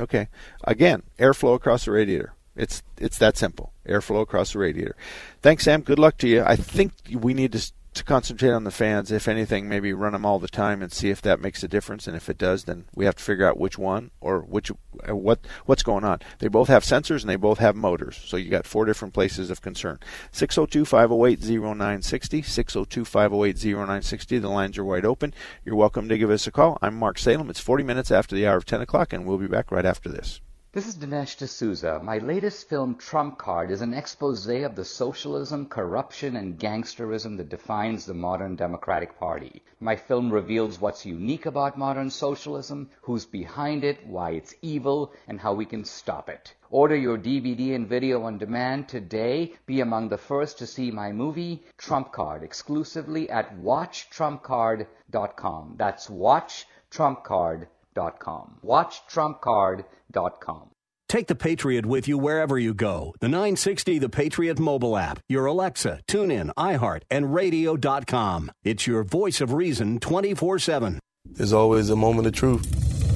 Okay. 0.00 0.28
Again, 0.64 1.02
airflow 1.18 1.54
across 1.54 1.84
the 1.84 1.92
radiator. 1.92 2.34
It's 2.56 2.82
it's 2.98 3.18
that 3.18 3.36
simple. 3.36 3.72
Airflow 3.86 4.22
across 4.22 4.52
the 4.52 4.58
radiator. 4.58 4.96
Thanks, 5.40 5.64
Sam. 5.64 5.82
Good 5.82 5.98
luck 5.98 6.18
to 6.18 6.28
you. 6.28 6.42
I 6.42 6.56
think 6.56 6.92
we 7.12 7.34
need 7.34 7.52
to 7.52 7.72
to 7.94 8.04
concentrate 8.04 8.52
on 8.52 8.64
the 8.64 8.70
fans. 8.70 9.10
If 9.12 9.28
anything, 9.28 9.68
maybe 9.68 9.92
run 9.92 10.12
them 10.12 10.24
all 10.24 10.38
the 10.38 10.48
time 10.48 10.80
and 10.82 10.90
see 10.92 11.10
if 11.10 11.20
that 11.22 11.40
makes 11.40 11.62
a 11.62 11.68
difference. 11.68 12.06
And 12.06 12.16
if 12.16 12.30
it 12.30 12.38
does, 12.38 12.64
then 12.64 12.86
we 12.94 13.04
have 13.04 13.16
to 13.16 13.22
figure 13.22 13.46
out 13.46 13.58
which 13.58 13.76
one 13.78 14.10
or 14.20 14.40
which 14.40 14.70
uh, 15.08 15.14
what 15.14 15.40
what's 15.66 15.82
going 15.82 16.04
on. 16.04 16.20
They 16.38 16.48
both 16.48 16.68
have 16.68 16.84
sensors 16.84 17.20
and 17.20 17.30
they 17.30 17.36
both 17.36 17.58
have 17.58 17.76
motors. 17.76 18.20
So 18.24 18.36
you 18.36 18.50
got 18.50 18.66
four 18.66 18.84
different 18.84 19.14
places 19.14 19.50
of 19.50 19.60
concern. 19.60 19.98
602-508-0960. 20.32 22.42
602-508-0960. 22.42 24.40
The 24.40 24.48
lines 24.48 24.78
are 24.78 24.84
wide 24.84 25.04
open. 25.04 25.34
You're 25.64 25.76
welcome 25.76 26.08
to 26.08 26.18
give 26.18 26.30
us 26.30 26.46
a 26.46 26.52
call. 26.52 26.78
I'm 26.80 26.98
Mark 26.98 27.18
Salem. 27.18 27.50
It's 27.50 27.60
40 27.60 27.84
minutes 27.84 28.10
after 28.10 28.34
the 28.34 28.46
hour 28.46 28.56
of 28.56 28.64
10 28.64 28.80
o'clock, 28.80 29.12
and 29.12 29.26
we'll 29.26 29.36
be 29.38 29.46
back 29.46 29.70
right 29.70 29.84
after 29.84 30.08
this. 30.08 30.40
This 30.74 30.86
is 30.86 30.96
Dinesh 30.96 31.36
D'Souza. 31.36 32.00
My 32.02 32.16
latest 32.16 32.66
film, 32.66 32.94
Trump 32.94 33.36
Card, 33.36 33.70
is 33.70 33.82
an 33.82 33.92
expose 33.92 34.48
of 34.48 34.74
the 34.74 34.86
socialism, 34.86 35.66
corruption, 35.66 36.34
and 36.34 36.58
gangsterism 36.58 37.36
that 37.36 37.50
defines 37.50 38.06
the 38.06 38.14
modern 38.14 38.56
Democratic 38.56 39.18
Party. 39.18 39.62
My 39.80 39.96
film 39.96 40.32
reveals 40.32 40.80
what's 40.80 41.04
unique 41.04 41.44
about 41.44 41.76
modern 41.76 42.08
socialism, 42.08 42.88
who's 43.02 43.26
behind 43.26 43.84
it, 43.84 44.06
why 44.06 44.30
it's 44.30 44.54
evil, 44.62 45.12
and 45.28 45.38
how 45.38 45.52
we 45.52 45.66
can 45.66 45.84
stop 45.84 46.30
it. 46.30 46.54
Order 46.70 46.96
your 46.96 47.18
DVD 47.18 47.74
and 47.74 47.86
video 47.86 48.22
on 48.22 48.38
demand 48.38 48.88
today. 48.88 49.52
Be 49.66 49.82
among 49.82 50.08
the 50.08 50.16
first 50.16 50.56
to 50.60 50.66
see 50.66 50.90
my 50.90 51.12
movie, 51.12 51.62
Trump 51.76 52.12
Card, 52.12 52.42
exclusively 52.42 53.28
at 53.28 53.58
watchtrumpcard.com. 53.58 55.74
That's 55.76 56.06
watchtrumpcard.com. 56.06 57.66
Watchtrumpcard.com. 57.94 60.68
Take 61.08 61.26
the 61.26 61.34
Patriot 61.34 61.84
with 61.84 62.06
you 62.08 62.16
wherever 62.16 62.58
you 62.58 62.72
go. 62.72 63.14
The 63.20 63.28
960 63.28 63.98
The 63.98 64.08
Patriot 64.08 64.58
mobile 64.58 64.96
app, 64.96 65.18
your 65.28 65.44
Alexa, 65.44 66.00
TuneIn, 66.08 66.50
iHeart, 66.56 67.02
and 67.10 67.34
radio.com. 67.34 68.50
It's 68.64 68.86
your 68.86 69.04
voice 69.04 69.42
of 69.42 69.52
reason 69.52 69.98
24 70.00 70.58
7. 70.58 70.98
There's 71.26 71.52
always 71.52 71.90
a 71.90 71.96
moment 71.96 72.28
of 72.28 72.32
truth 72.32 72.64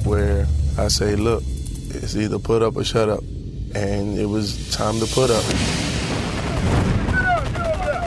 where 0.05 0.45
I 0.77 0.89
say, 0.89 1.15
look, 1.15 1.41
it's 1.89 2.15
either 2.15 2.37
put 2.37 2.61
up 2.61 2.75
or 2.75 2.83
shut 2.83 3.09
up. 3.09 3.23
And 3.73 4.15
it 4.17 4.27
was 4.27 4.69
time 4.71 4.99
to 4.99 5.07
put 5.07 5.31
up. 5.31 5.43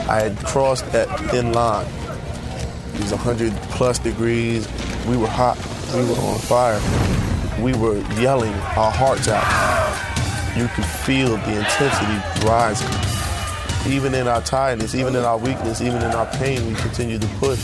I 0.09 0.21
had 0.21 0.37
crossed 0.45 0.89
that 0.93 1.07
thin 1.31 1.51
line. 1.53 1.85
It 2.93 3.01
was 3.01 3.11
100 3.11 3.51
plus 3.71 3.99
degrees. 3.99 4.67
We 5.07 5.17
were 5.17 5.27
hot. 5.27 5.57
We 5.93 6.05
were 6.05 6.15
on 6.21 6.39
fire. 6.39 6.79
We 7.61 7.73
were 7.73 7.97
yelling 8.19 8.53
our 8.53 8.91
hearts 8.91 9.27
out. 9.27 10.57
You 10.57 10.67
could 10.69 10.85
feel 10.85 11.35
the 11.35 11.57
intensity 11.57 12.47
rising. 12.47 12.87
Even 13.91 14.13
in 14.15 14.25
our 14.25 14.41
tiredness, 14.41 14.95
even 14.95 15.15
in 15.17 15.23
our 15.23 15.37
weakness, 15.37 15.81
even 15.81 15.97
in 15.97 16.11
our 16.11 16.27
pain, 16.37 16.65
we 16.65 16.75
continued 16.75 17.21
to 17.23 17.27
push. 17.39 17.59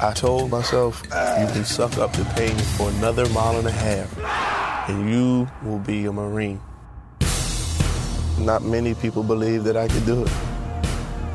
I 0.00 0.12
told 0.14 0.50
myself, 0.50 1.02
you 1.04 1.46
can 1.52 1.66
suck 1.66 1.98
up 1.98 2.14
the 2.14 2.24
pain 2.34 2.56
for 2.78 2.88
another 2.90 3.28
mile 3.28 3.58
and 3.58 3.66
a 3.66 3.70
half, 3.70 4.88
and 4.88 5.10
you 5.10 5.46
will 5.62 5.80
be 5.80 6.06
a 6.06 6.12
Marine. 6.12 6.60
Not 8.38 8.62
many 8.62 8.94
people 8.94 9.22
believe 9.22 9.64
that 9.64 9.76
I 9.76 9.88
could 9.88 10.06
do 10.06 10.22
it. 10.22 10.32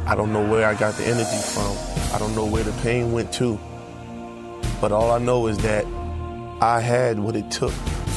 I 0.07 0.15
don't 0.15 0.33
know 0.33 0.49
where 0.49 0.67
I 0.67 0.73
got 0.73 0.95
the 0.95 1.05
energy 1.05 1.41
from. 1.53 1.77
I 2.15 2.17
don't 2.17 2.35
know 2.35 2.47
where 2.47 2.63
the 2.63 2.73
pain 2.81 3.11
went 3.11 3.31
to. 3.33 3.59
But 4.81 4.91
all 4.91 5.11
I 5.11 5.19
know 5.19 5.47
is 5.47 5.57
that 5.59 5.85
I 6.61 6.79
had 6.79 7.19
what 7.19 7.35
it 7.35 7.49
took. 7.51 7.73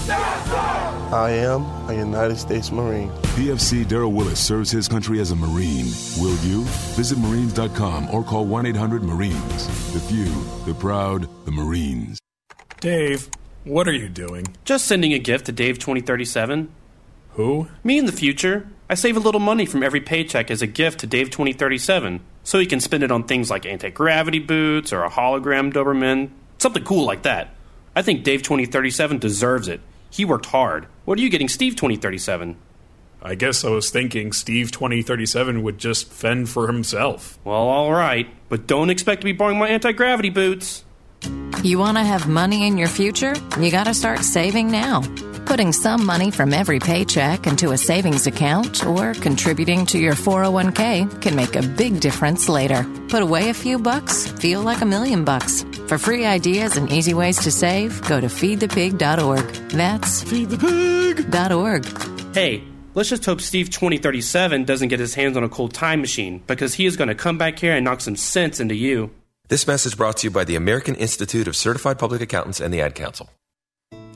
I 0.08 1.30
am 1.30 1.62
a 1.88 1.94
United 1.94 2.36
States 2.36 2.72
Marine. 2.72 3.10
PFC 3.36 3.84
Daryl 3.84 4.12
Willis 4.12 4.40
serves 4.40 4.70
his 4.70 4.88
country 4.88 5.20
as 5.20 5.30
a 5.30 5.36
Marine. 5.36 5.86
Will 6.18 6.36
you? 6.44 6.62
Visit 6.96 7.18
Marines.com 7.18 8.10
or 8.10 8.24
call 8.24 8.46
1 8.46 8.66
800 8.66 9.02
Marines. 9.02 9.92
The 9.92 10.00
few, 10.00 10.26
the 10.64 10.74
proud, 10.78 11.28
the 11.44 11.52
Marines. 11.52 12.18
Dave, 12.80 13.28
what 13.64 13.86
are 13.86 13.92
you 13.92 14.08
doing? 14.08 14.46
Just 14.64 14.86
sending 14.86 15.12
a 15.12 15.18
gift 15.18 15.46
to 15.46 15.52
Dave 15.52 15.78
2037. 15.78 16.72
Who? 17.34 17.68
Me 17.84 17.96
in 17.98 18.06
the 18.06 18.12
future. 18.12 18.66
I 18.90 18.94
save 18.94 19.16
a 19.16 19.20
little 19.20 19.40
money 19.40 19.64
from 19.64 19.82
every 19.82 20.00
paycheck 20.00 20.50
as 20.50 20.60
a 20.60 20.66
gift 20.66 21.00
to 21.00 21.06
Dave 21.06 21.30
2037, 21.30 22.20
so 22.42 22.58
he 22.58 22.66
can 22.66 22.80
spend 22.80 23.02
it 23.02 23.10
on 23.10 23.24
things 23.24 23.50
like 23.50 23.64
anti 23.64 23.88
gravity 23.88 24.38
boots 24.38 24.92
or 24.92 25.04
a 25.04 25.10
hologram 25.10 25.72
Doberman, 25.72 26.30
something 26.58 26.84
cool 26.84 27.04
like 27.04 27.22
that. 27.22 27.54
I 27.94 28.02
think 28.02 28.24
Dave 28.24 28.42
2037 28.42 29.18
deserves 29.18 29.68
it. 29.68 29.80
He 30.10 30.24
worked 30.24 30.46
hard. 30.46 30.86
What 31.04 31.18
are 31.18 31.22
you 31.22 31.30
getting 31.30 31.48
Steve 31.48 31.74
2037? 31.76 32.56
I 33.24 33.34
guess 33.34 33.64
I 33.64 33.70
was 33.70 33.90
thinking 33.90 34.32
Steve 34.32 34.72
2037 34.72 35.62
would 35.62 35.78
just 35.78 36.10
fend 36.12 36.48
for 36.48 36.66
himself. 36.66 37.38
Well, 37.44 37.56
alright, 37.56 38.28
but 38.48 38.66
don't 38.66 38.90
expect 38.90 39.20
to 39.20 39.24
be 39.24 39.32
borrowing 39.32 39.58
my 39.58 39.68
anti 39.68 39.92
gravity 39.92 40.30
boots. 40.30 40.84
You 41.62 41.78
want 41.78 41.98
to 41.98 42.02
have 42.02 42.28
money 42.28 42.66
in 42.66 42.78
your 42.78 42.88
future? 42.88 43.34
You 43.60 43.70
got 43.70 43.84
to 43.84 43.94
start 43.94 44.20
saving 44.20 44.70
now. 44.72 45.02
Putting 45.46 45.72
some 45.72 46.06
money 46.06 46.30
from 46.30 46.52
every 46.52 46.78
paycheck 46.78 47.46
into 47.46 47.72
a 47.72 47.78
savings 47.78 48.26
account 48.26 48.86
or 48.86 49.14
contributing 49.14 49.86
to 49.86 49.98
your 49.98 50.14
401k 50.14 51.20
can 51.20 51.36
make 51.36 51.56
a 51.56 51.62
big 51.62 52.00
difference 52.00 52.48
later. 52.48 52.84
Put 53.08 53.22
away 53.22 53.50
a 53.50 53.54
few 53.54 53.78
bucks, 53.78 54.26
feel 54.26 54.62
like 54.62 54.80
a 54.80 54.86
million 54.86 55.24
bucks. 55.24 55.64
For 55.88 55.98
free 55.98 56.24
ideas 56.24 56.76
and 56.76 56.90
easy 56.90 57.14
ways 57.14 57.38
to 57.38 57.50
save, 57.50 58.00
go 58.08 58.20
to 58.20 58.28
feedthepig.org. 58.28 59.46
That's 59.70 60.24
feedthepig.org. 60.24 62.34
Hey, 62.34 62.64
Let's 62.94 63.08
just 63.08 63.24
hope 63.24 63.40
Steve 63.40 63.70
2037 63.70 64.64
doesn't 64.64 64.88
get 64.88 65.00
his 65.00 65.14
hands 65.14 65.34
on 65.38 65.44
a 65.44 65.48
cool 65.48 65.68
time 65.68 66.02
machine 66.02 66.42
because 66.46 66.74
he 66.74 66.84
is 66.84 66.98
going 66.98 67.08
to 67.08 67.14
come 67.14 67.38
back 67.38 67.58
here 67.58 67.74
and 67.74 67.86
knock 67.86 68.02
some 68.02 68.16
sense 68.16 68.60
into 68.60 68.74
you. 68.74 69.10
This 69.48 69.66
message 69.66 69.96
brought 69.96 70.18
to 70.18 70.26
you 70.26 70.30
by 70.30 70.44
the 70.44 70.56
American 70.56 70.94
Institute 70.96 71.48
of 71.48 71.56
Certified 71.56 71.98
Public 71.98 72.20
Accountants 72.20 72.60
and 72.60 72.72
the 72.72 72.82
Ad 72.82 72.94
Council. 72.94 73.30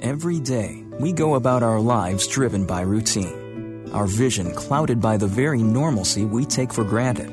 Every 0.03 0.41
day, 0.41 0.85
we 1.01 1.13
go 1.13 1.37
about 1.37 1.63
our 1.63 1.81
lives 1.81 2.27
driven 2.27 2.67
by 2.67 2.83
routine, 2.83 3.89
our 3.95 4.07
vision 4.07 4.55
clouded 4.55 5.01
by 5.01 5.17
the 5.17 5.27
very 5.27 5.63
normalcy 5.63 6.27
we 6.27 6.45
take 6.45 6.71
for 6.71 6.85
granted. 6.85 7.33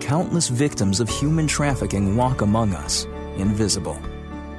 Countless 0.00 0.48
victims 0.48 1.00
of 1.00 1.08
human 1.08 1.48
trafficking 1.48 2.16
walk 2.16 2.42
among 2.42 2.74
us, 2.74 3.06
invisible. 3.36 4.00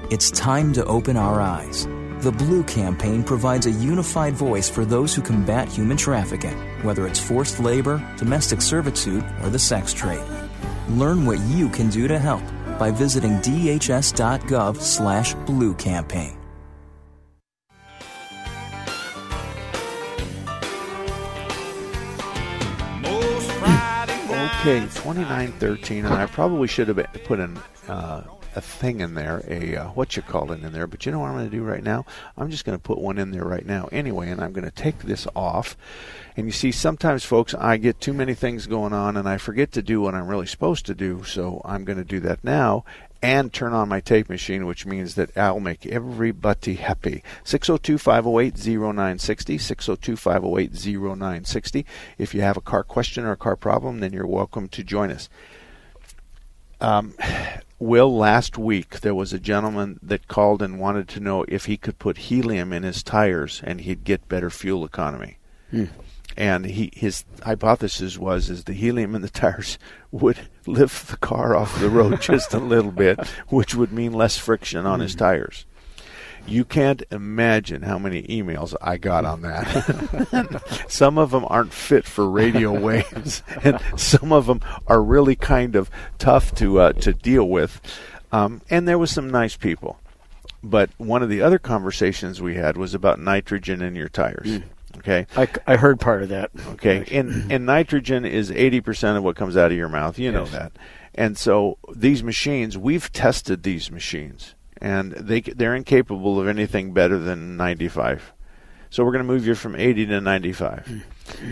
It's 0.10 0.30
time 0.32 0.74
to 0.74 0.84
open 0.86 1.16
our 1.16 1.40
eyes. 1.40 1.88
The 2.20 2.34
Blue 2.34 2.64
Campaign 2.64 3.24
provides 3.24 3.66
a 3.66 3.72
unified 3.72 4.34
voice 4.34 4.70
for 4.70 4.84
those 4.84 5.16
who 5.16 5.22
combat 5.22 5.70
human 5.70 5.96
trafficking, 5.96 6.58
whether 6.84 7.08
it's 7.08 7.20
forced 7.20 7.62
labor, 7.62 8.06
domestic 8.18 8.62
servitude, 8.62 9.24
or 9.42 9.50
the 9.50 9.58
sex 9.58 9.94
trade. 9.94 10.28
Learn 10.90 11.26
what 11.26 11.40
you 11.42 11.70
can 11.70 11.90
do 11.90 12.10
to 12.10 12.20
help 12.20 12.44
by 12.78 12.92
visiting 12.92 13.38
dhs.gov 13.38 14.76
Okay, 24.62 24.82
2913, 24.82 26.05
and 26.05 26.14
I 26.14 26.28
probably 26.28 26.68
should 26.68 26.88
have 26.88 27.03
put 27.24 27.39
in 27.39 27.57
uh, 27.88 28.22
a 28.55 28.62
thing 28.62 28.99
in 28.99 29.16
there, 29.16 29.43
a 29.47 29.76
uh, 29.76 29.88
what 29.88 30.16
you 30.16 30.22
call 30.22 30.51
it 30.51 30.64
in 30.64 30.72
there. 30.72 30.86
But 30.86 31.03
you 31.03 31.12
know 31.12 31.18
what 31.18 31.30
I'm 31.30 31.38
going 31.38 31.49
to 31.49 31.57
do 31.57 31.64
right 31.64 31.82
now? 31.82 32.05
I'm 32.38 32.51
just 32.51 32.64
going 32.64 32.78
to 32.78 32.82
put 32.82 32.99
one 32.99 33.18
in 33.18 33.32
there 33.32 33.43
right 33.43 33.66
now 33.66 33.89
anyway, 33.91 34.30
and 34.30 34.39
I'm 34.39 34.53
going 34.53 34.66
to 34.66 34.70
take 34.70 34.99
this 34.99 35.26
off. 35.36 35.76
And 36.38 36.45
you 36.45 36.51
see, 36.51 36.72
sometimes, 36.72 37.26
folks, 37.26 37.55
I 37.55 37.78
get 37.78 37.99
too 37.99 38.14
many 38.14 38.36
things 38.36 38.68
going 38.68 38.93
on, 38.93 39.18
and 39.18 39.28
I 39.28 39.38
forget 39.38 39.72
to 39.72 39.82
do 39.82 39.99
what 39.99 40.14
I'm 40.14 40.28
really 40.28 40.45
supposed 40.45 40.86
to 40.86 40.93
do. 40.93 41.24
So 41.24 41.64
I'm 41.66 41.84
going 41.84 41.97
to 41.97 42.05
do 42.05 42.20
that 42.20 42.43
now 42.43 42.86
and 43.22 43.54
turn 43.54 43.74
on 43.74 43.90
my 43.90 44.00
tape 44.00 44.30
machine, 44.30 44.66
which 44.66 44.86
means 44.86 45.16
that 45.16 45.36
I'll 45.38 45.60
make 45.60 45.86
everybody 45.86 46.76
happy. 46.76 47.24
602 47.44 47.98
508 47.98 48.58
0960. 48.58 49.58
602 49.58 50.16
508 50.16 50.72
0960. 50.74 51.86
If 52.18 52.34
you 52.34 52.42
have 52.42 52.58
a 52.58 52.62
car 52.62 52.84
question 52.84 53.24
or 53.26 53.32
a 53.32 53.38
car 53.38 53.56
problem, 53.56 54.00
then 54.00 54.14
you're 54.14 54.28
welcome 54.28 54.68
to 54.70 54.84
join 54.84 55.12
us. 55.12 55.30
Um, 56.80 57.14
Will, 57.80 58.16
last 58.16 58.58
week 58.58 59.02
there 59.02 59.16
was 59.16 59.34
a 59.34 59.40
gentleman 59.40 60.00
that 60.02 60.28
called 60.28 60.62
and 60.62 60.80
wanted 60.80 61.08
to 61.10 61.20
know 61.20 61.46
if 61.48 61.66
he 61.66 61.78
could 61.78 62.00
put 62.00 62.18
helium 62.18 62.74
in 62.74 62.84
his 62.84 63.04
tires 63.04 63.62
and 63.64 63.82
he'd 63.82 64.04
get 64.04 64.28
better 64.30 64.50
fuel 64.50 64.84
economy. 64.84 65.38
Hmm. 65.70 65.86
And 66.38 66.66
he 66.66 66.92
his 66.94 67.26
hypothesis 67.44 68.18
was 68.18 68.50
is 68.50 68.64
the 68.64 68.74
helium 68.74 69.16
in 69.16 69.22
the 69.22 69.30
tires 69.30 69.78
would 70.12 70.40
lift 70.66 71.08
the 71.10 71.18
car 71.18 71.56
off 71.56 71.80
the 71.80 71.90
road 71.90 72.22
just 72.22 72.54
a 72.54 72.60
little 72.60 72.92
bit, 72.92 73.20
which 73.50 73.76
would 73.76 73.92
mean 73.92 74.14
less 74.14 74.38
friction 74.38 74.86
on 74.86 75.00
his 75.00 75.16
tires. 75.16 75.66
You 76.48 76.66
can't 76.66 77.04
imagine 77.12 77.84
how 77.84 78.00
many 78.00 78.24
emails 78.24 78.74
I 78.82 78.98
got 78.98 79.26
on 79.26 79.42
that. 79.44 80.86
some 80.88 81.18
of 81.18 81.32
them 81.32 81.46
aren't 81.48 81.74
fit 81.74 82.06
for 82.06 82.30
radio 82.30 82.78
waves, 82.80 83.44
and 83.64 83.80
some 83.96 84.32
of 84.32 84.48
them 84.48 84.62
are 84.88 85.04
really 85.04 85.36
kind 85.36 85.76
of 85.76 85.90
tough 86.18 86.54
to 86.56 86.80
uh, 86.80 86.94
to 86.94 87.14
deal 87.14 87.48
with. 87.48 87.80
Um, 88.32 88.62
and 88.70 88.88
there 88.88 88.98
was 88.98 89.12
some 89.12 89.30
nice 89.30 89.56
people, 89.56 90.00
but 90.64 90.90
one 90.98 91.22
of 91.22 91.30
the 91.30 91.42
other 91.42 91.60
conversations 91.60 92.42
we 92.42 92.56
had 92.56 92.78
was 92.78 92.94
about 92.94 93.20
nitrogen 93.20 93.82
in 93.82 93.96
your 93.96 94.10
tires. 94.10 94.62
Okay, 94.98 95.26
I, 95.36 95.48
I 95.66 95.76
heard 95.78 96.00
part 96.00 96.24
of 96.24 96.30
that. 96.30 96.52
Okay, 96.74 97.06
and 97.12 97.52
and 97.52 97.66
nitrogen 97.66 98.26
is 98.26 98.52
eighty 98.52 98.82
percent 98.82 99.18
of 99.18 99.24
what 99.24 99.36
comes 99.36 99.58
out 99.58 99.72
of 99.72 99.78
your 99.78 99.89
mouth. 99.89 100.20
You 100.20 100.32
know 100.32 100.46
that, 100.46 100.74
and 101.16 101.38
so 101.38 101.78
these 101.96 102.24
machines, 102.24 102.78
we've 102.78 103.12
tested 103.12 103.64
these 103.64 103.89
machines, 103.89 104.56
and 104.82 105.12
they 105.14 105.42
they're 105.42 105.76
incapable 105.76 106.39
of 106.39 106.48
anything 106.48 106.94
better 106.94 107.18
than 107.18 107.58
ninety 107.58 107.88
five. 107.88 108.34
So 108.89 109.06
we're 109.06 109.14
going 109.14 109.26
to 109.26 109.34
move 109.34 109.48
you 109.48 109.56
from 109.56 109.76
eighty 109.76 110.06
to 110.06 110.22
ninety 110.22 110.52
five. 110.52 111.06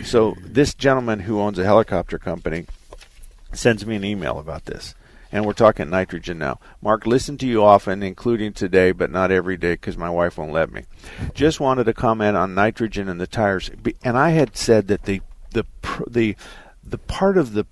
So 0.04 0.34
this 0.44 0.74
gentleman 0.74 1.20
who 1.20 1.40
owns 1.40 1.58
a 1.58 1.64
helicopter 1.64 2.18
company 2.18 2.66
sends 3.52 3.86
me 3.86 3.96
an 3.96 4.04
email 4.04 4.38
about 4.38 4.66
this. 4.66 4.94
And 5.32 5.46
we're 5.46 5.52
talking 5.52 5.90
nitrogen 5.90 6.38
now. 6.38 6.58
Mark, 6.82 7.06
listen 7.06 7.38
to 7.38 7.46
you 7.46 7.62
often, 7.62 8.02
including 8.02 8.52
today, 8.52 8.92
but 8.92 9.10
not 9.10 9.30
every 9.30 9.56
day 9.56 9.74
because 9.74 9.96
my 9.96 10.10
wife 10.10 10.38
won't 10.38 10.52
let 10.52 10.72
me. 10.72 10.84
Just 11.34 11.60
wanted 11.60 11.84
to 11.84 11.92
comment 11.92 12.36
on 12.36 12.54
nitrogen 12.54 13.08
in 13.08 13.18
the 13.18 13.26
tires, 13.26 13.70
and 14.02 14.18
I 14.18 14.30
had 14.30 14.56
said 14.56 14.88
that 14.88 15.04
the 15.04 15.20
the 15.52 15.64
the 16.08 16.36
the 16.82 16.98
part 16.98 17.36
of 17.38 17.52
the 17.52 17.66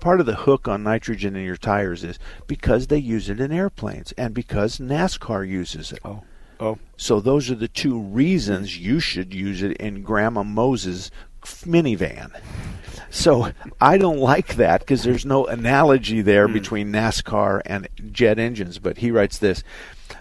part 0.00 0.20
of 0.20 0.26
the 0.26 0.34
hook 0.34 0.68
on 0.68 0.82
nitrogen 0.82 1.36
in 1.36 1.44
your 1.44 1.56
tires 1.56 2.04
is 2.04 2.18
because 2.46 2.86
they 2.86 2.98
use 2.98 3.28
it 3.28 3.40
in 3.40 3.52
airplanes 3.52 4.12
and 4.12 4.32
because 4.32 4.78
NASCAR 4.78 5.46
uses 5.46 5.92
it. 5.92 6.00
Oh. 6.04 6.22
Oh. 6.60 6.78
So 6.96 7.20
those 7.20 7.50
are 7.50 7.54
the 7.54 7.68
two 7.68 8.00
reasons 8.00 8.78
you 8.78 9.00
should 9.00 9.32
use 9.32 9.62
it 9.62 9.76
in 9.76 10.02
Grandma 10.02 10.42
Moses' 10.42 11.10
minivan. 11.42 12.32
So 13.10 13.52
I 13.80 13.98
don't 13.98 14.18
like 14.18 14.56
that 14.56 14.80
because 14.80 15.02
there's 15.02 15.24
no 15.24 15.46
analogy 15.46 16.20
there 16.20 16.46
hmm. 16.46 16.52
between 16.52 16.92
NASCAR 16.92 17.62
and 17.64 17.88
jet 18.12 18.38
engines. 18.38 18.78
But 18.78 18.98
he 18.98 19.10
writes 19.10 19.38
this. 19.38 19.62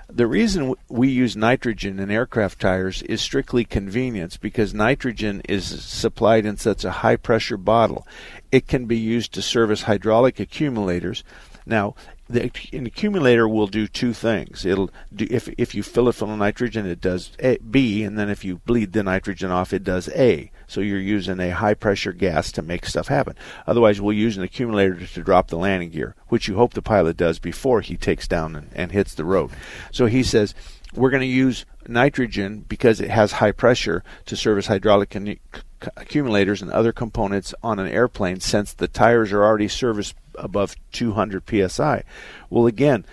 The 0.09 0.27
reason 0.27 0.75
we 0.87 1.09
use 1.09 1.35
nitrogen 1.35 1.99
in 1.99 2.09
aircraft 2.09 2.61
tires 2.61 3.01
is 3.03 3.21
strictly 3.21 3.65
convenience 3.65 4.37
because 4.37 4.73
nitrogen 4.73 5.41
is 5.47 5.65
supplied 5.65 6.45
in 6.45 6.57
such 6.57 6.85
a 6.85 6.91
high 6.91 7.17
pressure 7.17 7.57
bottle. 7.57 8.07
It 8.51 8.67
can 8.67 8.85
be 8.85 8.97
used 8.97 9.33
to 9.33 9.41
service 9.41 9.83
hydraulic 9.83 10.39
accumulators. 10.39 11.23
Now, 11.65 11.95
the, 12.29 12.51
an 12.73 12.85
accumulator 12.85 13.47
will 13.47 13.67
do 13.67 13.87
two 13.87 14.13
things. 14.13 14.65
It'll 14.65 14.89
do, 15.13 15.27
if 15.29 15.47
if 15.57 15.73
you 15.73 15.83
fill 15.83 16.09
it 16.09 16.13
full 16.13 16.31
of 16.31 16.39
nitrogen, 16.39 16.85
it 16.85 17.01
does 17.01 17.31
a, 17.39 17.57
B, 17.57 18.03
and 18.03 18.17
then 18.17 18.29
if 18.29 18.43
you 18.43 18.57
bleed 18.57 18.93
the 18.93 19.03
nitrogen 19.03 19.51
off, 19.51 19.73
it 19.73 19.83
does 19.83 20.09
A. 20.09 20.51
So 20.67 20.81
you're 20.81 20.99
using 20.99 21.39
a 21.39 21.51
high 21.51 21.73
pressure 21.73 22.11
gas 22.11 22.51
to 22.53 22.61
make 22.61 22.85
stuff 22.85 23.07
happen. 23.07 23.35
Otherwise, 23.65 24.01
we'll 24.01 24.13
use 24.13 24.37
an 24.37 24.43
accumulator 24.43 24.95
to, 25.05 25.23
drop 25.23 25.47
the 25.47 25.57
landing 25.57 25.89
gear, 25.89 26.15
which 26.27 26.47
you 26.47 26.55
hope 26.55 26.73
the 26.73 26.81
pilot 26.81 27.15
does 27.15 27.39
before 27.39 27.81
he 27.81 27.95
takes 27.95 28.27
down 28.27 28.55
and, 28.55 28.69
and 28.73 28.91
hits 28.91 29.13
the 29.13 29.25
road. 29.25 29.51
So 29.91 30.07
he 30.07 30.23
says 30.23 30.53
we're 30.93 31.09
going 31.09 31.21
to 31.21 31.27
use 31.27 31.65
nitrogen 31.87 32.65
because 32.67 32.99
it 32.99 33.09
has 33.09 33.33
high 33.33 33.51
pressure 33.51 34.03
to 34.25 34.35
service 34.35 34.67
hydraulic 34.67 35.09
con- 35.09 35.37
accumulators 35.95 36.61
and 36.61 36.71
other 36.71 36.91
components 36.91 37.53
on 37.61 37.79
an 37.79 37.87
airplane 37.87 38.39
since 38.39 38.73
the 38.73 38.87
tires 38.87 39.31
are 39.31 39.43
already 39.43 39.67
serviced 39.67 40.15
above 40.37 40.75
200 40.91 41.43
psi. 41.69 42.03
Well, 42.49 42.67
again, 42.67 43.05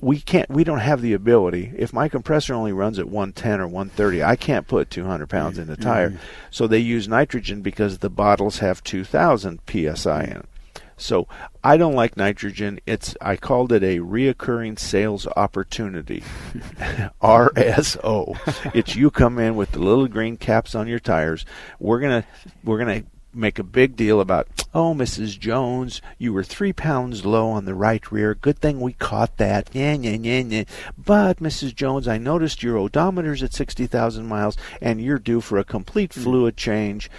we 0.00 0.20
can't 0.20 0.50
we 0.50 0.64
don't 0.64 0.80
have 0.80 1.00
the 1.00 1.12
ability. 1.14 1.72
If 1.76 1.92
my 1.92 2.08
compressor 2.08 2.52
only 2.52 2.72
runs 2.72 2.98
at 2.98 3.08
110 3.08 3.60
or 3.60 3.66
130 3.66 4.22
i 4.22 4.36
can't 4.36 4.66
put 4.68 4.90
200 4.90 5.28
pounds 5.28 5.56
in 5.58 5.66
the 5.66 5.76
tire. 5.76 6.10
Mhm. 6.10 6.18
so 6.50 6.66
they 6.66 6.78
use 6.78 7.08
nitrogen 7.08 7.62
because 7.62 7.98
the 7.98 8.10
bottles 8.10 8.58
have 8.58 8.82
2000 8.84 9.60
psi 9.66 10.22
in 10.24 10.36
it 10.38 10.48
so 10.96 11.26
i 11.62 11.76
don't 11.76 11.94
like 11.94 12.16
nitrogen. 12.16 12.80
It's 12.86 13.16
i 13.20 13.36
called 13.36 13.72
it 13.72 13.82
a 13.82 13.98
reoccurring 14.00 14.78
sales 14.78 15.26
opportunity. 15.36 16.22
Rso 17.22 18.36
it's 18.74 18.94
you 18.96 19.10
come 19.10 19.38
in 19.38 19.56
with 19.56 19.72
the 19.72 19.78
little 19.80 20.08
green 20.08 20.36
caps 20.36 20.74
on 20.74 20.86
your 20.86 20.98
tires. 21.00 21.46
We're 21.78 22.00
going 22.00 22.22
to 22.22 22.28
we're 22.62 22.78
going 22.84 23.02
to 23.02 23.08
make 23.34 23.58
a 23.58 23.64
big 23.64 23.96
deal 23.96 24.20
about, 24.20 24.48
oh, 24.74 24.94
Mrs. 24.94 25.38
Jones, 25.38 26.00
you 26.18 26.32
were 26.32 26.44
three 26.44 26.72
pounds 26.72 27.24
low 27.24 27.48
on 27.48 27.64
the 27.64 27.74
right 27.74 28.10
rear. 28.10 28.34
Good 28.34 28.58
thing 28.58 28.80
we 28.80 28.92
caught 28.94 29.36
that. 29.38 29.70
Yeah, 29.72 29.94
yeah, 29.94 30.16
yeah, 30.20 30.40
yeah. 30.40 30.64
But, 30.96 31.38
Mrs. 31.38 31.74
Jones, 31.74 32.08
I 32.08 32.18
noticed 32.18 32.62
your 32.62 32.78
odometer's 32.78 33.42
at 33.42 33.54
60,000 33.54 34.26
miles 34.26 34.56
and 34.80 35.00
you're 35.00 35.18
due 35.18 35.40
for 35.40 35.58
a 35.58 35.64
complete 35.64 36.14
hmm. 36.14 36.22
fluid 36.22 36.56
change. 36.56 37.10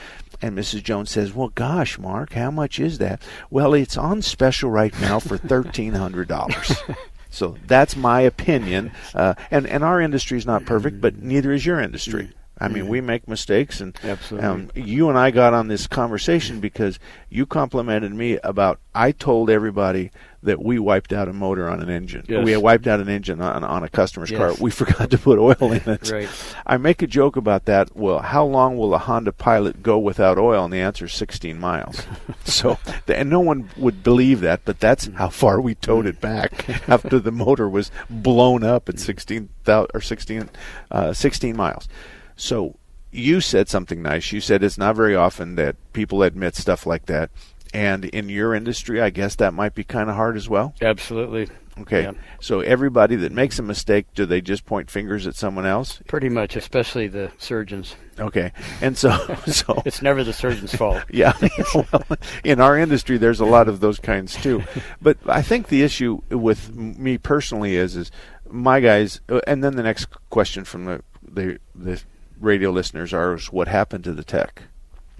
And 0.41 0.57
Mrs. 0.57 0.83
Jones 0.83 1.11
says, 1.11 1.33
Well, 1.33 1.51
gosh, 1.55 1.97
Mark, 1.97 2.33
how 2.33 2.51
much 2.51 2.79
is 2.79 2.97
that? 2.97 3.21
Well, 3.49 3.73
it's 3.73 3.97
on 3.97 4.21
special 4.21 4.69
right 4.69 4.93
now 4.99 5.19
for 5.19 5.37
$1,300. 5.37 6.95
So 7.35 7.57
that's 7.67 7.97
my 7.97 8.21
opinion. 8.21 8.93
Uh, 9.13 9.33
and, 9.51 9.67
and 9.67 9.83
our 9.83 9.99
industry 9.99 10.37
is 10.37 10.45
not 10.45 10.65
perfect, 10.65 11.01
but 11.01 11.15
hmm. 11.15 11.27
neither 11.27 11.51
is 11.51 11.65
your 11.65 11.81
industry. 11.81 12.27
Hmm. 12.27 12.31
I 12.57 12.69
mean, 12.69 12.87
we 12.87 13.01
make 13.01 13.27
mistakes, 13.27 13.81
and 13.81 13.97
Absolutely. 14.01 14.47
um, 14.47 14.71
you 14.75 15.09
and 15.09 15.17
I 15.17 15.31
got 15.31 15.53
on 15.53 15.67
this 15.67 15.87
conversation 15.87 16.61
because 16.61 16.99
you 17.29 17.45
complimented 17.45 18.13
me 18.13 18.39
about 18.43 18.79
I 18.93 19.11
told 19.11 19.49
everybody 19.49 20.11
that 20.45 20.63
we 20.63 20.79
wiped 20.79 21.11
out 21.11 21.27
a 21.27 21.33
motor 21.33 21.67
on 21.69 21.81
an 21.81 21.89
engine. 21.89 22.23
Yes. 22.29 22.45
We 22.45 22.51
had 22.51 22.61
wiped 22.61 22.87
out 22.87 22.99
an 23.01 23.09
engine 23.09 23.41
on, 23.41 23.63
on 23.63 23.83
a 23.83 23.89
customer's 23.89 24.31
car. 24.31 24.53
We 24.59 24.71
forgot 24.71 25.09
to 25.11 25.17
put 25.17 25.37
oil 25.37 25.73
in 25.73 25.89
it. 25.89 26.09
Right. 26.09 26.29
I 26.65 26.77
make 26.77 27.01
a 27.01 27.07
joke 27.07 27.35
about 27.35 27.65
that. 27.65 27.95
Well, 27.95 28.19
how 28.19 28.45
long 28.45 28.77
will 28.77 28.93
a 28.93 28.99
Honda 28.99 29.33
Pilot 29.33 29.83
go 29.83 29.99
without 29.99 30.37
oil? 30.37 30.63
And 30.63 30.73
the 30.73 30.79
answer 30.79 31.05
is 31.05 31.13
16 31.13 31.59
miles. 31.59 32.03
so, 32.45 32.77
and 33.07 33.29
no 33.29 33.39
one 33.41 33.69
would 33.75 34.03
believe 34.03 34.39
that, 34.41 34.61
but 34.63 34.79
that's 34.79 35.07
how 35.15 35.29
far 35.29 35.59
we 35.59 35.75
towed 35.75 36.05
it 36.05 36.21
back 36.21 36.69
after 36.87 37.19
the 37.19 37.31
motor 37.31 37.67
was 37.67 37.91
blown 38.09 38.63
up 38.63 38.87
at 38.87 38.99
16 38.99 39.49
thou- 39.65 39.87
or 39.93 40.01
16, 40.01 40.49
uh, 40.91 41.11
16 41.11 41.57
miles. 41.57 41.89
So 42.35 42.77
you 43.11 43.41
said 43.41 43.69
something 43.69 44.01
nice. 44.01 44.31
You 44.31 44.41
said 44.41 44.63
it's 44.63 44.77
not 44.77 44.95
very 44.95 45.15
often 45.15 45.55
that 45.55 45.75
people 45.93 46.23
admit 46.23 46.55
stuff 46.55 46.85
like 46.85 47.05
that. 47.05 47.31
And 47.73 48.05
in 48.05 48.29
your 48.29 48.53
industry, 48.53 49.01
I 49.01 49.09
guess 49.09 49.35
that 49.35 49.53
might 49.53 49.75
be 49.75 49.83
kind 49.83 50.09
of 50.09 50.15
hard 50.15 50.37
as 50.37 50.47
well. 50.47 50.73
Absolutely. 50.81 51.49
Okay. 51.77 52.03
Yeah. 52.03 52.13
So 52.39 52.61
everybody 52.61 53.17
that 53.17 53.33
makes 53.33 53.59
a 53.59 53.61
mistake, 53.61 54.05
do 54.15 54.25
they 54.25 54.39
just 54.39 54.65
point 54.65 54.89
fingers 54.89 55.27
at 55.27 55.35
someone 55.35 55.65
else? 55.65 55.99
Pretty 56.07 56.29
much, 56.29 56.55
especially 56.55 57.07
the 57.07 57.31
surgeons. 57.37 57.95
Okay. 58.17 58.53
And 58.81 58.97
so 58.97 59.11
so 59.47 59.81
it's 59.85 60.01
never 60.01 60.23
the 60.23 60.31
surgeon's 60.31 60.73
fault. 60.73 61.03
yeah. 61.09 61.33
well, 61.73 62.03
in 62.43 62.61
our 62.61 62.77
industry 62.77 63.17
there's 63.17 63.41
a 63.41 63.45
lot 63.45 63.67
of 63.67 63.81
those 63.81 63.99
kinds 63.99 64.35
too. 64.35 64.63
But 65.01 65.17
I 65.27 65.41
think 65.41 65.67
the 65.67 65.83
issue 65.83 66.21
with 66.29 66.73
me 66.73 67.17
personally 67.17 67.75
is 67.75 67.97
is 67.97 68.09
my 68.49 68.79
guys 68.79 69.19
uh, 69.27 69.41
and 69.45 69.63
then 69.63 69.75
the 69.75 69.83
next 69.83 70.07
question 70.29 70.63
from 70.63 70.85
the 70.85 71.03
the, 71.21 71.59
the 71.73 72.01
radio 72.39 72.71
listeners 72.71 73.13
are 73.13 73.33
is 73.35 73.51
what 73.51 73.67
happened 73.67 74.03
to 74.05 74.13
the 74.13 74.23
tech? 74.23 74.63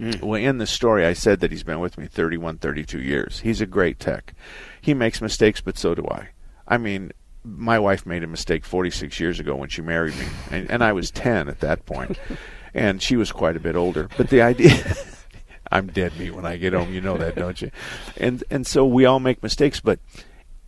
Mm. 0.00 0.22
Well, 0.22 0.40
in 0.40 0.58
the 0.58 0.66
story, 0.66 1.06
I 1.06 1.14
said 1.14 1.40
that 1.40 1.50
he's 1.50 1.62
been 1.62 1.80
with 1.80 1.96
me 1.96 2.06
31, 2.06 2.58
32 2.58 3.00
years. 3.00 3.40
He's 3.40 3.60
a 3.60 3.66
great 3.66 3.98
tech. 3.98 4.34
He 4.80 4.92
makes 4.94 5.20
mistakes, 5.22 5.60
but 5.60 5.78
so 5.78 5.94
do 5.94 6.06
I. 6.10 6.28
I 6.68 6.76
mean, 6.76 7.12
my 7.44 7.78
wife 7.78 8.04
made 8.04 8.22
a 8.22 8.26
mistake 8.26 8.64
46 8.64 9.18
years 9.20 9.40
ago 9.40 9.56
when 9.56 9.68
she 9.68 9.80
married 9.80 10.16
me, 10.16 10.26
and, 10.50 10.70
and 10.70 10.84
I 10.84 10.92
was 10.92 11.10
10 11.10 11.48
at 11.48 11.60
that 11.60 11.86
point, 11.86 12.18
and 12.74 13.00
she 13.00 13.16
was 13.16 13.32
quite 13.32 13.56
a 13.56 13.60
bit 13.60 13.76
older. 13.76 14.08
But 14.16 14.28
the 14.30 14.42
idea. 14.42 14.74
I'm 15.72 15.88
dead 15.88 16.16
meat 16.16 16.30
when 16.30 16.46
I 16.46 16.58
get 16.58 16.74
home. 16.74 16.92
You 16.92 17.00
know 17.00 17.16
that, 17.18 17.34
don't 17.34 17.60
you? 17.60 17.72
And 18.16 18.44
and 18.50 18.64
so 18.64 18.86
we 18.86 19.04
all 19.04 19.18
make 19.18 19.42
mistakes, 19.42 19.80
but 19.80 19.98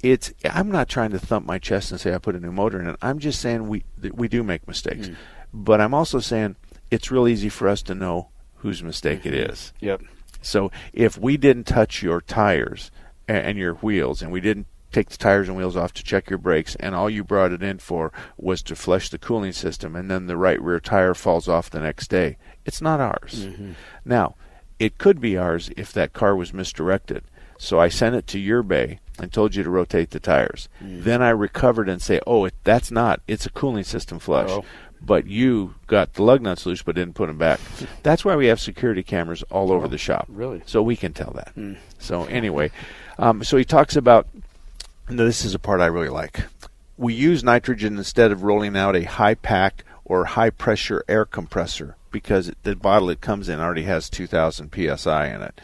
it's. 0.02 0.32
I'm 0.44 0.72
not 0.72 0.88
trying 0.88 1.10
to 1.10 1.20
thump 1.20 1.46
my 1.46 1.58
chest 1.58 1.92
and 1.92 2.00
say 2.00 2.12
I 2.12 2.18
put 2.18 2.34
a 2.34 2.40
new 2.40 2.50
motor 2.50 2.80
in 2.80 2.88
it. 2.88 2.96
I'm 3.00 3.20
just 3.20 3.40
saying 3.40 3.68
we 3.68 3.84
we 4.12 4.26
do 4.26 4.42
make 4.42 4.66
mistakes, 4.66 5.06
Mm. 5.08 5.16
But 5.52 5.80
I'm 5.80 5.94
also 5.94 6.20
saying 6.20 6.56
it's 6.90 7.10
real 7.10 7.28
easy 7.28 7.48
for 7.48 7.68
us 7.68 7.82
to 7.82 7.94
know 7.94 8.28
whose 8.56 8.82
mistake 8.82 9.24
it 9.24 9.34
is. 9.34 9.72
Yep. 9.80 10.02
So 10.42 10.70
if 10.92 11.18
we 11.18 11.36
didn't 11.36 11.64
touch 11.64 12.02
your 12.02 12.20
tires 12.20 12.90
and, 13.26 13.58
your 13.58 13.74
wheels, 13.74 14.22
and 14.22 14.32
we 14.32 14.40
didn't 14.40 14.66
take 14.90 15.10
the 15.10 15.16
tires 15.18 15.48
and 15.48 15.56
wheels 15.56 15.76
off 15.76 15.92
to 15.94 16.02
check 16.02 16.30
your 16.30 16.38
brakes, 16.38 16.74
and 16.76 16.94
all 16.94 17.10
you 17.10 17.22
brought 17.22 17.52
it 17.52 17.62
in 17.62 17.78
for 17.78 18.12
was 18.36 18.62
to 18.62 18.74
flush 18.76 19.10
the 19.10 19.18
cooling 19.18 19.52
system, 19.52 19.94
and 19.94 20.10
then 20.10 20.26
the 20.26 20.36
right 20.36 20.60
rear 20.62 20.80
tire 20.80 21.14
falls 21.14 21.48
off 21.48 21.68
the 21.68 21.80
next 21.80 22.08
day, 22.08 22.38
it's 22.64 22.80
not 22.80 23.00
ours. 23.00 23.46
Mhm. 23.46 23.74
Now, 24.04 24.34
it 24.78 24.96
could 24.96 25.20
be 25.20 25.36
ours 25.36 25.70
if 25.76 25.92
that 25.92 26.12
car 26.12 26.34
was 26.34 26.54
misdirected. 26.54 27.24
So 27.58 27.80
I 27.80 27.88
sent 27.88 28.14
it 28.14 28.26
to 28.28 28.38
your 28.38 28.62
bay 28.62 29.00
and 29.18 29.32
told 29.32 29.56
you 29.56 29.64
to 29.64 29.70
rotate 29.70 30.10
the 30.10 30.20
tires. 30.20 30.68
Mm. 30.82 31.02
Then 31.02 31.22
I 31.22 31.30
recovered 31.30 31.88
and 31.88 32.00
say, 32.00 32.20
"Oh, 32.24 32.44
it, 32.44 32.54
that's 32.62 32.92
not. 32.92 33.20
It's 33.26 33.46
a 33.46 33.50
cooling 33.50 33.82
system 33.82 34.20
flush." 34.20 34.48
Oh. 34.48 34.64
But 35.00 35.26
you 35.26 35.74
got 35.86 36.14
the 36.14 36.22
lug 36.22 36.42
nuts 36.42 36.66
loose, 36.66 36.82
but 36.82 36.94
didn't 36.94 37.14
put 37.14 37.28
them 37.28 37.38
back. 37.38 37.60
That's 38.02 38.24
why 38.24 38.36
we 38.36 38.46
have 38.46 38.60
security 38.60 39.02
cameras 39.02 39.42
all 39.44 39.72
over 39.72 39.88
the 39.88 39.98
shop. 39.98 40.26
Really? 40.28 40.62
So 40.66 40.82
we 40.82 40.96
can 40.96 41.12
tell 41.12 41.32
that. 41.32 41.54
Mm. 41.56 41.76
So 41.98 42.24
anyway, 42.24 42.70
um, 43.18 43.44
so 43.44 43.56
he 43.56 43.64
talks 43.64 43.96
about. 43.96 44.26
This 45.08 45.44
is 45.44 45.54
a 45.54 45.58
part 45.58 45.80
I 45.80 45.86
really 45.86 46.10
like. 46.10 46.44
We 46.98 47.14
use 47.14 47.42
nitrogen 47.42 47.96
instead 47.96 48.30
of 48.30 48.42
rolling 48.42 48.76
out 48.76 48.94
a 48.94 49.04
high 49.04 49.34
pack 49.34 49.84
or 50.04 50.24
high 50.24 50.50
pressure 50.50 51.04
air 51.08 51.24
compressor 51.24 51.96
because 52.10 52.52
the 52.62 52.74
bottle 52.74 53.10
it 53.10 53.20
comes 53.20 53.48
in 53.48 53.60
already 53.60 53.84
has 53.84 54.10
2,000 54.10 54.70
psi 54.74 55.26
in 55.28 55.42
it. 55.42 55.60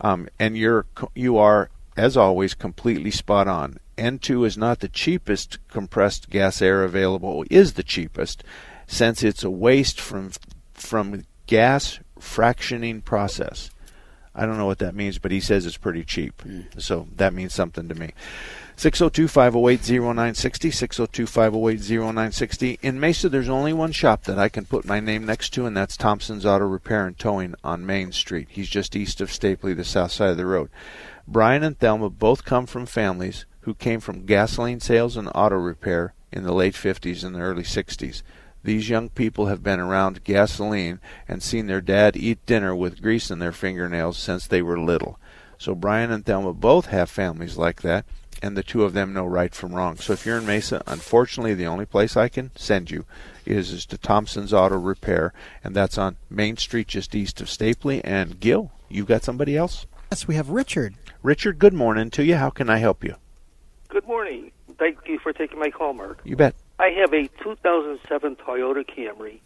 Um, 0.00 0.28
and 0.38 0.56
you're 0.56 0.86
you 1.14 1.36
are 1.38 1.70
as 1.96 2.16
always 2.16 2.54
completely 2.54 3.10
spot 3.10 3.48
on. 3.48 3.78
N2 3.98 4.46
is 4.46 4.56
not 4.56 4.78
the 4.78 4.88
cheapest 4.88 5.58
compressed 5.68 6.30
gas 6.30 6.62
air 6.62 6.84
available. 6.84 7.44
Is 7.50 7.72
the 7.72 7.82
cheapest 7.82 8.44
since 8.88 9.22
it's 9.22 9.44
a 9.44 9.50
waste 9.50 10.00
from 10.00 10.32
from 10.74 11.24
gas 11.46 12.00
fractioning 12.18 13.04
process. 13.04 13.70
I 14.34 14.46
don't 14.46 14.56
know 14.56 14.66
what 14.66 14.78
that 14.78 14.94
means, 14.94 15.18
but 15.18 15.32
he 15.32 15.40
says 15.40 15.66
it's 15.66 15.76
pretty 15.76 16.04
cheap. 16.04 16.40
Hmm. 16.42 16.62
So 16.78 17.08
that 17.16 17.34
means 17.34 17.54
something 17.54 17.88
to 17.88 17.94
me. 17.94 18.12
602 18.76 19.26
508 19.26 20.00
0960. 20.00 20.70
602 20.70 21.26
508 21.26 21.80
0960. 21.80 22.78
In 22.80 23.00
Mesa, 23.00 23.28
there's 23.28 23.48
only 23.48 23.72
one 23.72 23.90
shop 23.90 24.24
that 24.24 24.38
I 24.38 24.48
can 24.48 24.64
put 24.64 24.84
my 24.84 25.00
name 25.00 25.26
next 25.26 25.50
to, 25.50 25.66
and 25.66 25.76
that's 25.76 25.96
Thompson's 25.96 26.46
Auto 26.46 26.66
Repair 26.66 27.06
and 27.06 27.18
Towing 27.18 27.56
on 27.64 27.84
Main 27.84 28.12
Street. 28.12 28.48
He's 28.50 28.68
just 28.68 28.94
east 28.94 29.20
of 29.20 29.30
Stapley, 29.30 29.76
the 29.76 29.84
south 29.84 30.12
side 30.12 30.30
of 30.30 30.36
the 30.36 30.46
road. 30.46 30.70
Brian 31.26 31.64
and 31.64 31.76
Thelma 31.76 32.08
both 32.08 32.44
come 32.44 32.66
from 32.66 32.86
families 32.86 33.44
who 33.62 33.74
came 33.74 33.98
from 33.98 34.24
gasoline 34.24 34.80
sales 34.80 35.16
and 35.16 35.28
auto 35.34 35.56
repair 35.56 36.14
in 36.30 36.44
the 36.44 36.54
late 36.54 36.74
50s 36.74 37.24
and 37.24 37.34
the 37.34 37.40
early 37.40 37.64
60s. 37.64 38.22
These 38.62 38.88
young 38.88 39.08
people 39.08 39.46
have 39.46 39.62
been 39.62 39.80
around 39.80 40.24
gasoline 40.24 41.00
and 41.26 41.42
seen 41.42 41.66
their 41.66 41.80
dad 41.80 42.16
eat 42.16 42.44
dinner 42.44 42.74
with 42.74 43.02
grease 43.02 43.30
in 43.30 43.38
their 43.38 43.52
fingernails 43.52 44.18
since 44.18 44.46
they 44.46 44.62
were 44.62 44.78
little. 44.78 45.18
So 45.58 45.74
Brian 45.74 46.10
and 46.10 46.24
Thelma 46.24 46.52
both 46.52 46.86
have 46.86 47.10
families 47.10 47.56
like 47.56 47.82
that, 47.82 48.04
and 48.42 48.56
the 48.56 48.62
two 48.62 48.84
of 48.84 48.92
them 48.92 49.12
know 49.12 49.26
right 49.26 49.54
from 49.54 49.74
wrong. 49.74 49.96
So 49.96 50.12
if 50.12 50.24
you're 50.24 50.38
in 50.38 50.46
Mesa, 50.46 50.82
unfortunately, 50.86 51.54
the 51.54 51.66
only 51.66 51.86
place 51.86 52.16
I 52.16 52.28
can 52.28 52.52
send 52.56 52.90
you 52.90 53.04
is, 53.44 53.72
is 53.72 53.86
to 53.86 53.98
Thompson's 53.98 54.52
Auto 54.52 54.76
Repair, 54.76 55.32
and 55.64 55.74
that's 55.74 55.98
on 55.98 56.16
Main 56.30 56.56
Street 56.56 56.88
just 56.88 57.14
east 57.14 57.40
of 57.40 57.48
Stapley. 57.48 58.00
And 58.04 58.38
Gil, 58.38 58.70
you've 58.88 59.06
got 59.06 59.24
somebody 59.24 59.56
else? 59.56 59.86
Yes, 60.10 60.28
we 60.28 60.36
have 60.36 60.50
Richard. 60.50 60.94
Richard, 61.22 61.58
good 61.58 61.74
morning 61.74 62.10
to 62.10 62.24
you. 62.24 62.36
How 62.36 62.50
can 62.50 62.70
I 62.70 62.78
help 62.78 63.02
you? 63.02 63.16
Good 63.88 64.06
morning. 64.06 64.52
Thank 64.78 64.98
you 65.06 65.18
for 65.18 65.32
taking 65.32 65.58
my 65.58 65.70
call, 65.70 65.92
Mark. 65.92 66.20
You 66.24 66.36
bet. 66.36 66.54
I 66.78 66.90
have 66.90 67.12
a 67.12 67.28
2007 67.42 68.36
Toyota 68.36 68.84
Camry 68.86 69.40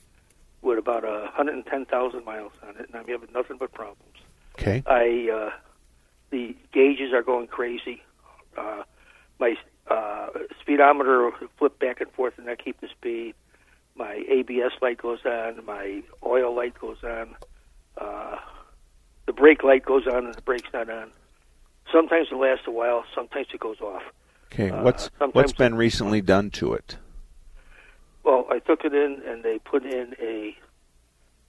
with 0.60 0.78
about 0.78 1.04
uh, 1.04 1.22
110,000 1.34 2.24
miles 2.24 2.52
on 2.62 2.70
it, 2.76 2.86
and 2.88 2.94
I'm 2.94 3.06
having 3.06 3.28
nothing 3.34 3.56
but 3.58 3.72
problems. 3.72 4.16
Okay. 4.58 4.82
I 4.86 5.30
uh, 5.32 5.50
the 6.30 6.54
gauges 6.72 7.12
are 7.12 7.22
going 7.22 7.46
crazy. 7.46 8.02
Uh, 8.56 8.82
my 9.38 9.56
uh, 9.90 10.28
speedometer 10.60 11.30
flip 11.58 11.78
back 11.78 12.00
and 12.00 12.10
forth, 12.12 12.34
and 12.38 12.48
I 12.48 12.54
keep 12.56 12.80
the 12.80 12.88
speed. 12.88 13.34
My 13.96 14.24
ABS 14.28 14.72
light 14.80 14.98
goes 14.98 15.20
on. 15.24 15.64
My 15.64 16.02
oil 16.24 16.54
light 16.54 16.78
goes 16.78 16.98
on. 17.02 17.34
Uh, 17.96 18.36
the 19.26 19.32
brake 19.32 19.62
light 19.64 19.84
goes 19.84 20.06
on, 20.06 20.26
and 20.26 20.34
the 20.34 20.42
brake's 20.42 20.68
not 20.72 20.88
on. 20.90 21.10
Sometimes 21.90 22.28
it 22.30 22.36
lasts 22.36 22.66
a 22.66 22.70
while. 22.70 23.04
Sometimes 23.14 23.48
it 23.52 23.60
goes 23.60 23.80
off. 23.80 24.02
Okay. 24.52 24.70
Uh, 24.70 24.82
what's 24.82 25.04
sometimes- 25.18 25.34
what's 25.34 25.52
been 25.52 25.74
recently 25.74 26.20
done 26.20 26.50
to 26.50 26.74
it? 26.74 26.96
Well, 28.24 28.46
I 28.50 28.58
took 28.60 28.84
it 28.84 28.94
in 28.94 29.22
and 29.26 29.42
they 29.42 29.58
put 29.58 29.84
in 29.84 30.14
a. 30.20 30.56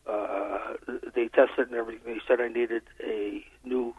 Uh, 0.05 0.73
they 1.15 1.29
tested 1.29 1.67
and 1.69 1.75
everything. 1.75 2.01
They 2.15 2.19
said 2.27 2.41
I 2.41 2.49
needed 2.49 2.83
a 3.01 3.43
new 3.63 3.93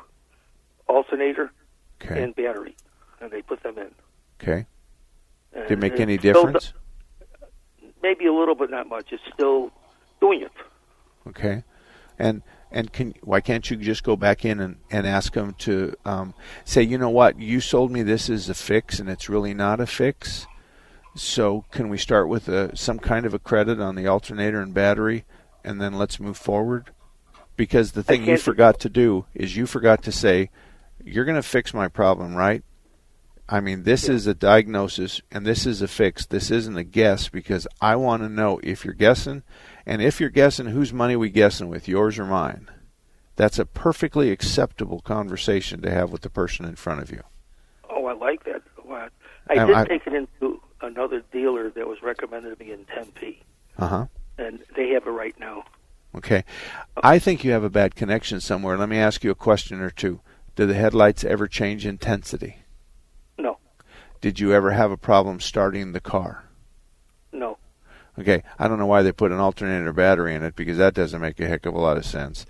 alternator 0.87 1.51
Okay. 2.03 2.23
and 2.23 2.35
battery, 2.35 2.77
and 3.21 3.31
they 3.31 3.41
put 3.41 3.63
them 3.63 3.79
in. 3.79 3.91
Okay. 4.43 4.67
And 5.55 5.69
Did 5.69 5.79
it 5.79 5.81
make 5.81 6.01
any 6.01 6.19
difference? 6.19 6.75
maybe 8.03 8.27
a 8.27 8.33
little, 8.33 8.55
but 8.55 8.71
not 8.71 8.87
much. 8.89 9.07
It's 9.13 9.23
still 9.33 9.71
doing 10.21 10.43
it. 10.43 10.53
Okay. 11.27 11.65
And 12.19 12.43
and 12.71 12.93
can 12.93 13.15
why 13.23 13.41
can't 13.41 13.69
you 13.71 13.77
just 13.77 14.05
go 14.05 14.15
back 14.15 14.45
in 14.45 14.61
and, 14.61 14.77
and 14.91 15.07
ask 15.07 15.33
them 15.33 15.55
to 15.61 15.95
um, 16.05 16.35
say, 16.65 16.83
you 16.83 16.99
know 16.99 17.09
what, 17.09 17.41
you 17.41 17.61
sold 17.61 17.91
me 17.91 18.03
this 18.03 18.29
as 18.29 18.49
a 18.49 18.55
fix 18.55 19.01
and 19.01 19.09
it's 19.09 19.29
really 19.29 19.55
not 19.55 19.81
a 19.81 19.87
fix. 19.87 20.47
So 21.15 21.65
can 21.71 21.89
we 21.89 21.99
start 21.99 22.29
with 22.29 22.49
a, 22.49 22.77
some 22.77 22.99
kind 22.99 23.25
of 23.25 23.35
a 23.35 23.39
credit 23.39 23.81
on 23.81 23.95
the 23.95 24.07
alternator 24.07 24.61
and 24.61 24.75
battery, 24.75 25.25
and 25.63 25.81
then 25.81 25.95
let's 25.95 26.19
move 26.19 26.37
forward? 26.37 26.91
Because 27.57 27.93
the 27.93 28.03
thing 28.03 28.25
you 28.25 28.37
forgot 28.37 28.81
to 28.81 28.89
do 28.89 29.27
is 29.33 29.57
you 29.57 29.67
forgot 29.67 30.03
to 30.05 30.13
say, 30.13 30.51
you're 31.05 31.25
going 31.25 31.37
to 31.37 31.43
fix 31.43 31.73
my 31.73 31.87
problem, 31.87 32.35
right? 32.35 32.65
I 33.49 33.61
mean, 33.61 33.83
this 33.83 34.09
is 34.09 34.27
a 34.27 34.35
diagnosis 34.35 35.21
and 35.31 35.47
this 35.47 35.67
is 35.67 35.83
a 35.83 35.89
fix. 35.89 36.25
This 36.25 36.51
isn't 36.51 36.77
a 36.77 36.83
guess 36.83 37.29
because 37.29 37.67
I 37.81 37.95
want 37.97 38.23
to 38.23 38.29
know 38.29 38.59
if 38.63 38.85
you're 38.85 38.95
guessing, 38.95 39.43
and 39.85 40.01
if 40.01 40.19
you're 40.19 40.31
guessing, 40.31 40.67
whose 40.67 40.93
money 40.93 41.15
we 41.15 41.29
guessing 41.29 41.69
with, 41.69 41.87
yours 41.87 42.19
or 42.19 42.25
mine. 42.25 42.71
That's 43.37 43.59
a 43.59 43.67
perfectly 43.67 44.31
acceptable 44.31 45.01
conversation 45.01 45.83
to 45.83 45.91
have 45.91 46.11
with 46.11 46.23
the 46.23 46.31
person 46.31 46.65
in 46.65 46.77
front 46.77 47.03
of 47.03 47.11
you. 47.11 47.23
Oh, 47.91 48.07
I 48.07 48.15
like 48.15 48.45
that 48.45 48.63
a 48.83 48.89
lot. 48.89 49.13
I 49.49 49.67
did 49.67 49.77
I- 49.77 49.85
take 49.85 50.07
it 50.07 50.15
into 50.15 50.61
another 50.85 51.23
dealer 51.33 51.71
that 51.71 51.87
was 51.89 52.03
recommended 52.03 52.59
to 52.59 52.65
me 52.65 52.73
in 52.73 52.85
Tempe, 52.85 53.43
Uh 53.79 53.87
huh. 53.89 54.07
and 54.39 54.61
they 54.77 54.91
have 54.91 55.07
it 55.07 55.11
right 55.11 55.39
now. 55.39 55.65
Okay. 56.15 56.45
I 57.03 57.19
think 57.19 57.43
you 57.43 57.51
have 57.53 57.65
a 57.65 57.71
bad 57.71 57.97
connection 57.97 58.41
somewhere. 58.41 58.77
Let 58.79 58.89
me 58.89 58.99
ask 58.99 59.25
you 59.25 59.31
a 59.33 59.35
question 59.35 59.81
or 59.81 59.91
two. 59.91 60.21
Do 60.55 60.65
the 60.67 60.75
headlights 60.75 61.25
ever 61.25 61.49
change 61.49 61.85
intensity? 61.85 62.59
No, 63.37 63.59
Did 64.21 64.39
you 64.39 64.53
ever 64.53 64.71
have 64.71 64.93
a 64.93 64.97
problem 64.97 65.41
starting 65.41 65.91
the 65.93 66.01
car? 66.01 66.45
no. 67.33 67.59
Okay, 68.17 68.45
I 68.61 68.69
don't 68.69 68.79
know 68.79 68.87
why 68.87 69.03
they 69.03 69.11
put 69.11 69.33
an 69.33 69.41
alternator 69.41 69.93
battery 69.93 70.37
in 70.37 70.45
it 70.45 70.55
because 70.55 70.79
that 70.79 70.95
doesn't 70.95 71.21
make 71.21 71.41
a 71.41 71.49
heck 71.49 71.67
of 71.67 71.75
a 71.75 71.81
lot 71.81 71.97
of 71.97 72.07
sense. 72.07 72.47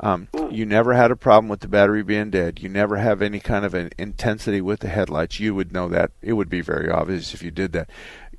Um, 0.00 0.28
you 0.50 0.64
never 0.64 0.94
had 0.94 1.10
a 1.10 1.16
problem 1.16 1.48
with 1.48 1.60
the 1.60 1.68
battery 1.68 2.02
being 2.04 2.30
dead. 2.30 2.60
You 2.60 2.68
never 2.68 2.98
have 2.98 3.20
any 3.20 3.40
kind 3.40 3.64
of 3.64 3.74
an 3.74 3.90
intensity 3.98 4.60
with 4.60 4.80
the 4.80 4.88
headlights. 4.88 5.40
You 5.40 5.54
would 5.56 5.72
know 5.72 5.88
that. 5.88 6.12
It 6.22 6.34
would 6.34 6.48
be 6.48 6.60
very 6.60 6.88
obvious 6.88 7.34
if 7.34 7.42
you 7.42 7.50
did 7.50 7.72
that. 7.72 7.90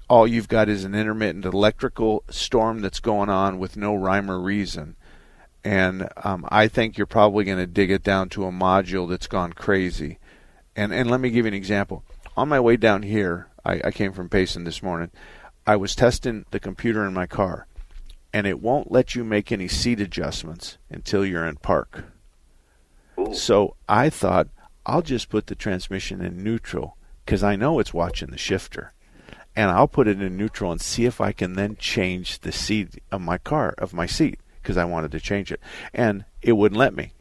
all 0.09 0.27
you've 0.27 0.47
got 0.47 0.67
is 0.67 0.83
an 0.83 0.95
intermittent 0.95 1.45
electrical 1.45 2.23
storm 2.29 2.81
that's 2.81 2.99
going 2.99 3.29
on 3.29 3.59
with 3.59 3.77
no 3.77 3.93
rhyme 3.93 4.29
or 4.29 4.39
reason. 4.39 4.95
And 5.63 6.09
um, 6.23 6.45
I 6.49 6.67
think 6.67 6.97
you're 6.97 7.05
probably 7.05 7.43
going 7.43 7.57
to 7.57 7.67
dig 7.67 7.91
it 7.91 8.03
down 8.03 8.29
to 8.29 8.45
a 8.45 8.51
module 8.51 9.07
that's 9.07 9.27
gone 9.27 9.53
crazy. 9.53 10.17
And 10.75 10.93
and 10.93 11.11
let 11.11 11.19
me 11.19 11.29
give 11.29 11.45
you 11.45 11.49
an 11.49 11.53
example. 11.53 12.03
On 12.37 12.47
my 12.47 12.59
way 12.59 12.77
down 12.77 13.03
here, 13.03 13.49
I, 13.65 13.81
I 13.83 13.91
came 13.91 14.13
from 14.13 14.29
Payson 14.29 14.63
this 14.63 14.81
morning. 14.81 15.11
I 15.67 15.75
was 15.75 15.93
testing 15.93 16.45
the 16.51 16.59
computer 16.59 17.05
in 17.05 17.13
my 17.13 17.27
car, 17.27 17.67
and 18.33 18.45
it 18.45 18.61
won't 18.61 18.91
let 18.91 19.15
you 19.15 19.23
make 19.23 19.51
any 19.51 19.67
seat 19.67 19.99
adjustments 19.99 20.77
until 20.89 21.25
you're 21.25 21.47
in 21.47 21.57
park. 21.57 22.05
So 23.33 23.75
I 23.87 24.09
thought 24.09 24.47
I'll 24.85 25.01
just 25.01 25.29
put 25.29 25.47
the 25.47 25.55
transmission 25.55 26.21
in 26.21 26.43
neutral 26.43 26.97
because 27.25 27.43
I 27.43 27.55
know 27.55 27.79
it's 27.79 27.93
watching 27.93 28.29
the 28.31 28.37
shifter. 28.37 28.93
And 29.55 29.69
I'll 29.69 29.87
put 29.87 30.07
it 30.07 30.21
in 30.21 30.37
neutral 30.37 30.71
and 30.71 30.79
see 30.79 31.05
if 31.05 31.19
I 31.19 31.31
can 31.31 31.53
then 31.53 31.75
change 31.75 32.39
the 32.39 32.51
seat 32.51 33.01
of 33.11 33.19
my 33.21 33.37
car, 33.37 33.73
of 33.77 33.93
my 33.93 34.05
seat, 34.05 34.39
because 34.61 34.77
I 34.77 34.85
wanted 34.85 35.11
to 35.11 35.19
change 35.19 35.51
it. 35.51 35.59
And 35.93 36.23
it 36.41 36.53
wouldn't 36.53 36.79
let 36.79 36.95
me. 36.95 37.13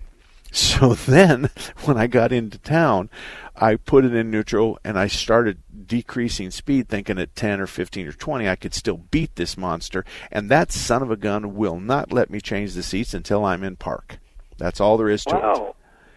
So 0.51 0.95
then, 1.07 1.51
when 1.85 1.97
I 1.97 2.07
got 2.07 2.33
into 2.33 2.59
town, 2.59 3.11
I 3.57 3.77
put 3.77 4.05
it 4.05 4.15
in 4.15 4.31
neutral 4.31 4.79
and 4.85 4.99
I 4.99 5.09
started 5.09 5.59
decreasing 5.87 6.51
speed, 6.51 6.89
thinking 6.89 7.19
at 7.19 7.35
10 7.35 7.61
or 7.61 7.67
15 7.67 8.07
or 8.07 8.13
20 8.13 8.49
I 8.49 8.57
could 8.57 8.75
still 8.75 8.99
beat 8.99 9.37
this 9.37 9.57
monster. 9.57 10.05
And 10.31 10.51
that 10.51 10.73
son 10.73 11.03
of 11.03 11.11
a 11.11 11.17
gun 11.17 11.55
will 11.55 11.81
not 11.81 12.13
let 12.13 12.31
me 12.31 12.41
change 12.41 12.75
the 12.75 12.83
seats 12.83 13.15
until 13.15 13.45
I'm 13.45 13.65
in 13.65 13.77
park. 13.77 14.19
That's 14.59 14.81
all 14.81 14.97
there 14.97 15.09
is 15.09 15.25
to 15.25 15.37
it. 15.37 15.43
Wow. 15.43 15.75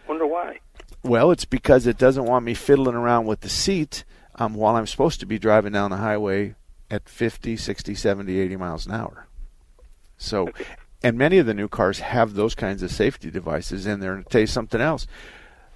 Wonder 0.07 0.27
why. 0.27 0.59
Well, 1.03 1.31
it's 1.31 1.45
because 1.45 1.87
it 1.87 1.97
doesn't 1.97 2.25
want 2.25 2.45
me 2.45 2.53
fiddling 2.53 2.95
around 2.95 3.25
with 3.25 3.41
the 3.41 3.49
seat 3.49 4.03
um, 4.35 4.53
while 4.53 4.75
I'm 4.75 4.87
supposed 4.87 5.19
to 5.21 5.25
be 5.25 5.39
driving 5.39 5.73
down 5.73 5.91
the 5.91 5.97
highway 5.97 6.55
at 6.89 7.07
50, 7.07 7.57
60, 7.57 7.95
70, 7.95 8.39
80 8.39 8.55
miles 8.57 8.85
an 8.85 8.93
hour. 8.93 9.27
So, 10.17 10.49
and 11.03 11.17
many 11.17 11.37
of 11.37 11.45
the 11.45 11.53
new 11.53 11.67
cars 11.67 11.99
have 11.99 12.33
those 12.33 12.55
kinds 12.55 12.83
of 12.83 12.91
safety 12.91 13.31
devices 13.31 13.85
in 13.85 13.99
there. 13.99 14.13
And 14.13 14.25
to 14.25 14.29
tell 14.29 14.41
you 14.41 14.47
something 14.47 14.81
else, 14.81 15.07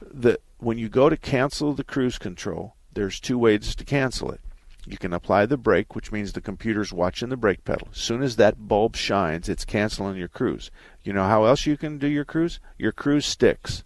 the 0.01 0.39
when 0.57 0.77
you 0.77 0.89
go 0.89 1.09
to 1.09 1.17
cancel 1.17 1.73
the 1.73 1.83
cruise 1.83 2.17
control, 2.17 2.75
there's 2.93 3.19
two 3.19 3.37
ways 3.37 3.75
to 3.75 3.85
cancel 3.85 4.31
it. 4.31 4.41
You 4.87 4.97
can 4.97 5.13
apply 5.13 5.47
the 5.47 5.57
brake, 5.57 5.95
which 5.95 6.11
means 6.11 6.33
the 6.33 6.41
computer's 6.41 6.93
watching 6.93 7.29
the 7.29 7.37
brake 7.37 7.63
pedal. 7.63 7.87
As 7.91 7.97
soon 7.97 8.21
as 8.21 8.35
that 8.35 8.67
bulb 8.67 8.95
shines, 8.95 9.49
it's 9.49 9.65
canceling 9.65 10.15
your 10.15 10.27
cruise. 10.27 10.69
You 11.03 11.11
know 11.11 11.23
how 11.23 11.45
else 11.45 11.65
you 11.65 11.75
can 11.75 11.97
do 11.97 12.07
your 12.07 12.25
cruise? 12.25 12.59
Your 12.77 12.91
cruise 12.91 13.25
sticks. 13.25 13.83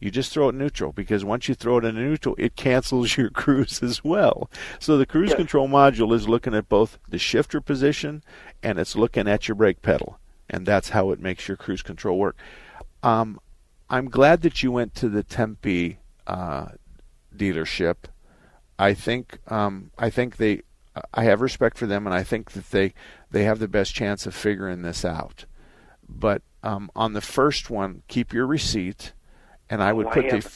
You 0.00 0.10
just 0.10 0.32
throw 0.32 0.50
it 0.50 0.54
neutral 0.54 0.92
because 0.92 1.24
once 1.24 1.48
you 1.48 1.54
throw 1.54 1.78
it 1.78 1.84
in 1.86 1.94
neutral, 1.94 2.34
it 2.38 2.56
cancels 2.56 3.16
your 3.16 3.30
cruise 3.42 3.82
as 3.82 4.04
well. 4.04 4.50
So 4.78 4.98
the 4.98 5.06
cruise 5.06 5.34
control 5.34 5.66
module 5.66 6.12
is 6.12 6.28
looking 6.28 6.54
at 6.54 6.68
both 6.68 6.98
the 7.08 7.18
shifter 7.18 7.62
position 7.62 8.22
and 8.62 8.78
it's 8.78 8.96
looking 8.96 9.26
at 9.26 9.48
your 9.48 9.54
brake 9.54 9.80
pedal, 9.80 10.18
and 10.48 10.66
that's 10.66 10.90
how 10.90 11.10
it 11.10 11.20
makes 11.20 11.48
your 11.48 11.56
cruise 11.56 11.82
control 11.82 12.18
work. 12.18 12.36
Um, 13.02 13.40
I'm 13.90 14.08
glad 14.08 14.42
that 14.42 14.62
you 14.62 14.72
went 14.72 14.94
to 14.96 15.08
the 15.08 15.22
Tempe 15.22 15.98
uh, 16.26 16.66
dealership. 17.36 17.96
I 18.78 18.94
think 18.94 19.38
um, 19.48 19.90
I 19.98 20.10
think 20.10 20.36
they 20.36 20.62
I 21.12 21.24
have 21.24 21.40
respect 21.40 21.78
for 21.78 21.86
them, 21.86 22.06
and 22.06 22.14
I 22.14 22.22
think 22.22 22.52
that 22.52 22.70
they 22.70 22.94
they 23.30 23.44
have 23.44 23.58
the 23.58 23.68
best 23.68 23.94
chance 23.94 24.26
of 24.26 24.34
figuring 24.34 24.82
this 24.82 25.04
out. 25.04 25.44
But 26.08 26.42
um, 26.62 26.90
on 26.94 27.12
the 27.12 27.20
first 27.20 27.70
one, 27.70 28.02
keep 28.08 28.32
your 28.32 28.46
receipt, 28.46 29.12
and 29.70 29.82
I 29.82 29.92
would 29.92 30.06
Why 30.06 30.14
put 30.14 30.30
the 30.30 30.50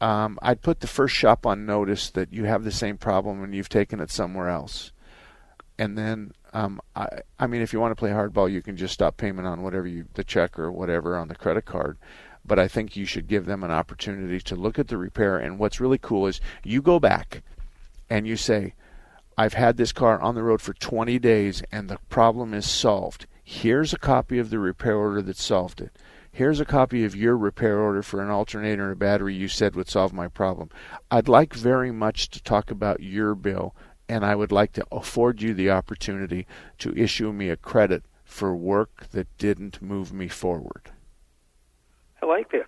um, 0.00 0.38
I'd 0.40 0.62
put 0.62 0.80
the 0.80 0.86
first 0.86 1.14
shop 1.14 1.44
on 1.44 1.66
notice 1.66 2.10
that 2.10 2.32
you 2.32 2.44
have 2.44 2.64
the 2.64 2.72
same 2.72 2.96
problem 2.96 3.44
and 3.44 3.54
you've 3.54 3.68
taken 3.68 4.00
it 4.00 4.10
somewhere 4.10 4.48
else. 4.48 4.92
And 5.78 5.96
then, 5.96 6.32
um, 6.52 6.80
I, 6.96 7.08
I 7.38 7.46
mean, 7.46 7.62
if 7.62 7.72
you 7.72 7.80
want 7.80 7.92
to 7.92 7.96
play 7.96 8.10
hardball, 8.10 8.50
you 8.50 8.62
can 8.62 8.76
just 8.76 8.94
stop 8.94 9.16
payment 9.16 9.46
on 9.46 9.62
whatever 9.62 9.86
you, 9.86 10.06
the 10.14 10.24
check 10.24 10.58
or 10.58 10.70
whatever 10.70 11.16
on 11.16 11.28
the 11.28 11.34
credit 11.34 11.64
card. 11.64 11.98
But 12.44 12.58
I 12.58 12.68
think 12.68 12.96
you 12.96 13.04
should 13.04 13.28
give 13.28 13.46
them 13.46 13.62
an 13.62 13.70
opportunity 13.70 14.40
to 14.40 14.56
look 14.56 14.78
at 14.78 14.88
the 14.88 14.96
repair. 14.96 15.38
And 15.38 15.58
what's 15.58 15.80
really 15.80 15.98
cool 15.98 16.26
is 16.26 16.40
you 16.64 16.82
go 16.82 16.98
back 16.98 17.42
and 18.08 18.26
you 18.26 18.36
say, 18.36 18.74
I've 19.36 19.54
had 19.54 19.76
this 19.76 19.92
car 19.92 20.20
on 20.20 20.34
the 20.34 20.42
road 20.42 20.60
for 20.60 20.74
20 20.74 21.18
days 21.18 21.62
and 21.70 21.88
the 21.88 21.98
problem 22.08 22.52
is 22.52 22.68
solved. 22.68 23.26
Here's 23.42 23.92
a 23.92 23.98
copy 23.98 24.38
of 24.38 24.50
the 24.50 24.58
repair 24.58 24.96
order 24.96 25.22
that 25.22 25.36
solved 25.36 25.80
it. 25.80 25.96
Here's 26.32 26.60
a 26.60 26.64
copy 26.64 27.04
of 27.04 27.16
your 27.16 27.36
repair 27.36 27.78
order 27.78 28.02
for 28.02 28.22
an 28.22 28.30
alternator 28.30 28.84
and 28.84 28.92
a 28.92 28.96
battery 28.96 29.34
you 29.34 29.48
said 29.48 29.74
would 29.74 29.88
solve 29.88 30.12
my 30.12 30.28
problem. 30.28 30.70
I'd 31.10 31.28
like 31.28 31.54
very 31.54 31.90
much 31.90 32.28
to 32.30 32.42
talk 32.42 32.70
about 32.70 33.02
your 33.02 33.34
bill, 33.34 33.74
and 34.10 34.24
I 34.24 34.34
would 34.34 34.50
like 34.50 34.72
to 34.72 34.84
afford 34.90 35.40
you 35.40 35.54
the 35.54 35.70
opportunity 35.70 36.44
to 36.78 36.92
issue 36.96 37.32
me 37.32 37.48
a 37.48 37.56
credit 37.56 38.02
for 38.24 38.56
work 38.56 39.06
that 39.12 39.28
didn't 39.38 39.80
move 39.80 40.12
me 40.12 40.26
forward. 40.26 40.90
I 42.20 42.26
like 42.26 42.50
that 42.50 42.66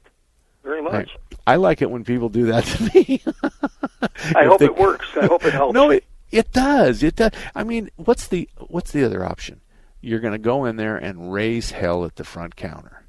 very 0.63 0.81
much. 0.81 1.11
I, 1.47 1.55
I 1.55 1.57
like 1.57 1.83
it 1.83 1.91
when 1.91 2.05
people 2.05 2.29
do 2.29 2.47
that 2.47 2.65
to 2.73 2.83
me. 2.95 3.23
I 4.37 4.45
hope 4.45 4.61
they- 4.61 4.67
it 4.67 4.77
works. 4.77 5.09
I 5.21 5.27
hope 5.27 5.45
it 5.45 5.53
helps. 5.53 5.75
No, 5.75 5.91
it 5.91 6.05
it 6.31 6.53
does. 6.53 7.03
It 7.03 7.17
does. 7.17 7.33
I 7.57 7.65
mean, 7.65 7.91
what's 7.97 8.29
the 8.29 8.49
what's 8.69 8.93
the 8.93 9.05
other 9.05 9.25
option? 9.25 9.61
You're 10.01 10.21
going 10.21 10.33
to 10.33 10.39
go 10.39 10.65
in 10.65 10.77
there 10.77 10.97
and 10.97 11.33
raise 11.33 11.73
hell 11.73 12.05
at 12.05 12.17
the 12.17 12.25
front 12.25 12.57
counter. 12.57 13.05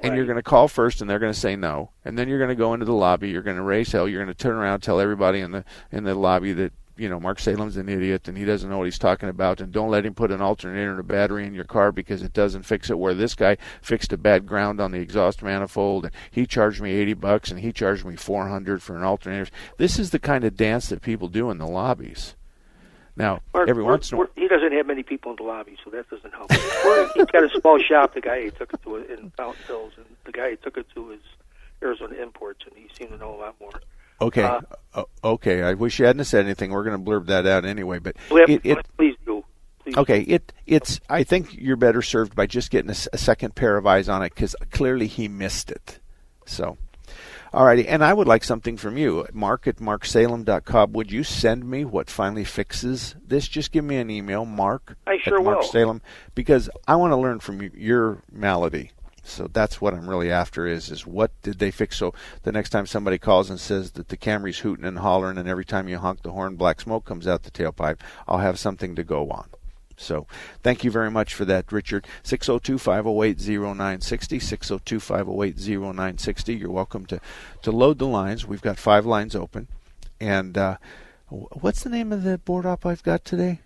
And 0.00 0.14
you're 0.14 0.26
going 0.26 0.36
to 0.36 0.44
call 0.44 0.68
first, 0.68 1.00
and 1.00 1.10
they're 1.10 1.18
going 1.18 1.32
to 1.32 1.38
say 1.38 1.56
no. 1.56 1.90
And 2.04 2.16
then 2.16 2.28
you're 2.28 2.38
going 2.38 2.50
to 2.50 2.54
go 2.54 2.72
into 2.72 2.86
the 2.86 2.92
lobby. 2.92 3.30
You're 3.30 3.42
going 3.42 3.56
to 3.56 3.62
raise 3.64 3.90
hell. 3.90 4.08
You're 4.08 4.22
going 4.24 4.32
to 4.32 4.42
turn 4.42 4.54
around, 4.54 4.74
and 4.74 4.82
tell 4.84 5.00
everybody 5.00 5.40
in 5.40 5.50
the 5.50 5.64
in 5.90 6.04
the 6.04 6.14
lobby 6.14 6.52
that 6.52 6.72
you 6.98 7.08
know 7.08 7.20
Mark 7.20 7.38
Salem's 7.38 7.76
an 7.76 7.88
idiot 7.88 8.28
and 8.28 8.36
he 8.36 8.44
doesn't 8.44 8.68
know 8.68 8.78
what 8.78 8.84
he's 8.84 8.98
talking 8.98 9.28
about. 9.28 9.60
And 9.60 9.72
don't 9.72 9.90
let 9.90 10.04
him 10.04 10.14
put 10.14 10.30
an 10.30 10.40
alternator 10.40 10.90
and 10.90 11.00
a 11.00 11.04
battery 11.04 11.46
in 11.46 11.54
your 11.54 11.64
car 11.64 11.92
because 11.92 12.22
it 12.22 12.32
doesn't 12.32 12.64
fix 12.64 12.90
it. 12.90 12.98
Where 12.98 13.14
this 13.14 13.34
guy 13.34 13.56
fixed 13.80 14.12
a 14.12 14.18
bad 14.18 14.46
ground 14.46 14.80
on 14.80 14.90
the 14.90 14.98
exhaust 14.98 15.42
manifold, 15.42 16.06
and 16.06 16.14
he 16.30 16.46
charged 16.46 16.80
me 16.80 16.92
eighty 16.92 17.14
bucks, 17.14 17.50
and 17.50 17.60
he 17.60 17.72
charged 17.72 18.04
me 18.04 18.16
four 18.16 18.48
hundred 18.48 18.82
for 18.82 18.96
an 18.96 19.04
alternator. 19.04 19.50
This 19.76 19.98
is 19.98 20.10
the 20.10 20.18
kind 20.18 20.44
of 20.44 20.56
dance 20.56 20.88
that 20.88 21.02
people 21.02 21.28
do 21.28 21.50
in 21.50 21.58
the 21.58 21.66
lobbies. 21.66 22.34
Now, 23.16 23.40
Mark, 23.52 23.68
every 23.68 23.82
once 23.82 24.12
in 24.12 24.16
a 24.16 24.18
while. 24.20 24.28
he 24.36 24.46
doesn't 24.46 24.72
have 24.72 24.86
many 24.86 25.02
people 25.02 25.32
in 25.32 25.36
the 25.36 25.42
lobby, 25.42 25.76
so 25.84 25.90
that 25.90 26.08
doesn't 26.08 26.32
help. 26.32 26.52
He's 26.52 27.26
got 27.26 27.42
a 27.42 27.60
small 27.60 27.80
shop. 27.80 28.14
The 28.14 28.20
guy 28.20 28.44
he 28.44 28.50
took 28.50 28.72
it 28.72 28.80
to 28.84 28.96
in 28.96 29.30
Fountain 29.36 29.64
Hills, 29.66 29.92
and 29.96 30.06
the 30.24 30.30
guy 30.30 30.50
he 30.50 30.56
took 30.56 30.76
it 30.76 30.86
to 30.94 31.10
is 31.10 31.20
Arizona 31.82 32.14
Imports, 32.14 32.64
and 32.64 32.76
he 32.76 32.88
seemed 32.96 33.10
to 33.10 33.18
know 33.18 33.34
a 33.34 33.38
lot 33.38 33.56
more. 33.60 33.80
Okay, 34.20 34.42
Uh, 34.94 35.04
okay. 35.22 35.62
I 35.62 35.74
wish 35.74 35.98
you 35.98 36.06
hadn't 36.06 36.24
said 36.24 36.44
anything. 36.44 36.70
We're 36.72 36.82
going 36.84 37.02
to 37.02 37.10
blurb 37.10 37.26
that 37.26 37.46
out 37.46 37.64
anyway. 37.64 37.98
But 38.00 38.16
it, 38.30 38.60
it 38.64 38.78
please 38.96 39.14
do. 39.24 39.44
Please 39.84 39.96
okay. 39.96 40.22
It 40.22 40.52
it's. 40.66 40.98
I 41.08 41.22
think 41.22 41.54
you're 41.54 41.76
better 41.76 42.02
served 42.02 42.34
by 42.34 42.46
just 42.46 42.70
getting 42.70 42.90
a 42.90 42.94
second 42.94 43.54
pair 43.54 43.76
of 43.76 43.86
eyes 43.86 44.08
on 44.08 44.22
it 44.22 44.34
because 44.34 44.56
clearly 44.72 45.06
he 45.06 45.28
missed 45.28 45.70
it. 45.70 46.00
So, 46.46 46.78
alrighty. 47.54 47.84
And 47.86 48.02
I 48.02 48.12
would 48.12 48.26
like 48.26 48.42
something 48.42 48.76
from 48.76 48.96
you, 48.98 49.26
Mark 49.32 49.68
at 49.68 49.76
marksalem.com. 49.76 50.92
Would 50.94 51.12
you 51.12 51.22
send 51.22 51.68
me 51.70 51.84
what 51.84 52.10
finally 52.10 52.44
fixes 52.44 53.14
this? 53.24 53.46
Just 53.46 53.70
give 53.70 53.84
me 53.84 53.98
an 53.98 54.10
email, 54.10 54.44
Mark 54.44 54.96
I 55.06 55.18
sure 55.22 55.38
at 55.38 55.44
Mark 55.44 55.58
will. 55.60 55.68
Salem, 55.68 56.02
because 56.34 56.68
I 56.88 56.96
want 56.96 57.12
to 57.12 57.16
learn 57.16 57.38
from 57.38 57.62
your 57.74 58.22
malady. 58.32 58.90
So 59.28 59.48
that's 59.48 59.80
what 59.80 59.94
I'm 59.94 60.08
really 60.08 60.30
after 60.30 60.66
is 60.66 60.90
is 60.90 61.06
what 61.06 61.30
did 61.42 61.58
they 61.58 61.70
fix? 61.70 61.96
So 61.96 62.14
the 62.42 62.52
next 62.52 62.70
time 62.70 62.86
somebody 62.86 63.18
calls 63.18 63.50
and 63.50 63.60
says 63.60 63.92
that 63.92 64.08
the 64.08 64.16
Camry's 64.16 64.60
hooting 64.60 64.84
and 64.84 64.98
hollering, 64.98 65.38
and 65.38 65.48
every 65.48 65.64
time 65.64 65.88
you 65.88 65.98
honk 65.98 66.22
the 66.22 66.32
horn, 66.32 66.56
black 66.56 66.80
smoke 66.80 67.04
comes 67.04 67.26
out 67.26 67.42
the 67.42 67.50
tailpipe, 67.50 68.00
I'll 68.26 68.38
have 68.38 68.58
something 68.58 68.94
to 68.96 69.04
go 69.04 69.30
on. 69.30 69.48
So 69.98 70.26
thank 70.62 70.84
you 70.84 70.90
very 70.90 71.10
much 71.10 71.34
for 71.34 71.44
that, 71.46 71.72
Richard. 71.72 72.06
602-508-0960, 72.24 74.78
602-508-0960. 75.58 76.60
You're 76.60 76.70
welcome 76.70 77.04
to, 77.06 77.18
to 77.62 77.72
load 77.72 77.98
the 77.98 78.06
lines. 78.06 78.46
We've 78.46 78.62
got 78.62 78.78
five 78.78 79.04
lines 79.04 79.34
open. 79.34 79.66
And 80.20 80.56
uh, 80.56 80.76
what's 81.28 81.82
the 81.82 81.90
name 81.90 82.12
of 82.12 82.22
the 82.22 82.38
board 82.38 82.64
op 82.64 82.86
I've 82.86 83.02
got 83.02 83.24
today? 83.24 83.62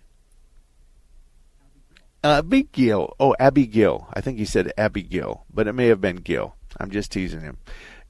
Abigail. 2.23 3.15
Oh, 3.19 3.35
Abigail. 3.39 4.07
I 4.13 4.21
think 4.21 4.37
he 4.37 4.45
said 4.45 4.71
Abigail, 4.77 5.45
but 5.53 5.67
it 5.67 5.73
may 5.73 5.87
have 5.87 5.99
been 5.99 6.17
Gil. 6.17 6.55
I'm 6.79 6.89
just 6.89 7.11
teasing 7.11 7.41
him. 7.41 7.57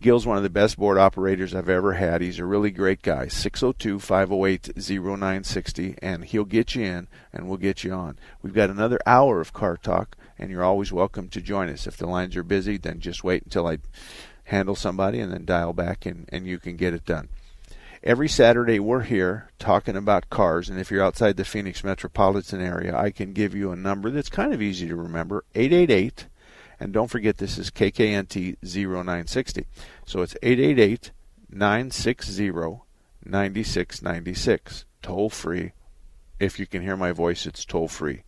Gil's 0.02 0.28
one 0.28 0.38
of 0.38 0.44
the 0.44 0.50
best 0.50 0.78
board 0.78 0.98
operators 0.98 1.56
I've 1.56 1.70
ever 1.70 1.94
had. 1.94 2.22
He's 2.22 2.38
a 2.38 2.46
really 2.46 2.72
great 2.72 3.02
guy. 3.02 3.28
602 3.28 4.00
508 4.00 4.72
0960, 4.76 5.96
and 6.02 6.26
he'll 6.26 6.44
get 6.44 6.76
you 6.76 6.84
in 6.84 7.08
and 7.32 7.48
we'll 7.48 7.58
get 7.58 7.84
you 7.84 7.94
on. 7.94 8.20
We've 8.42 8.54
got 8.54 8.70
another 8.70 9.00
hour 9.06 9.40
of 9.40 9.54
car 9.54 9.78
talk, 9.78 10.18
and 10.38 10.52
you're 10.52 10.64
always 10.64 10.92
welcome 10.92 11.30
to 11.30 11.42
join 11.42 11.70
us. 11.70 11.88
If 11.88 11.98
the 11.98 12.06
lines 12.06 12.36
are 12.36 12.44
busy, 12.44 12.78
then 12.78 13.00
just 13.00 13.24
wait 13.24 13.44
until 13.44 13.66
I 13.66 13.80
handle 14.46 14.76
somebody 14.76 15.20
and 15.20 15.32
then 15.32 15.46
dial 15.46 15.74
back 15.74 16.06
and, 16.06 16.30
and 16.30 16.46
you 16.46 16.60
can 16.60 16.76
get 16.76 16.94
it 16.94 17.06
done. 17.06 17.30
Every 18.06 18.28
Saturday 18.28 18.82
we're 18.82 19.04
here 19.04 19.50
talking 19.60 19.96
about 19.96 20.30
cars, 20.30 20.70
and 20.70 20.78
if 20.78 20.92
you're 20.92 21.02
outside 21.02 21.38
the 21.38 21.46
Phoenix 21.46 21.86
metropolitan 21.86 22.60
area, 22.60 22.94
I 22.94 23.12
can 23.12 23.32
give 23.32 23.56
you 23.56 23.72
a 23.72 23.78
number 23.78 24.10
that's 24.10 24.28
kind 24.28 24.54
of 24.54 24.62
easy 24.62 24.90
to 24.90 24.96
remember 24.98 25.46
888, 25.56 26.28
and 26.82 26.92
don't 26.92 27.10
forget 27.10 27.38
this 27.38 27.58
is 27.58 27.72
KKNT 27.72 28.58
0960. 28.62 29.68
So 30.06 30.22
it's 30.22 30.36
888 30.44 31.12
960 31.50 32.52
9696, 33.24 34.86
toll 35.02 35.30
free 35.30 35.72
If 36.42 36.60
you 36.60 36.68
can 36.68 36.82
hear 36.82 36.98
my 36.98 37.14
voice, 37.14 37.46
it's 37.46 37.64
toll 37.64 37.88
free. 37.88 38.24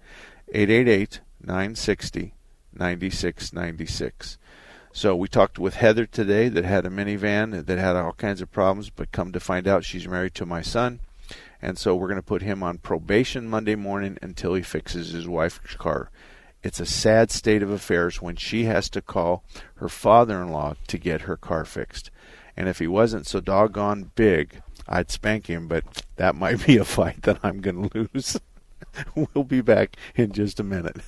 888 0.54 1.20
960 1.42 2.34
9696. 2.74 4.38
So 4.96 5.14
we 5.14 5.28
talked 5.28 5.60
with 5.60 5.76
Heather 5.76 6.06
today 6.06 6.48
that 6.48 6.64
had 6.64 6.86
a 6.86 6.90
minivan 6.90 7.66
that 7.66 7.78
had 7.78 7.98
all 7.98 8.14
kinds 8.14 8.40
of 8.40 8.50
problems, 8.50 8.90
but 8.90 9.12
come 9.12 9.34
to 9.34 9.42
find 9.42 9.68
out 9.68 9.84
she's 9.84 10.08
married 10.08 10.34
to 10.36 10.46
my 10.46 10.62
son. 10.62 11.02
And 11.62 11.78
so 11.78 11.94
we're 11.94 12.08
going 12.08 12.16
to 12.16 12.22
put 12.22 12.42
him 12.42 12.64
on 12.64 12.78
probation 12.78 13.50
Monday 13.50 13.76
morning 13.76 14.18
until 14.22 14.54
he 14.54 14.62
fixes 14.62 15.12
his 15.12 15.28
wife's 15.28 15.76
car. 15.76 16.12
It's 16.64 16.80
a 16.80 16.86
sad 16.86 17.30
state 17.30 17.62
of 17.62 17.72
affairs 17.72 18.22
when 18.22 18.38
she 18.38 18.64
has 18.66 18.88
to 18.92 19.02
call 19.02 19.44
her 19.76 19.90
father 19.90 20.42
in 20.42 20.48
law 20.48 20.76
to 20.88 20.98
get 20.98 21.24
her 21.24 21.36
car 21.36 21.66
fixed. 21.66 22.10
And 22.56 22.70
if 22.70 22.80
he 22.80 22.88
wasn't 22.88 23.28
so 23.28 23.42
doggone 23.42 24.12
big, 24.16 24.62
I'd 24.88 25.12
spank 25.12 25.48
him, 25.48 25.68
but 25.68 25.84
that 26.16 26.36
might 26.36 26.66
be 26.66 26.78
a 26.78 26.86
fight 26.86 27.24
that 27.24 27.40
I'm 27.44 27.60
going 27.60 27.90
to 27.90 28.10
lose. 28.14 28.40
we'll 29.14 29.44
be 29.44 29.60
back 29.60 29.98
in 30.16 30.32
just 30.32 30.62
a 30.62 30.64
minute. 30.64 31.02